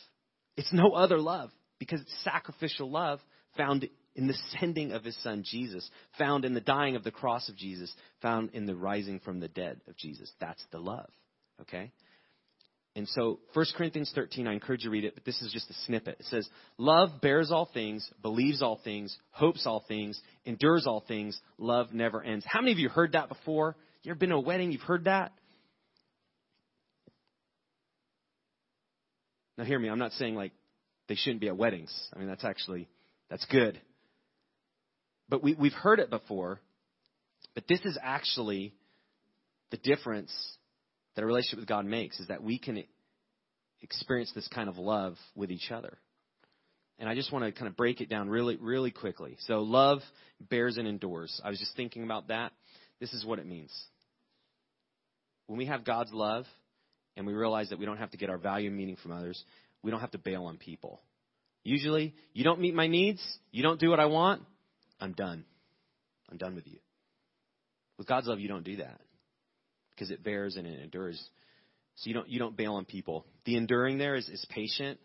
It's 0.55 0.71
no 0.71 0.91
other 0.91 1.17
love 1.17 1.49
because 1.79 2.01
it's 2.01 2.23
sacrificial 2.23 2.91
love 2.91 3.19
found 3.57 3.89
in 4.15 4.27
the 4.27 4.38
sending 4.59 4.91
of 4.91 5.03
his 5.03 5.17
son 5.23 5.43
Jesus, 5.43 5.89
found 6.19 6.45
in 6.45 6.53
the 6.53 6.61
dying 6.61 6.95
of 6.95 7.03
the 7.03 7.09
cross 7.09 7.49
of 7.49 7.55
Jesus, 7.55 7.91
found 8.21 8.51
in 8.53 8.67
the 8.67 8.75
rising 8.75 9.19
from 9.19 9.39
the 9.39 9.47
dead 9.47 9.81
of 9.88 9.97
Jesus. 9.97 10.31
That's 10.39 10.63
the 10.71 10.79
love. 10.79 11.09
Okay? 11.61 11.91
And 12.96 13.10
so 13.10 13.39
1 13.54 13.66
Corinthians 13.76 14.12
13, 14.16 14.48
I 14.48 14.54
encourage 14.54 14.84
you 14.84 14.89
to 14.89 14.93
read 14.93 15.04
it, 15.04 15.16
but 15.16 15.26
this 15.26 15.41
is 15.41 15.52
just 15.52 15.70
a 15.70 15.74
snippet. 15.86 16.18
It 16.20 16.26
says, 16.28 16.48
Love 16.78 17.10
bears 17.22 17.52
all 17.52 17.70
things, 17.74 18.10
believes 18.22 18.62
all 18.62 18.80
things, 18.84 19.18
hopes 19.32 19.66
all 19.66 19.84
things, 19.86 20.20
endures 20.46 20.88
all 20.88 21.04
things, 21.06 21.38
love 21.58 21.93
never 21.93 22.24
ends. 22.24 22.46
How 22.48 22.62
many 22.62 22.72
of 22.72 22.80
you 22.80 22.88
heard 22.88 23.12
that 23.12 23.28
before? 23.28 23.76
You 24.04 24.12
ever 24.12 24.20
been 24.20 24.30
to 24.30 24.36
a 24.36 24.39
wedding? 24.39 24.72
You've 24.72 24.82
heard 24.82 25.06
that? 25.06 25.34
Now, 29.58 29.66
hear 29.66 29.80
me. 29.80 29.89
I'm 29.89 30.00
not 30.00 30.14
saying 30.14 30.36
like 30.36 30.52
they 31.08 31.16
shouldn't 31.16 31.41
be 31.41 31.48
at 31.48 31.58
weddings. 31.58 31.93
I 32.14 32.20
mean, 32.20 32.28
that's 32.28 32.46
actually 32.46 32.88
that's 33.30 33.46
good. 33.46 33.80
But 35.28 35.43
we, 35.43 35.54
we've 35.56 35.74
heard 35.74 36.00
it 36.00 36.10
before. 36.10 36.62
But 37.56 37.68
this 37.68 37.80
is 37.84 37.98
actually 38.02 38.74
the 39.72 39.78
difference 39.78 40.32
that 41.16 41.24
a 41.24 41.26
relationship 41.26 41.59
with 41.59 41.68
God 41.68 41.86
makes 41.86 42.20
is 42.20 42.28
that 42.28 42.43
we 42.43 42.59
can 42.59 42.84
experience 43.82 44.32
this 44.34 44.47
kind 44.47 44.70
of 44.70 44.78
love 44.78 45.16
with 45.36 45.51
each 45.51 45.72
other. 45.72 45.97
And 46.97 47.09
I 47.09 47.16
just 47.16 47.32
want 47.32 47.45
to 47.45 47.51
kind 47.51 47.68
of 47.68 47.76
break 47.76 47.99
it 47.99 48.09
down 48.09 48.30
really, 48.30 48.55
really 48.55 48.91
quickly. 48.91 49.36
So, 49.39 49.61
love 49.61 49.99
bears 50.49 50.78
and 50.78 50.88
endures. 50.88 51.41
I 51.43 51.49
was 51.49 51.59
just 51.59 51.76
thinking 51.76 52.03
about 52.03 52.30
that. 52.30 52.53
This 52.99 53.13
is 53.13 53.26
what 53.26 53.39
it 53.39 53.45
means. 53.45 53.74
When 55.47 55.57
we 55.57 55.66
have 55.66 55.84
God's 55.84 56.13
love 56.13 56.45
and 57.18 57.28
we 57.28 57.34
realize 57.34 57.70
that 57.70 57.80
we 57.80 57.86
don't 57.86 57.97
have 57.97 58.11
to 58.11 58.18
get 58.18 58.30
our 58.30 58.38
value 58.38 58.70
and 58.70 58.78
meaning 58.78 58.97
from 59.01 59.11
others, 59.11 59.41
we 59.84 59.91
don't 59.91 59.99
have 59.99 60.11
to 60.11 60.18
bail 60.18 60.45
on 60.45 60.57
people. 60.57 61.01
Usually, 61.63 62.16
you 62.34 62.43
don't 62.43 62.61
meet 62.61 62.74
my 62.74 62.88
needs, 62.88 63.22
you 63.51 63.61
don't 63.61 63.80
do 63.80 63.89
what 63.89 63.99
I 63.99 64.05
want, 64.05 64.41
I'm 64.99 65.13
done. 65.13 65.43
I'm 66.32 66.38
done 66.38 66.55
with 66.55 66.66
you. 66.66 66.78
With 67.97 68.07
God's 68.07 68.28
love, 68.28 68.39
you 68.39 68.47
don't 68.47 68.63
do 68.63 68.78
that 68.78 68.99
because 69.96 70.12
it 70.12 70.24
bears 70.24 70.56
and 70.56 70.68
it 70.68 70.80
endures. 70.82 71.22
So 71.96 72.10
you 72.10 72.14
don't 72.14 72.30
you 72.30 72.39
don't 72.39 72.58
bail 72.58 72.76
on 72.76 72.86
people. 72.86 73.26
The 73.46 73.56
enduring 73.56 73.98
there 73.98 74.16
is, 74.16 74.28
is 74.28 74.46
patient. 74.50 75.00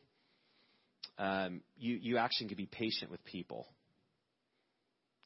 Um, 1.18 1.61
you 1.76 1.97
you 1.97 2.16
actually 2.18 2.49
can 2.49 2.57
be 2.57 2.66
patient 2.66 3.11
with 3.11 3.24
people. 3.24 3.66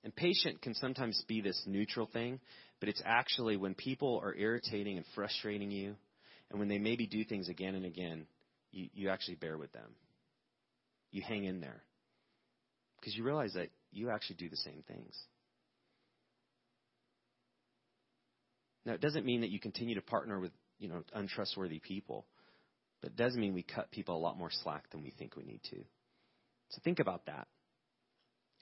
And 0.02 0.14
patient 0.14 0.60
can 0.60 0.74
sometimes 0.74 1.22
be 1.26 1.40
this 1.40 1.60
neutral 1.66 2.06
thing, 2.06 2.38
but 2.78 2.90
it's 2.90 3.00
actually 3.06 3.56
when 3.56 3.74
people 3.74 4.20
are 4.22 4.34
irritating 4.34 4.98
and 4.98 5.06
frustrating 5.14 5.70
you, 5.70 5.96
and 6.50 6.58
when 6.58 6.68
they 6.68 6.78
maybe 6.78 7.06
do 7.06 7.24
things 7.24 7.48
again 7.48 7.74
and 7.74 7.86
again, 7.86 8.26
you, 8.70 8.88
you 8.92 9.08
actually 9.08 9.36
bear 9.36 9.56
with 9.56 9.72
them. 9.72 9.94
You 11.10 11.22
hang 11.22 11.44
in 11.44 11.60
there. 11.60 11.82
Because 13.00 13.16
you 13.16 13.24
realize 13.24 13.54
that 13.54 13.68
you 13.92 14.10
actually 14.10 14.36
do 14.36 14.50
the 14.50 14.56
same 14.56 14.84
things. 14.86 15.16
Now, 18.84 18.92
it 18.92 19.00
doesn't 19.00 19.24
mean 19.24 19.40
that 19.40 19.50
you 19.50 19.58
continue 19.58 19.94
to 19.94 20.02
partner 20.02 20.38
with, 20.38 20.52
you 20.78 20.88
know, 20.88 21.02
untrustworthy 21.14 21.78
people, 21.78 22.26
but 23.00 23.10
it 23.10 23.16
does 23.16 23.34
mean 23.34 23.54
we 23.54 23.62
cut 23.62 23.90
people 23.90 24.16
a 24.16 24.18
lot 24.18 24.38
more 24.38 24.50
slack 24.50 24.90
than 24.90 25.02
we 25.02 25.10
think 25.10 25.36
we 25.36 25.44
need 25.44 25.60
to. 25.70 25.76
So 26.70 26.80
think 26.84 26.98
about 26.98 27.26
that. 27.26 27.46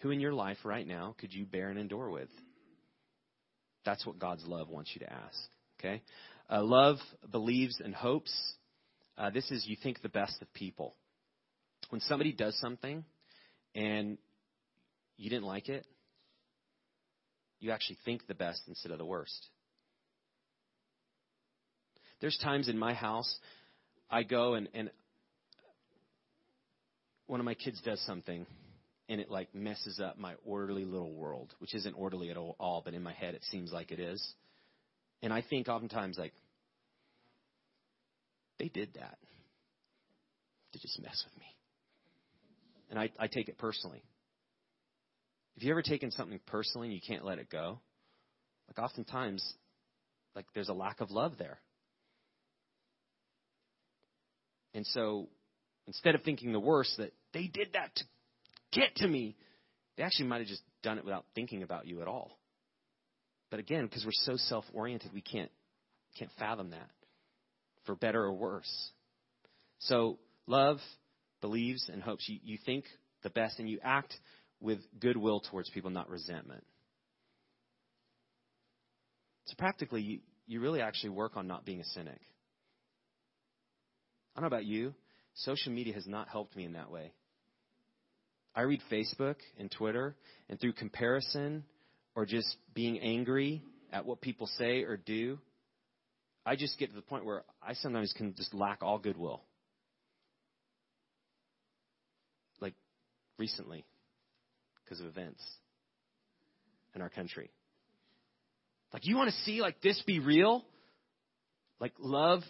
Who 0.00 0.10
in 0.10 0.20
your 0.20 0.32
life 0.32 0.58
right 0.64 0.86
now 0.86 1.14
could 1.18 1.32
you 1.32 1.44
bear 1.44 1.70
and 1.70 1.78
endure 1.78 2.10
with? 2.10 2.28
That's 3.84 4.04
what 4.06 4.18
God's 4.18 4.44
love 4.46 4.68
wants 4.68 4.90
you 4.94 5.00
to 5.00 5.12
ask. 5.12 5.38
Okay? 5.78 6.02
Uh, 6.50 6.62
love 6.62 6.96
believes 7.30 7.80
and 7.80 7.94
hopes. 7.94 8.32
Uh, 9.16 9.30
this 9.30 9.50
is 9.50 9.66
you 9.66 9.76
think 9.82 10.02
the 10.02 10.08
best 10.08 10.40
of 10.42 10.52
people. 10.54 10.94
When 11.90 12.00
somebody 12.02 12.32
does 12.32 12.58
something 12.60 13.04
and 13.74 14.18
you 15.16 15.30
didn't 15.30 15.44
like 15.44 15.68
it, 15.68 15.86
you 17.60 17.70
actually 17.70 17.98
think 18.04 18.26
the 18.26 18.34
best 18.34 18.62
instead 18.66 18.92
of 18.92 18.98
the 18.98 19.04
worst. 19.04 19.48
There's 22.22 22.38
times 22.38 22.68
in 22.68 22.78
my 22.78 22.94
house 22.94 23.36
I 24.08 24.22
go 24.22 24.54
and, 24.54 24.68
and 24.74 24.90
one 27.26 27.40
of 27.40 27.44
my 27.44 27.54
kids 27.54 27.80
does 27.84 28.00
something 28.06 28.46
and 29.08 29.20
it 29.20 29.28
like 29.28 29.52
messes 29.52 29.98
up 29.98 30.16
my 30.18 30.34
orderly 30.44 30.84
little 30.84 31.12
world, 31.12 31.52
which 31.58 31.74
isn't 31.74 31.94
orderly 31.94 32.30
at 32.30 32.36
all, 32.36 32.80
but 32.84 32.94
in 32.94 33.02
my 33.02 33.12
head 33.12 33.34
it 33.34 33.42
seems 33.50 33.72
like 33.72 33.90
it 33.90 33.98
is. 33.98 34.24
And 35.20 35.32
I 35.32 35.42
think 35.42 35.66
oftentimes 35.66 36.16
like 36.16 36.32
they 38.60 38.68
did 38.68 38.90
that 38.94 39.18
to 40.74 40.78
just 40.78 41.02
mess 41.02 41.24
with 41.28 41.40
me. 41.40 41.46
And 42.88 43.00
I, 43.00 43.10
I 43.18 43.26
take 43.26 43.48
it 43.48 43.58
personally. 43.58 44.04
Have 45.56 45.64
you 45.64 45.72
ever 45.72 45.82
taken 45.82 46.12
something 46.12 46.38
personally 46.46 46.86
and 46.86 46.94
you 46.94 47.02
can't 47.04 47.24
let 47.24 47.40
it 47.40 47.50
go? 47.50 47.80
Like 48.68 48.78
oftentimes, 48.78 49.44
like 50.36 50.46
there's 50.54 50.68
a 50.68 50.72
lack 50.72 51.00
of 51.00 51.10
love 51.10 51.32
there. 51.36 51.58
And 54.74 54.86
so 54.86 55.28
instead 55.86 56.14
of 56.14 56.22
thinking 56.22 56.52
the 56.52 56.60
worst, 56.60 56.96
that 56.98 57.12
they 57.32 57.46
did 57.46 57.68
that 57.74 57.94
to 57.96 58.04
get 58.72 58.96
to 58.96 59.08
me, 59.08 59.36
they 59.96 60.02
actually 60.02 60.26
might 60.26 60.38
have 60.38 60.48
just 60.48 60.62
done 60.82 60.98
it 60.98 61.04
without 61.04 61.24
thinking 61.34 61.62
about 61.62 61.86
you 61.86 62.00
at 62.00 62.08
all. 62.08 62.38
But 63.50 63.60
again, 63.60 63.84
because 63.86 64.04
we're 64.04 64.12
so 64.12 64.36
self 64.36 64.64
oriented, 64.72 65.12
we 65.12 65.20
can't 65.20 65.50
can't 66.18 66.30
fathom 66.38 66.70
that, 66.70 66.90
for 67.86 67.94
better 67.94 68.22
or 68.22 68.32
worse. 68.32 68.90
So 69.80 70.18
love 70.46 70.78
believes 71.40 71.88
and 71.92 72.02
hopes. 72.02 72.28
You, 72.28 72.38
you 72.42 72.58
think 72.64 72.84
the 73.22 73.30
best 73.30 73.58
and 73.58 73.68
you 73.68 73.78
act 73.82 74.14
with 74.60 74.78
goodwill 75.00 75.40
towards 75.50 75.68
people, 75.70 75.90
not 75.90 76.08
resentment. 76.08 76.64
So 79.46 79.54
practically, 79.58 80.02
you, 80.02 80.18
you 80.46 80.60
really 80.60 80.80
actually 80.80 81.10
work 81.10 81.36
on 81.36 81.46
not 81.46 81.64
being 81.64 81.80
a 81.80 81.84
cynic. 81.84 82.20
I 84.34 84.40
don't 84.40 84.50
know 84.50 84.54
about 84.54 84.64
you. 84.64 84.94
Social 85.34 85.72
media 85.72 85.94
has 85.94 86.06
not 86.06 86.28
helped 86.28 86.56
me 86.56 86.64
in 86.64 86.72
that 86.74 86.90
way. 86.90 87.12
I 88.54 88.62
read 88.62 88.80
Facebook 88.90 89.36
and 89.58 89.70
Twitter, 89.70 90.14
and 90.48 90.60
through 90.60 90.74
comparison 90.74 91.64
or 92.14 92.26
just 92.26 92.56
being 92.74 92.98
angry 93.00 93.62
at 93.92 94.04
what 94.04 94.20
people 94.20 94.46
say 94.58 94.82
or 94.82 94.96
do, 94.96 95.38
I 96.44 96.56
just 96.56 96.78
get 96.78 96.90
to 96.90 96.96
the 96.96 97.02
point 97.02 97.24
where 97.24 97.44
I 97.62 97.74
sometimes 97.74 98.12
can 98.16 98.34
just 98.34 98.52
lack 98.52 98.82
all 98.82 98.98
goodwill. 98.98 99.42
Like 102.60 102.74
recently, 103.38 103.84
because 104.84 105.00
of 105.00 105.06
events 105.06 105.42
in 106.94 107.00
our 107.00 107.08
country. 107.08 107.50
Like, 108.92 109.06
you 109.06 109.16
want 109.16 109.30
to 109.30 109.36
see 109.44 109.60
like 109.62 109.80
this 109.80 110.02
be 110.06 110.18
real? 110.18 110.64
Like 111.80 111.92
love 111.98 112.42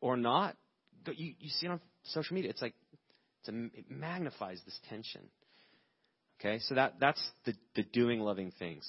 or 0.00 0.16
not? 0.16 0.56
You, 1.06 1.34
you 1.38 1.48
see 1.48 1.66
it 1.66 1.70
on 1.70 1.80
social 2.04 2.34
media. 2.34 2.50
It's 2.50 2.62
like 2.62 2.74
it's 3.40 3.48
a, 3.48 3.64
it 3.78 3.90
magnifies 3.90 4.60
this 4.64 4.78
tension. 4.88 5.22
Okay, 6.40 6.58
so 6.60 6.74
that 6.74 6.94
that's 7.00 7.22
the, 7.44 7.54
the 7.76 7.82
doing 7.82 8.20
loving 8.20 8.52
things. 8.58 8.88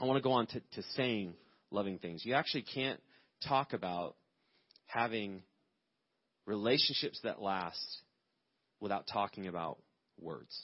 I 0.00 0.04
want 0.04 0.18
to 0.18 0.22
go 0.22 0.32
on 0.32 0.46
to, 0.48 0.60
to 0.60 0.82
saying 0.94 1.34
loving 1.70 1.98
things. 1.98 2.24
You 2.24 2.34
actually 2.34 2.62
can't 2.62 3.00
talk 3.46 3.72
about 3.72 4.14
having 4.86 5.42
relationships 6.46 7.20
that 7.24 7.42
last 7.42 8.02
without 8.80 9.06
talking 9.12 9.48
about 9.48 9.78
words. 10.20 10.56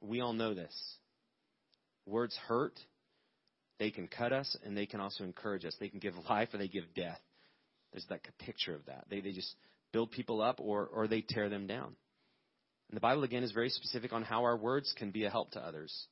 We 0.00 0.20
all 0.20 0.34
know 0.34 0.54
this. 0.54 0.74
Words 2.06 2.38
hurt. 2.46 2.78
They 3.78 3.90
can 3.90 4.08
cut 4.08 4.32
us 4.32 4.56
and 4.64 4.76
they 4.76 4.86
can 4.86 5.00
also 5.00 5.24
encourage 5.24 5.64
us. 5.64 5.74
They 5.80 5.88
can 5.88 5.98
give 5.98 6.14
life 6.30 6.50
or 6.52 6.58
they 6.58 6.68
give 6.68 6.84
death. 6.94 7.20
There's 7.96 8.06
that 8.10 8.38
picture 8.38 8.74
of 8.74 8.84
that. 8.86 9.06
They, 9.08 9.20
they 9.22 9.32
just 9.32 9.54
build 9.90 10.10
people 10.10 10.42
up 10.42 10.60
or, 10.60 10.86
or 10.86 11.08
they 11.08 11.22
tear 11.22 11.48
them 11.48 11.66
down. 11.66 11.96
And 12.90 12.96
the 12.96 13.00
Bible, 13.00 13.24
again, 13.24 13.42
is 13.42 13.52
very 13.52 13.70
specific 13.70 14.12
on 14.12 14.22
how 14.22 14.44
our 14.44 14.58
words 14.58 14.92
can 14.98 15.12
be 15.12 15.24
a 15.24 15.30
help 15.30 15.52
to 15.52 15.60
others. 15.60 16.06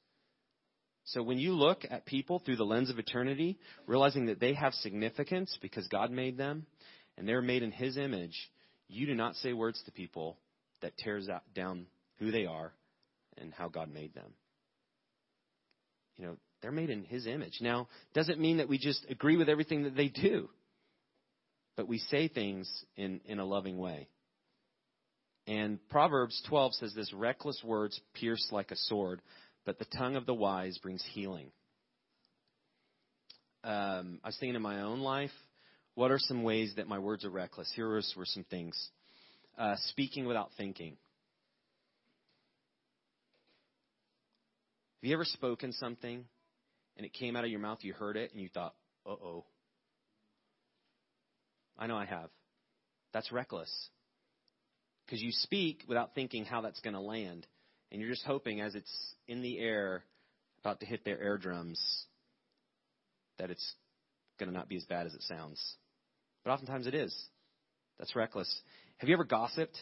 So 1.04 1.22
when 1.22 1.38
you 1.38 1.52
look 1.52 1.82
at 1.90 2.06
people 2.06 2.38
through 2.38 2.56
the 2.56 2.64
lens 2.64 2.88
of 2.88 2.98
eternity, 2.98 3.58
realizing 3.86 4.26
that 4.26 4.40
they 4.40 4.54
have 4.54 4.72
significance 4.72 5.58
because 5.60 5.86
God 5.88 6.10
made 6.10 6.38
them 6.38 6.64
and 7.18 7.28
they're 7.28 7.42
made 7.42 7.62
in 7.62 7.70
His 7.70 7.98
image, 7.98 8.50
you 8.88 9.04
do 9.04 9.14
not 9.14 9.34
say 9.36 9.52
words 9.52 9.82
to 9.84 9.92
people 9.92 10.38
that 10.80 10.96
tears 10.96 11.28
down 11.54 11.84
who 12.18 12.30
they 12.30 12.46
are 12.46 12.72
and 13.36 13.52
how 13.52 13.68
God 13.68 13.92
made 13.92 14.14
them. 14.14 14.32
You 16.16 16.28
know, 16.28 16.36
they're 16.62 16.72
made 16.72 16.88
in 16.88 17.04
His 17.04 17.26
image. 17.26 17.58
Now, 17.60 17.88
doesn't 18.14 18.40
mean 18.40 18.56
that 18.56 18.70
we 18.70 18.78
just 18.78 19.04
agree 19.10 19.36
with 19.36 19.50
everything 19.50 19.82
that 19.82 19.94
they 19.94 20.08
do 20.08 20.48
but 21.76 21.88
we 21.88 21.98
say 21.98 22.28
things 22.28 22.70
in, 22.96 23.20
in 23.26 23.38
a 23.38 23.44
loving 23.44 23.78
way. 23.78 24.08
And 25.46 25.78
Proverbs 25.90 26.40
12 26.48 26.74
says 26.74 26.94
this 26.94 27.12
reckless 27.12 27.60
words 27.64 28.00
pierce 28.14 28.48
like 28.50 28.70
a 28.70 28.76
sword, 28.76 29.20
but 29.66 29.78
the 29.78 29.84
tongue 29.96 30.16
of 30.16 30.26
the 30.26 30.34
wise 30.34 30.78
brings 30.78 31.04
healing. 31.12 31.50
Um, 33.62 34.20
I 34.22 34.28
was 34.28 34.36
thinking 34.38 34.56
in 34.56 34.62
my 34.62 34.82
own 34.82 35.00
life, 35.00 35.30
what 35.94 36.10
are 36.10 36.18
some 36.18 36.42
ways 36.42 36.74
that 36.76 36.88
my 36.88 36.98
words 36.98 37.24
are 37.24 37.30
reckless? 37.30 37.70
Here 37.74 37.88
were 37.88 38.02
some 38.24 38.44
things. 38.50 38.90
Uh, 39.56 39.76
speaking 39.88 40.26
without 40.26 40.50
thinking. 40.56 40.96
Have 45.02 45.08
you 45.08 45.14
ever 45.14 45.24
spoken 45.24 45.72
something 45.72 46.24
and 46.96 47.06
it 47.06 47.12
came 47.12 47.36
out 47.36 47.44
of 47.44 47.50
your 47.50 47.60
mouth, 47.60 47.78
you 47.82 47.92
heard 47.92 48.16
it, 48.16 48.32
and 48.32 48.40
you 48.40 48.48
thought, 48.48 48.74
uh 49.06 49.10
oh, 49.10 49.44
I 51.78 51.86
know 51.86 51.96
I 51.96 52.04
have. 52.04 52.30
That's 53.12 53.30
reckless. 53.32 53.70
Because 55.06 55.22
you 55.22 55.30
speak 55.32 55.84
without 55.88 56.14
thinking 56.14 56.44
how 56.44 56.60
that's 56.60 56.80
going 56.80 56.94
to 56.94 57.00
land. 57.00 57.46
And 57.92 58.00
you're 58.00 58.10
just 58.10 58.24
hoping 58.24 58.60
as 58.60 58.74
it's 58.74 59.14
in 59.28 59.42
the 59.42 59.58
air, 59.58 60.04
about 60.60 60.80
to 60.80 60.86
hit 60.86 61.04
their 61.04 61.22
eardrums, 61.22 61.80
that 63.38 63.50
it's 63.50 63.74
going 64.38 64.48
to 64.50 64.54
not 64.54 64.68
be 64.68 64.76
as 64.76 64.84
bad 64.84 65.06
as 65.06 65.14
it 65.14 65.22
sounds. 65.22 65.62
But 66.44 66.52
oftentimes 66.52 66.86
it 66.86 66.94
is. 66.94 67.14
That's 67.98 68.16
reckless. 68.16 68.52
Have 68.98 69.08
you 69.08 69.14
ever 69.14 69.24
gossiped? 69.24 69.76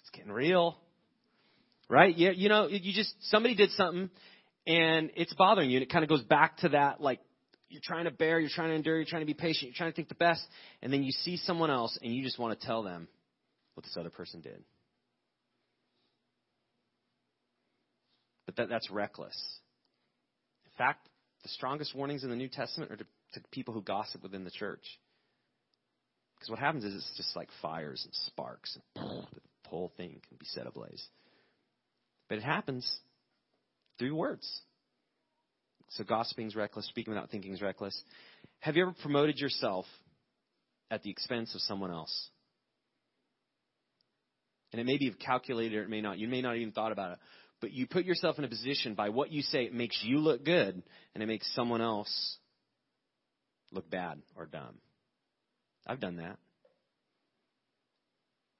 It's 0.00 0.10
getting 0.12 0.32
real. 0.32 0.78
Right? 1.88 2.14
You, 2.16 2.32
you 2.32 2.48
know, 2.48 2.66
you 2.68 2.92
just, 2.92 3.14
somebody 3.30 3.54
did 3.54 3.70
something 3.70 4.10
and 4.66 5.10
it's 5.16 5.32
bothering 5.34 5.70
you 5.70 5.78
and 5.78 5.82
it 5.82 5.90
kind 5.90 6.02
of 6.02 6.10
goes 6.10 6.22
back 6.22 6.58
to 6.58 6.70
that 6.70 7.00
like 7.00 7.20
you're 7.68 7.82
trying 7.82 8.04
to 8.04 8.10
bear, 8.10 8.40
you're 8.40 8.50
trying 8.50 8.70
to 8.70 8.74
endure, 8.74 8.96
you're 8.96 9.04
trying 9.04 9.22
to 9.22 9.26
be 9.26 9.34
patient, 9.34 9.64
you're 9.64 9.76
trying 9.76 9.92
to 9.92 9.96
think 9.96 10.08
the 10.08 10.14
best, 10.14 10.42
and 10.82 10.92
then 10.92 11.02
you 11.02 11.12
see 11.12 11.36
someone 11.36 11.70
else 11.70 11.98
and 12.02 12.14
you 12.14 12.22
just 12.22 12.38
want 12.38 12.58
to 12.58 12.66
tell 12.66 12.82
them 12.82 13.08
what 13.74 13.84
this 13.84 13.96
other 13.98 14.10
person 14.10 14.40
did. 14.40 14.62
But 18.46 18.56
that, 18.56 18.68
that's 18.68 18.90
reckless. 18.90 19.36
In 20.64 20.72
fact, 20.78 21.08
the 21.42 21.48
strongest 21.50 21.94
warnings 21.94 22.24
in 22.24 22.30
the 22.30 22.36
New 22.36 22.48
Testament 22.48 22.90
are 22.90 22.96
to, 22.96 23.04
to 23.34 23.40
people 23.52 23.74
who 23.74 23.82
gossip 23.82 24.22
within 24.22 24.44
the 24.44 24.50
church. 24.50 24.84
Because 26.34 26.50
what 26.50 26.58
happens 26.58 26.84
is 26.84 26.94
it's 26.94 27.16
just 27.16 27.36
like 27.36 27.48
fires 27.60 28.02
and 28.04 28.14
sparks, 28.26 28.78
and 28.96 29.04
the 29.64 29.68
whole 29.68 29.92
thing 29.96 30.20
can 30.28 30.36
be 30.38 30.46
set 30.46 30.66
ablaze. 30.66 31.04
But 32.28 32.38
it 32.38 32.44
happens 32.44 32.90
through 33.98 34.14
words. 34.14 34.62
So 35.90 36.04
gossiping 36.04 36.46
is 36.46 36.56
reckless, 36.56 36.86
speaking 36.86 37.12
without 37.12 37.30
thinking 37.30 37.52
is 37.52 37.62
reckless. 37.62 37.98
Have 38.60 38.76
you 38.76 38.82
ever 38.82 38.94
promoted 39.02 39.38
yourself 39.38 39.86
at 40.90 41.02
the 41.02 41.10
expense 41.10 41.54
of 41.54 41.60
someone 41.62 41.90
else? 41.90 42.28
And 44.72 44.80
it 44.80 44.84
may 44.84 44.98
be 44.98 45.10
calculated 45.12 45.78
or 45.78 45.82
it 45.82 45.88
may 45.88 46.02
not. 46.02 46.18
You 46.18 46.28
may 46.28 46.42
not 46.42 46.56
even 46.56 46.72
thought 46.72 46.92
about 46.92 47.12
it. 47.12 47.18
But 47.60 47.72
you 47.72 47.86
put 47.86 48.04
yourself 48.04 48.38
in 48.38 48.44
a 48.44 48.48
position 48.48 48.94
by 48.94 49.08
what 49.08 49.32
you 49.32 49.42
say, 49.42 49.64
it 49.64 49.74
makes 49.74 50.00
you 50.04 50.18
look 50.18 50.44
good 50.44 50.82
and 51.14 51.22
it 51.22 51.26
makes 51.26 51.52
someone 51.54 51.80
else 51.80 52.36
look 53.72 53.90
bad 53.90 54.20
or 54.36 54.46
dumb. 54.46 54.76
I've 55.86 56.00
done 56.00 56.16
that. 56.16 56.38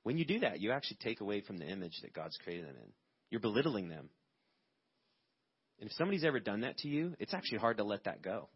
When 0.03 0.17
you 0.17 0.25
do 0.25 0.41
that, 0.41 0.61
you 0.61 0.73
actually 0.73 0.99
take 1.03 1.21
away 1.21 1.43
from 1.43 1.59
the 1.59 1.67
image 1.67 2.01
that 2.03 2.15
God's 2.15 2.39
created 2.43 2.67
them 2.67 2.77
in. 2.83 2.93
You're 3.31 3.41
belittling 3.41 3.89
them. 3.89 4.09
And 5.81 5.89
if 5.89 5.97
somebody's 5.97 6.25
ever 6.25 6.41
done 6.41 6.63
that 6.63 6.79
to 6.79 6.89
you, 6.89 7.15
it's 7.19 7.35
actually 7.35 7.59
hard 7.59 7.77
to 7.77 7.85
let 7.85 8.05
that 8.05 8.23
go. 8.23 8.49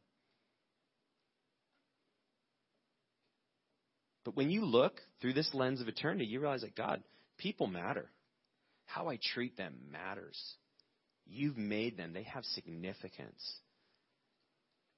But 4.24 4.36
when 4.36 4.50
you 4.50 4.64
look 4.64 5.00
through 5.20 5.32
this 5.34 5.52
lens 5.52 5.80
of 5.80 5.88
eternity, 5.88 6.26
you 6.26 6.40
realize 6.40 6.62
that 6.62 6.76
God, 6.76 7.02
people 7.38 7.66
matter. 7.66 8.10
How 8.86 9.08
I 9.08 9.18
treat 9.34 9.56
them 9.56 9.74
matters. 9.90 10.38
You've 11.26 11.56
made 11.56 11.96
them, 11.96 12.12
they 12.12 12.24
have 12.24 12.44
significance. 12.44 13.60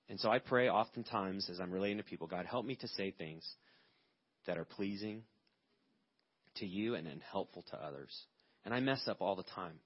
And 0.08 0.20
so 0.20 0.30
I 0.30 0.38
pray 0.38 0.68
oftentimes 0.68 1.48
as 1.50 1.60
I'm 1.60 1.72
relating 1.72 1.98
to 1.98 2.02
people, 2.02 2.26
God, 2.26 2.46
help 2.46 2.66
me 2.66 2.76
to 2.76 2.88
say 2.88 3.10
things 3.10 3.46
that 4.46 4.58
are 4.58 4.64
pleasing 4.64 5.22
to 6.56 6.66
you 6.66 6.94
and 6.94 7.06
then 7.06 7.22
helpful 7.30 7.64
to 7.70 7.76
others. 7.76 8.14
And 8.64 8.74
I 8.74 8.80
mess 8.80 9.06
up 9.08 9.20
all 9.20 9.36
the 9.36 9.42
time. 9.42 9.78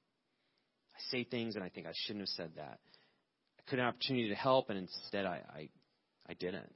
I 0.98 1.00
say 1.10 1.24
things 1.24 1.54
and 1.54 1.64
I 1.64 1.68
think 1.68 1.86
I 1.86 1.92
shouldn't 1.94 2.22
have 2.22 2.28
said 2.30 2.50
that. 2.56 2.78
I 3.58 3.70
could 3.70 3.78
have 3.78 3.88
an 3.88 3.94
opportunity 3.94 4.28
to 4.28 4.34
help 4.34 4.70
and 4.70 4.78
instead 4.78 5.26
I, 5.26 5.42
I, 5.54 5.68
I 6.28 6.34
didn't. 6.34 6.72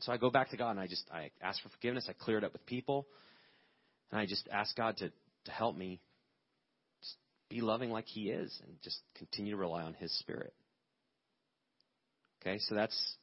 So 0.00 0.12
I 0.12 0.16
go 0.16 0.30
back 0.30 0.50
to 0.50 0.56
God 0.56 0.70
and 0.70 0.80
I 0.80 0.86
just 0.86 1.04
I 1.12 1.30
ask 1.42 1.62
for 1.62 1.68
forgiveness. 1.70 2.06
I 2.08 2.12
clear 2.12 2.38
it 2.38 2.44
up 2.44 2.52
with 2.52 2.64
people. 2.66 3.06
And 4.10 4.20
I 4.20 4.26
just 4.26 4.48
ask 4.52 4.76
God 4.76 4.96
to, 4.98 5.10
to 5.46 5.50
help 5.50 5.76
me 5.76 6.00
just 7.02 7.16
be 7.48 7.60
loving 7.60 7.90
like 7.90 8.06
He 8.06 8.30
is 8.30 8.56
and 8.64 8.76
just 8.82 9.00
continue 9.16 9.52
to 9.52 9.58
rely 9.58 9.82
on 9.82 9.94
His 9.94 10.16
Spirit. 10.18 10.52
Okay, 12.40 12.58
so 12.68 12.74
that's 12.74 13.16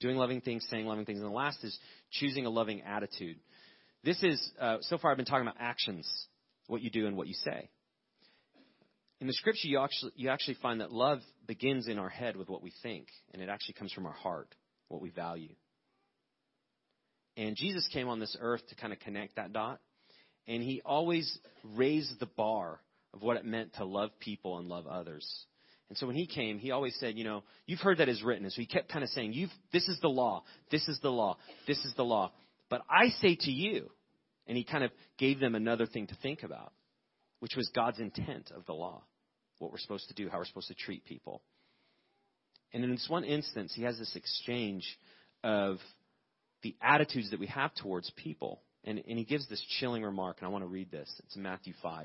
doing 0.00 0.16
loving 0.16 0.40
things, 0.40 0.66
saying 0.70 0.86
loving 0.86 1.04
things. 1.04 1.20
And 1.20 1.28
the 1.28 1.34
last 1.34 1.62
is 1.64 1.78
choosing 2.10 2.46
a 2.46 2.50
loving 2.50 2.82
attitude. 2.82 3.36
This 4.04 4.22
is, 4.22 4.50
uh, 4.60 4.78
so 4.80 4.98
far 4.98 5.10
I've 5.10 5.16
been 5.16 5.26
talking 5.26 5.46
about 5.46 5.60
actions, 5.60 6.08
what 6.66 6.82
you 6.82 6.90
do 6.90 7.06
and 7.06 7.16
what 7.16 7.28
you 7.28 7.34
say. 7.34 7.68
In 9.20 9.26
the 9.26 9.32
scripture, 9.32 9.68
you 9.68 9.78
actually, 9.78 10.12
you 10.16 10.30
actually 10.30 10.56
find 10.60 10.80
that 10.80 10.92
love 10.92 11.20
begins 11.46 11.86
in 11.86 11.98
our 11.98 12.08
head 12.08 12.36
with 12.36 12.48
what 12.48 12.62
we 12.62 12.72
think, 12.82 13.06
and 13.32 13.40
it 13.40 13.48
actually 13.48 13.74
comes 13.74 13.92
from 13.92 14.06
our 14.06 14.12
heart, 14.12 14.54
what 14.88 15.00
we 15.00 15.10
value. 15.10 15.54
And 17.36 17.56
Jesus 17.56 17.88
came 17.92 18.08
on 18.08 18.18
this 18.18 18.36
earth 18.40 18.62
to 18.68 18.74
kind 18.74 18.92
of 18.92 18.98
connect 18.98 19.36
that 19.36 19.52
dot 19.52 19.80
and 20.46 20.62
he 20.62 20.82
always 20.84 21.38
raised 21.74 22.18
the 22.18 22.26
bar 22.26 22.80
of 23.14 23.22
what 23.22 23.36
it 23.36 23.44
meant 23.44 23.74
to 23.74 23.84
love 23.84 24.10
people 24.18 24.58
and 24.58 24.68
love 24.68 24.86
others. 24.86 25.26
And 25.88 25.98
so 25.98 26.06
when 26.06 26.16
he 26.16 26.26
came, 26.26 26.58
he 26.58 26.70
always 26.70 26.96
said, 26.98 27.16
you 27.16 27.24
know, 27.24 27.44
you've 27.66 27.80
heard 27.80 27.98
that 27.98 28.08
is 28.08 28.22
written. 28.22 28.44
And 28.44 28.52
so 28.52 28.60
he 28.60 28.66
kept 28.66 28.90
kind 28.90 29.04
of 29.04 29.10
saying, 29.10 29.34
you've, 29.34 29.50
this 29.72 29.88
is 29.88 29.98
the 30.00 30.08
law, 30.08 30.42
this 30.70 30.88
is 30.88 30.98
the 31.02 31.10
law, 31.10 31.36
this 31.66 31.78
is 31.84 31.92
the 31.96 32.04
law. 32.04 32.32
But 32.70 32.82
I 32.88 33.08
say 33.20 33.36
to 33.38 33.50
you, 33.50 33.90
and 34.52 34.56
he 34.58 34.64
kind 34.64 34.84
of 34.84 34.90
gave 35.16 35.40
them 35.40 35.54
another 35.54 35.86
thing 35.86 36.06
to 36.08 36.14
think 36.16 36.42
about, 36.42 36.74
which 37.40 37.56
was 37.56 37.70
God's 37.74 38.00
intent 38.00 38.52
of 38.54 38.66
the 38.66 38.74
law, 38.74 39.02
what 39.60 39.70
we're 39.70 39.78
supposed 39.78 40.08
to 40.08 40.14
do, 40.14 40.28
how 40.28 40.36
we're 40.36 40.44
supposed 40.44 40.68
to 40.68 40.74
treat 40.74 41.06
people. 41.06 41.40
And 42.74 42.84
in 42.84 42.90
this 42.90 43.06
one 43.08 43.24
instance, 43.24 43.72
he 43.74 43.84
has 43.84 43.98
this 43.98 44.14
exchange 44.14 44.84
of 45.42 45.78
the 46.62 46.76
attitudes 46.82 47.30
that 47.30 47.40
we 47.40 47.46
have 47.46 47.74
towards 47.76 48.10
people 48.10 48.60
and, 48.84 49.02
and 49.08 49.18
he 49.18 49.24
gives 49.24 49.48
this 49.48 49.64
chilling 49.80 50.02
remark, 50.02 50.36
and 50.40 50.46
I 50.46 50.50
want 50.50 50.64
to 50.64 50.68
read 50.68 50.90
this. 50.90 51.10
It's 51.24 51.36
Matthew 51.36 51.72
5. 51.82 52.04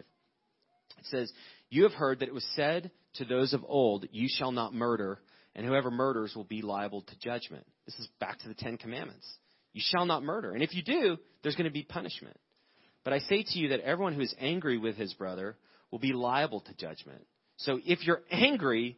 It 1.00 1.06
says, 1.08 1.30
You 1.70 1.84
have 1.84 1.92
heard 1.92 2.20
that 2.20 2.30
it 2.30 2.34
was 2.34 2.48
said 2.56 2.92
to 3.16 3.26
those 3.26 3.52
of 3.52 3.66
old, 3.68 4.06
You 4.14 4.30
shall 4.32 4.54
not 4.54 4.74
murder, 4.74 5.20
and 5.54 5.66
whoever 5.66 5.92
murders 5.92 6.32
will 6.34 6.46
be 6.46 6.62
liable 6.62 7.02
to 7.02 7.20
judgment. 7.20 7.66
This 7.86 8.00
is 8.00 8.08
back 8.22 8.40
to 8.40 8.48
the 8.48 8.54
Ten 8.54 8.78
Commandments. 8.78 9.28
You 9.74 9.82
shall 9.84 10.06
not 10.06 10.24
murder. 10.24 10.54
And 10.54 10.64
if 10.64 10.74
you 10.74 10.82
do, 10.82 11.18
there's 11.44 11.56
going 11.56 11.66
to 11.66 11.72
be 11.72 11.84
punishment. 11.84 12.38
But 13.04 13.14
I 13.14 13.20
say 13.20 13.44
to 13.44 13.60
you 13.60 13.70
that 13.70 13.82
everyone 13.82 14.14
who 14.14 14.22
is 14.22 14.34
angry 14.40 14.78
with 14.78 14.98
his 14.98 15.14
brother 15.14 15.56
will 15.92 16.00
be 16.00 16.14
liable 16.14 16.62
to 16.62 16.74
judgment. 16.74 17.26
So 17.58 17.80
if 17.86 18.06
you're 18.06 18.22
angry, 18.30 18.98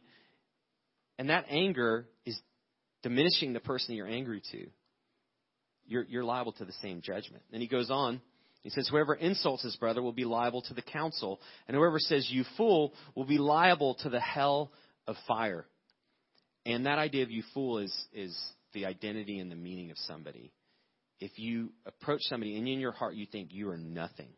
and 1.18 1.30
that 1.30 1.46
anger 1.48 2.08
is 2.24 2.38
diminishing 3.02 3.52
the 3.52 3.60
person 3.60 3.94
you're 3.94 4.06
angry 4.06 4.42
to, 4.52 4.66
you're, 5.86 6.04
you're 6.04 6.24
liable 6.24 6.52
to 6.52 6.64
the 6.64 6.72
same 6.82 7.02
judgment. 7.02 7.42
And 7.52 7.60
he 7.62 7.68
goes 7.68 7.90
on. 7.90 8.20
He 8.62 8.70
says, 8.70 8.88
Whoever 8.88 9.14
insults 9.14 9.62
his 9.62 9.76
brother 9.76 10.02
will 10.02 10.12
be 10.12 10.24
liable 10.24 10.62
to 10.62 10.74
the 10.74 10.82
council, 10.82 11.40
and 11.66 11.76
whoever 11.76 11.98
says, 11.98 12.28
You 12.30 12.44
fool, 12.56 12.92
will 13.14 13.24
be 13.24 13.38
liable 13.38 13.94
to 14.02 14.10
the 14.10 14.20
hell 14.20 14.70
of 15.06 15.16
fire. 15.26 15.66
And 16.66 16.86
that 16.86 16.98
idea 16.98 17.22
of 17.22 17.30
you 17.30 17.42
fool 17.54 17.78
is, 17.78 17.94
is 18.12 18.38
the 18.74 18.86
identity 18.86 19.38
and 19.38 19.50
the 19.50 19.56
meaning 19.56 19.90
of 19.90 19.98
somebody. 19.98 20.52
If 21.20 21.38
you 21.38 21.72
approach 21.84 22.22
somebody 22.22 22.56
and 22.56 22.66
in 22.66 22.80
your 22.80 22.92
heart 22.92 23.14
you 23.14 23.26
think 23.30 23.52
you 23.52 23.68
are 23.70 23.76
nothing, 23.76 24.30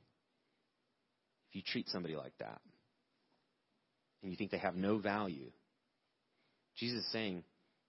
if 1.49 1.57
you 1.57 1.63
treat 1.65 1.89
somebody 1.89 2.17
like 2.17 2.33
that, 2.41 2.61
and 4.23 4.31
you 4.31 4.37
think 4.37 4.51
they 4.51 4.59
have 4.59 4.75
no 4.75 4.99
value, 4.99 5.51
Jesus 6.77 7.05
is 7.05 7.13
saying, 7.13 7.45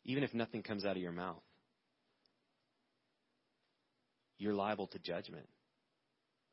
even 0.06 0.24
if 0.24 0.34
nothing 0.34 0.62
comes 0.62 0.86
out 0.86 0.96
of 0.96 1.02
your 1.02 1.12
mouth, 1.12 1.42
you're 4.38 4.54
liable 4.54 4.88
to 4.88 5.00
judgment. 5.00 5.48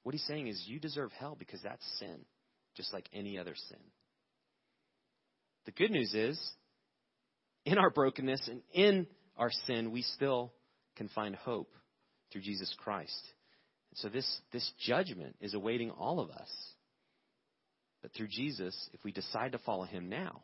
What 0.02 0.14
he's 0.14 0.26
saying 0.26 0.46
is 0.46 0.62
you 0.66 0.78
deserve 0.78 1.10
hell 1.12 1.36
because 1.38 1.60
that's 1.62 1.84
sin, 1.98 2.20
just 2.76 2.92
like 2.92 3.08
any 3.12 3.38
other 3.38 3.54
sin. 3.68 3.78
The 5.66 5.72
good 5.72 5.90
news 5.90 6.14
is, 6.14 6.40
in 7.66 7.76
our 7.76 7.90
brokenness 7.90 8.48
and 8.48 8.62
in 8.72 9.06
our 9.36 9.50
sin, 9.66 9.90
we 9.90 10.02
still 10.02 10.52
can 10.96 11.08
find 11.08 11.34
hope 11.34 11.74
through 12.32 12.42
Jesus 12.42 12.74
Christ. 12.78 13.22
And 13.90 13.98
so 13.98 14.08
this, 14.08 14.40
this 14.52 14.70
judgment 14.80 15.36
is 15.40 15.54
awaiting 15.54 15.90
all 15.90 16.20
of 16.20 16.30
us. 16.30 16.50
But 18.02 18.12
through 18.12 18.28
Jesus, 18.28 18.74
if 18.92 19.04
we 19.04 19.12
decide 19.12 19.52
to 19.52 19.58
follow 19.58 19.84
him 19.84 20.08
now, 20.08 20.42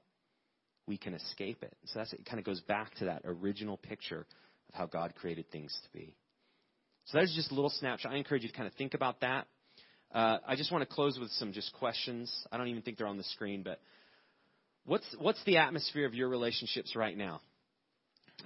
we 0.87 0.99
can 0.99 1.15
escape 1.15 1.63
it. 1.63 1.75
So 1.87 1.99
that's, 1.99 2.13
it 2.13 2.27
kind 2.27 2.39
of 2.39 2.45
goes 2.45 2.61
back 2.61 2.95
to 2.97 3.07
that 3.07 3.23
original 3.25 3.77
picture 3.77 4.27
of 4.69 4.75
how 4.75 4.87
God 4.87 5.15
created 5.15 5.51
things 5.51 5.77
to 5.85 5.99
be. 5.99 6.15
So 7.07 7.19
that's 7.19 7.35
just 7.35 7.51
a 7.51 7.55
little 7.55 7.71
snapshot. 7.71 8.13
I 8.13 8.17
encourage 8.17 8.43
you 8.43 8.49
to 8.49 8.55
kind 8.55 8.67
of 8.67 8.75
think 8.75 8.95
about 8.95 9.21
that. 9.21 9.47
Uh, 10.13 10.39
I 10.47 10.57
just 10.57 10.71
want 10.71 10.89
to 10.89 10.95
close 10.95 11.19
with 11.19 11.31
some 11.33 11.53
just 11.53 11.73
questions. 11.75 12.33
I 12.51 12.57
don't 12.57 12.69
even 12.69 12.83
think 12.83 12.99
they're 12.99 13.07
on 13.07 13.17
the 13.17 13.25
screen, 13.25 13.63
but 13.63 13.81
what's 14.85 15.05
what's 15.19 15.43
the 15.45 15.59
atmosphere 15.59 16.07
of 16.07 16.15
your 16.15 16.29
relationships 16.29 16.95
right 16.95 17.17
now? 17.17 17.41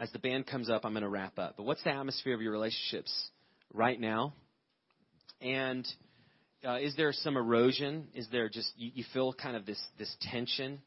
As 0.01 0.11
the 0.13 0.19
band 0.19 0.47
comes 0.47 0.71
up, 0.71 0.85
I'm 0.85 0.93
going 0.93 1.03
to 1.03 1.09
wrap 1.09 1.39
up. 1.39 1.55
But 1.57 1.65
what's 1.65 1.83
the 1.85 1.91
atmosphere 1.91 2.35
of 2.35 2.41
your 2.41 2.53
relationships 2.53 3.13
right 3.73 4.01
now? 4.01 4.33
And 5.41 5.87
uh, 6.67 6.79
is 6.81 6.97
there 6.97 7.13
some 7.13 7.37
erosion? 7.37 8.09
Is 8.15 8.27
there 8.33 8.49
just 8.49 8.73
you, 8.77 8.91
you 8.95 9.05
feel 9.13 9.33
kind 9.33 9.57
of 9.57 9.67
this 9.67 9.81
this 9.99 10.13
tension? 10.23 10.81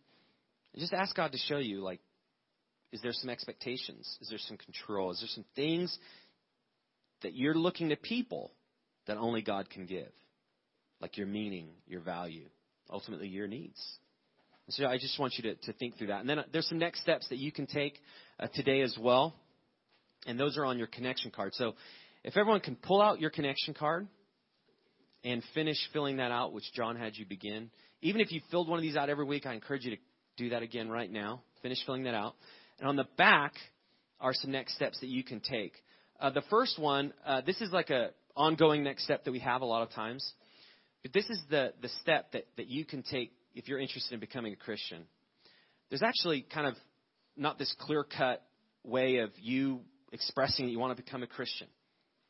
And 0.73 0.79
just 0.79 0.93
ask 0.93 1.15
God 1.15 1.31
to 1.31 1.37
show 1.37 1.57
you 1.57 1.81
like 1.81 1.99
is 2.91 3.01
there 3.01 3.13
some 3.13 3.29
expectations? 3.29 4.17
Is 4.21 4.29
there 4.29 4.39
some 4.39 4.57
control? 4.57 5.11
Is 5.11 5.19
there 5.19 5.29
some 5.29 5.45
things 5.55 5.97
that 7.23 7.33
you're 7.33 7.55
looking 7.55 7.89
to 7.89 7.95
people 7.95 8.51
that 9.07 9.17
only 9.17 9.41
God 9.41 9.69
can 9.69 9.85
give, 9.85 10.11
like 11.01 11.17
your 11.17 11.27
meaning, 11.27 11.69
your 11.87 12.01
value, 12.01 12.47
ultimately 12.89 13.27
your 13.27 13.47
needs. 13.47 13.81
So 14.69 14.85
I 14.85 14.97
just 14.97 15.19
want 15.19 15.33
you 15.37 15.43
to, 15.43 15.55
to 15.55 15.73
think 15.73 15.97
through 15.97 16.07
that. 16.07 16.21
And 16.21 16.29
then 16.29 16.39
uh, 16.39 16.43
there's 16.53 16.67
some 16.69 16.77
next 16.77 17.01
steps 17.01 17.27
that 17.29 17.37
you 17.37 17.51
can 17.51 17.67
take 17.67 17.99
uh, 18.39 18.47
today 18.53 18.81
as 18.81 18.97
well, 18.99 19.33
and 20.25 20.39
those 20.39 20.57
are 20.57 20.65
on 20.65 20.77
your 20.77 20.87
connection 20.87 21.31
card. 21.31 21.53
So 21.55 21.73
if 22.23 22.37
everyone 22.37 22.61
can 22.61 22.75
pull 22.75 23.01
out 23.01 23.19
your 23.19 23.29
connection 23.29 23.73
card 23.73 24.07
and 25.23 25.41
finish 25.53 25.77
filling 25.93 26.17
that 26.17 26.31
out, 26.31 26.53
which 26.53 26.65
John 26.73 26.95
had 26.95 27.15
you 27.15 27.25
begin. 27.25 27.69
Even 28.01 28.21
if 28.21 28.31
you 28.31 28.41
filled 28.51 28.67
one 28.67 28.77
of 28.77 28.83
these 28.83 28.95
out 28.95 29.09
every 29.09 29.25
week, 29.25 29.45
I 29.45 29.53
encourage 29.53 29.85
you 29.85 29.91
to 29.91 30.01
do 30.37 30.49
that 30.49 30.63
again 30.63 30.89
right 30.89 31.09
now. 31.09 31.43
Finish 31.61 31.79
filling 31.85 32.03
that 32.03 32.13
out. 32.13 32.35
And 32.79 32.89
on 32.89 32.95
the 32.95 33.07
back 33.17 33.53
are 34.19 34.33
some 34.33 34.51
next 34.51 34.75
steps 34.75 34.99
that 34.99 35.07
you 35.07 35.23
can 35.23 35.39
take. 35.39 35.73
Uh, 36.19 36.29
the 36.29 36.43
first 36.49 36.77
one, 36.79 37.13
uh, 37.25 37.41
this 37.45 37.61
is 37.61 37.71
like 37.71 37.89
a 37.89 38.09
ongoing 38.35 38.83
next 38.83 39.03
step 39.03 39.23
that 39.25 39.31
we 39.31 39.39
have 39.39 39.61
a 39.61 39.65
lot 39.65 39.83
of 39.83 39.91
times. 39.91 40.33
But 41.03 41.13
this 41.13 41.29
is 41.29 41.39
the, 41.49 41.73
the 41.81 41.89
step 42.01 42.31
that, 42.31 42.45
that 42.57 42.67
you 42.67 42.85
can 42.85 43.03
take 43.03 43.31
if 43.55 43.67
you're 43.67 43.79
interested 43.79 44.13
in 44.13 44.19
becoming 44.19 44.53
a 44.53 44.55
Christian. 44.55 45.03
There's 45.89 46.01
actually 46.01 46.45
kind 46.53 46.67
of 46.67 46.75
not 47.35 47.57
this 47.57 47.73
clear 47.79 48.03
cut 48.03 48.43
way 48.83 49.17
of 49.17 49.31
you 49.39 49.81
expressing 50.11 50.65
that 50.65 50.71
you 50.71 50.79
want 50.79 50.95
to 50.95 51.03
become 51.03 51.23
a 51.23 51.27
Christian. 51.27 51.67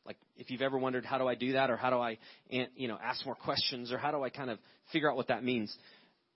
Like 0.06 0.16
if 0.36 0.50
you've 0.50 0.62
ever 0.62 0.78
wondered 0.78 1.04
how 1.04 1.18
do 1.18 1.26
I 1.26 1.34
do 1.34 1.52
that, 1.52 1.70
or 1.70 1.76
how 1.76 1.90
do 1.90 1.96
I, 1.96 2.18
you 2.48 2.88
know, 2.88 2.98
ask 3.02 3.24
more 3.24 3.34
questions, 3.34 3.92
or 3.92 3.98
how 3.98 4.10
do 4.10 4.22
I 4.22 4.30
kind 4.30 4.50
of 4.50 4.58
figure 4.92 5.10
out 5.10 5.16
what 5.16 5.28
that 5.28 5.42
means? 5.42 5.74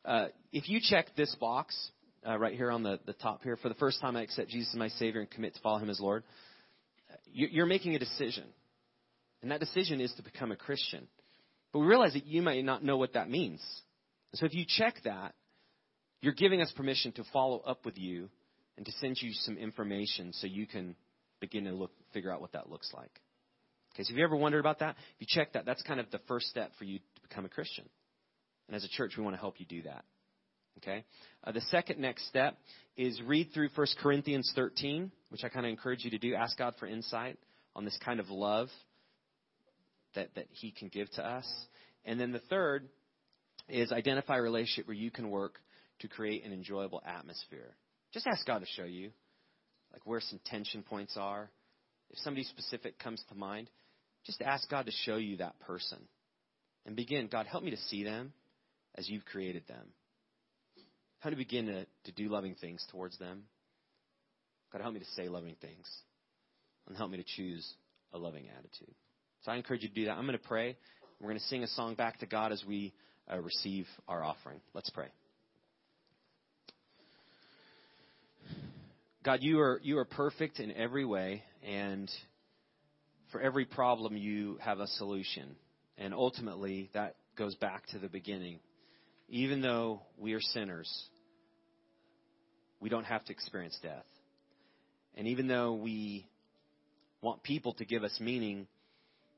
Uh, 0.05 0.27
if 0.53 0.69
you 0.69 0.81
check 0.83 1.09
this 1.17 1.35
box 1.37 1.77
uh, 2.27 2.39
right 2.39 2.55
here 2.55 2.71
on 2.71 2.83
the, 2.83 2.99
the 3.07 3.13
top 3.13 3.43
here, 3.43 3.57
for 3.57 3.69
the 3.69 3.75
first 3.75 4.01
time 4.01 4.17
I 4.17 4.23
accept 4.23 4.49
Jesus 4.49 4.73
as 4.73 4.79
my 4.79 4.89
Savior 4.89 5.21
and 5.21 5.31
commit 5.31 5.55
to 5.55 5.61
follow 5.61 5.79
Him 5.79 5.91
as 5.91 6.01
Lord, 6.01 6.25
you're 7.33 7.67
making 7.67 7.95
a 7.95 7.99
decision, 7.99 8.45
and 9.43 9.51
that 9.51 9.61
decision 9.61 10.01
is 10.01 10.13
to 10.17 10.23
become 10.23 10.51
a 10.51 10.57
Christian. 10.57 11.07
But 11.73 11.81
we 11.81 11.87
realize 11.87 12.15
that 12.15 12.27
you 12.27 12.43
may 12.43 12.63
not 12.63 12.83
know 12.83 12.97
what 12.97 13.13
that 13.15 13.29
means. 13.29 13.63
So 14.35 14.47
if 14.47 14.55
you 14.55 14.65
check 14.67 14.95
that, 15.05 15.35
you're 16.21 16.35
giving 16.35 16.61
us 16.61 16.73
permission 16.75 17.13
to 17.13 17.25
follow 17.33 17.61
up 17.61 17.85
with 17.85 17.99
you 17.99 18.29
and 18.79 18.87
to 18.87 18.93
send 18.93 19.21
you 19.21 19.33
some 19.33 19.59
information 19.59 20.33
so 20.33 20.47
you 20.47 20.65
can 20.65 20.95
begin 21.41 21.65
to 21.65 21.73
look, 21.73 21.91
figure 22.15 22.33
out 22.33 22.41
what 22.41 22.53
that 22.53 22.71
looks 22.71 22.91
like. 22.95 23.11
Okay, 23.93 24.05
so 24.05 24.13
if 24.13 24.17
you 24.17 24.23
ever 24.25 24.37
wondered 24.37 24.61
about 24.61 24.79
that, 24.79 24.95
if 25.17 25.21
you 25.21 25.27
check 25.29 25.53
that, 25.55 25.67
that's 25.67 25.83
kind 25.83 25.99
of 25.99 26.09
the 26.13 26.21
first 26.29 26.47
step 26.47 26.71
for 26.79 26.85
you 26.85 26.99
to 26.99 27.23
become 27.29 27.45
a 27.45 27.49
Christian. 27.49 27.85
And 28.69 28.77
as 28.77 28.85
a 28.85 28.89
church, 28.89 29.15
we 29.19 29.25
want 29.25 29.35
to 29.35 29.41
help 29.41 29.59
you 29.59 29.67
do 29.67 29.83
that. 29.83 30.05
Okay? 30.79 31.05
Uh, 31.43 31.51
the 31.51 31.61
second 31.63 31.99
next 31.99 32.29
step 32.29 32.57
is 32.97 33.21
read 33.27 33.49
through 33.53 33.71
1 33.75 33.87
Corinthians 34.01 34.53
13, 34.55 35.11
which 35.31 35.43
I 35.43 35.49
kind 35.49 35.67
of 35.67 35.71
encourage 35.71 36.05
you 36.05 36.13
to 36.13 36.19
do. 36.19 36.37
Ask 36.37 36.57
God 36.57 36.75
for 36.79 36.87
insight 36.87 37.37
on 37.75 37.85
this 37.85 37.99
kind 38.05 38.21
of 38.21 38.31
love 38.31 38.69
that, 40.15 40.29
that 40.37 40.47
He 40.53 40.71
can 40.71 40.87
give 40.87 41.11
to 41.13 41.27
us. 41.27 41.47
And 42.05 42.21
then 42.21 42.31
the 42.31 42.39
third 42.39 42.89
is 43.69 43.91
identify 43.91 44.37
a 44.37 44.43
relationship 44.43 44.87
where 44.87 44.97
you 44.97 45.11
can 45.11 45.31
work 45.31 45.55
to 45.99 46.07
create 46.07 46.45
an 46.45 46.53
enjoyable 46.53 47.03
atmosphere. 47.05 47.75
Just 48.13 48.27
ask 48.27 48.47
God 48.47 48.61
to 48.61 48.67
show 48.77 48.85
you, 48.85 49.11
like 49.93 50.03
where 50.05 50.21
some 50.21 50.41
tension 50.47 50.83
points 50.83 51.17
are. 51.17 51.51
If 52.11 52.19
somebody 52.21 52.45
specific 52.45 52.99
comes 52.99 53.23
to 53.29 53.35
mind, 53.35 53.69
just 54.25 54.41
ask 54.43 54.69
God 54.71 54.87
to 54.87 54.93
show 55.05 55.17
you 55.17 55.39
that 55.39 55.59
person. 55.61 55.99
And 56.87 56.97
begin, 56.97 57.29
God, 57.31 57.47
help 57.47 57.65
me 57.65 57.71
to 57.71 57.77
see 57.77 58.05
them 58.05 58.33
as 58.95 59.09
you've 59.09 59.27
created 59.27 59.65
them. 59.69 59.89
How 61.21 61.31
to 61.31 61.37
begin 61.37 61.67
to, 61.67 61.87
to 62.05 62.13
do 62.13 62.29
loving 62.29 62.55
things 62.55 62.85
towards 62.91 63.19
them. 63.19 63.45
God, 64.73 64.81
help 64.81 64.95
me 64.95 65.01
to 65.01 65.07
say 65.17 65.29
loving 65.29 65.57
things. 65.61 65.87
And 66.87 66.97
help 66.97 67.11
me 67.11 67.19
to 67.19 67.25
choose 67.25 67.71
a 68.13 68.19
loving 68.19 68.47
attitude. 68.49 68.95
So 69.43 69.53
I 69.53 69.57
encourage 69.57 69.83
you 69.83 69.89
to 69.89 69.95
do 69.95 70.05
that. 70.07 70.13
I'm 70.13 70.27
going 70.27 70.39
to 70.39 70.49
pray. 70.49 70.77
We're 71.21 71.29
going 71.29 71.39
to 71.39 71.47
sing 71.47 71.63
a 71.63 71.69
song 71.69 71.95
back 71.95 72.21
to 72.21 72.27
God 72.27 72.53
as 72.53 72.65
we 72.67 72.95
uh, 73.31 73.39
receive 73.39 73.87
our 74.07 74.25
offering. 74.25 74.61
Let's 74.73 74.91
pray. 74.91 75.09
God, 79.29 79.43
you 79.43 79.61
are, 79.61 79.79
you 79.83 79.99
are 79.99 80.07
perfect 80.07 80.59
in 80.59 80.73
every 80.73 81.05
way, 81.05 81.43
and 81.63 82.11
for 83.31 83.43
every 83.43 83.67
problem, 83.67 84.17
you 84.17 84.57
have 84.63 84.81
a 84.81 84.87
solution. 84.87 85.55
And 85.99 86.15
ultimately, 86.15 86.89
that 86.95 87.17
goes 87.37 87.55
back 87.57 87.87
to 87.89 87.99
the 87.99 88.09
beginning. 88.09 88.59
Even 89.29 89.61
though 89.61 90.01
we 90.17 90.33
are 90.33 90.41
sinners, 90.41 90.91
we 92.81 92.89
don't 92.89 93.05
have 93.05 93.23
to 93.27 93.33
experience 93.33 93.79
death. 93.83 94.07
And 95.15 95.27
even 95.27 95.47
though 95.47 95.75
we 95.75 96.27
want 97.21 97.43
people 97.43 97.75
to 97.75 97.85
give 97.85 98.05
us 98.05 98.19
meaning, 98.21 98.67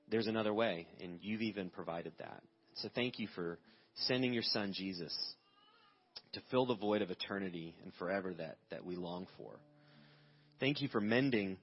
there's 0.08 0.28
another 0.28 0.54
way, 0.54 0.86
and 1.02 1.18
you've 1.20 1.42
even 1.42 1.68
provided 1.68 2.12
that. 2.20 2.44
So 2.74 2.90
thank 2.94 3.18
you 3.18 3.26
for 3.34 3.58
sending 4.06 4.32
your 4.32 4.44
son 4.44 4.72
Jesus 4.72 5.12
to 6.34 6.40
fill 6.52 6.66
the 6.66 6.76
void 6.76 7.02
of 7.02 7.10
eternity 7.10 7.74
and 7.82 7.92
forever 7.98 8.32
that, 8.34 8.58
that 8.70 8.84
we 8.84 8.94
long 8.94 9.26
for. 9.36 9.56
Thank 10.60 10.82
you 10.82 10.88
for 10.88 11.00
mending 11.00 11.56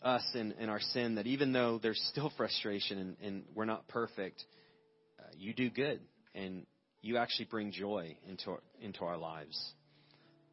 us 0.00 0.22
in 0.34 0.68
our 0.68 0.78
sin, 0.78 1.16
that 1.16 1.26
even 1.26 1.52
though 1.52 1.80
there's 1.82 2.00
still 2.10 2.30
frustration 2.36 2.98
and, 2.98 3.16
and 3.20 3.42
we're 3.56 3.64
not 3.64 3.88
perfect, 3.88 4.44
uh, 5.18 5.24
you 5.36 5.52
do 5.52 5.68
good 5.68 5.98
and 6.32 6.64
you 7.02 7.16
actually 7.16 7.46
bring 7.46 7.72
joy 7.72 8.16
into 8.28 8.56
into 8.80 9.04
our 9.04 9.16
lives. 9.16 9.58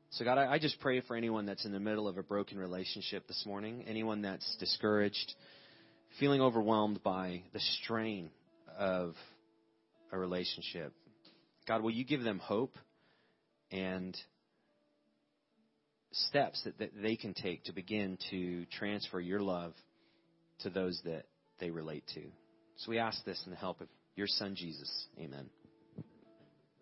So, 0.09 0.25
God, 0.25 0.39
I, 0.39 0.53
I 0.53 0.59
just 0.59 0.79
pray 0.79 1.01
for 1.01 1.15
anyone 1.15 1.45
that's 1.45 1.65
in 1.65 1.71
the 1.71 1.79
middle 1.79 2.07
of 2.07 2.17
a 2.17 2.23
broken 2.23 2.57
relationship 2.57 3.27
this 3.27 3.43
morning, 3.45 3.85
anyone 3.87 4.23
that's 4.23 4.57
discouraged, 4.59 5.35
feeling 6.19 6.41
overwhelmed 6.41 7.03
by 7.03 7.43
the 7.53 7.59
strain 7.59 8.31
of 8.75 9.13
a 10.11 10.17
relationship. 10.17 10.93
God, 11.67 11.83
will 11.83 11.91
you 11.91 12.03
give 12.03 12.23
them 12.23 12.39
hope 12.39 12.75
and 13.69 14.17
steps 16.11 16.61
that, 16.63 16.77
that 16.79 16.91
they 17.01 17.15
can 17.15 17.33
take 17.33 17.63
to 17.65 17.73
begin 17.73 18.17
to 18.29 18.65
transfer 18.77 19.19
your 19.19 19.41
love 19.41 19.73
to 20.59 20.69
those 20.69 20.99
that 21.05 21.25
they 21.59 21.69
relate 21.69 22.03
to? 22.13 22.21
So 22.77 22.89
we 22.89 22.99
ask 22.99 23.23
this 23.25 23.41
in 23.45 23.51
the 23.51 23.57
help 23.57 23.81
of 23.81 23.87
your 24.15 24.27
Son, 24.27 24.55
Jesus. 24.55 25.07
Amen. 25.19 25.49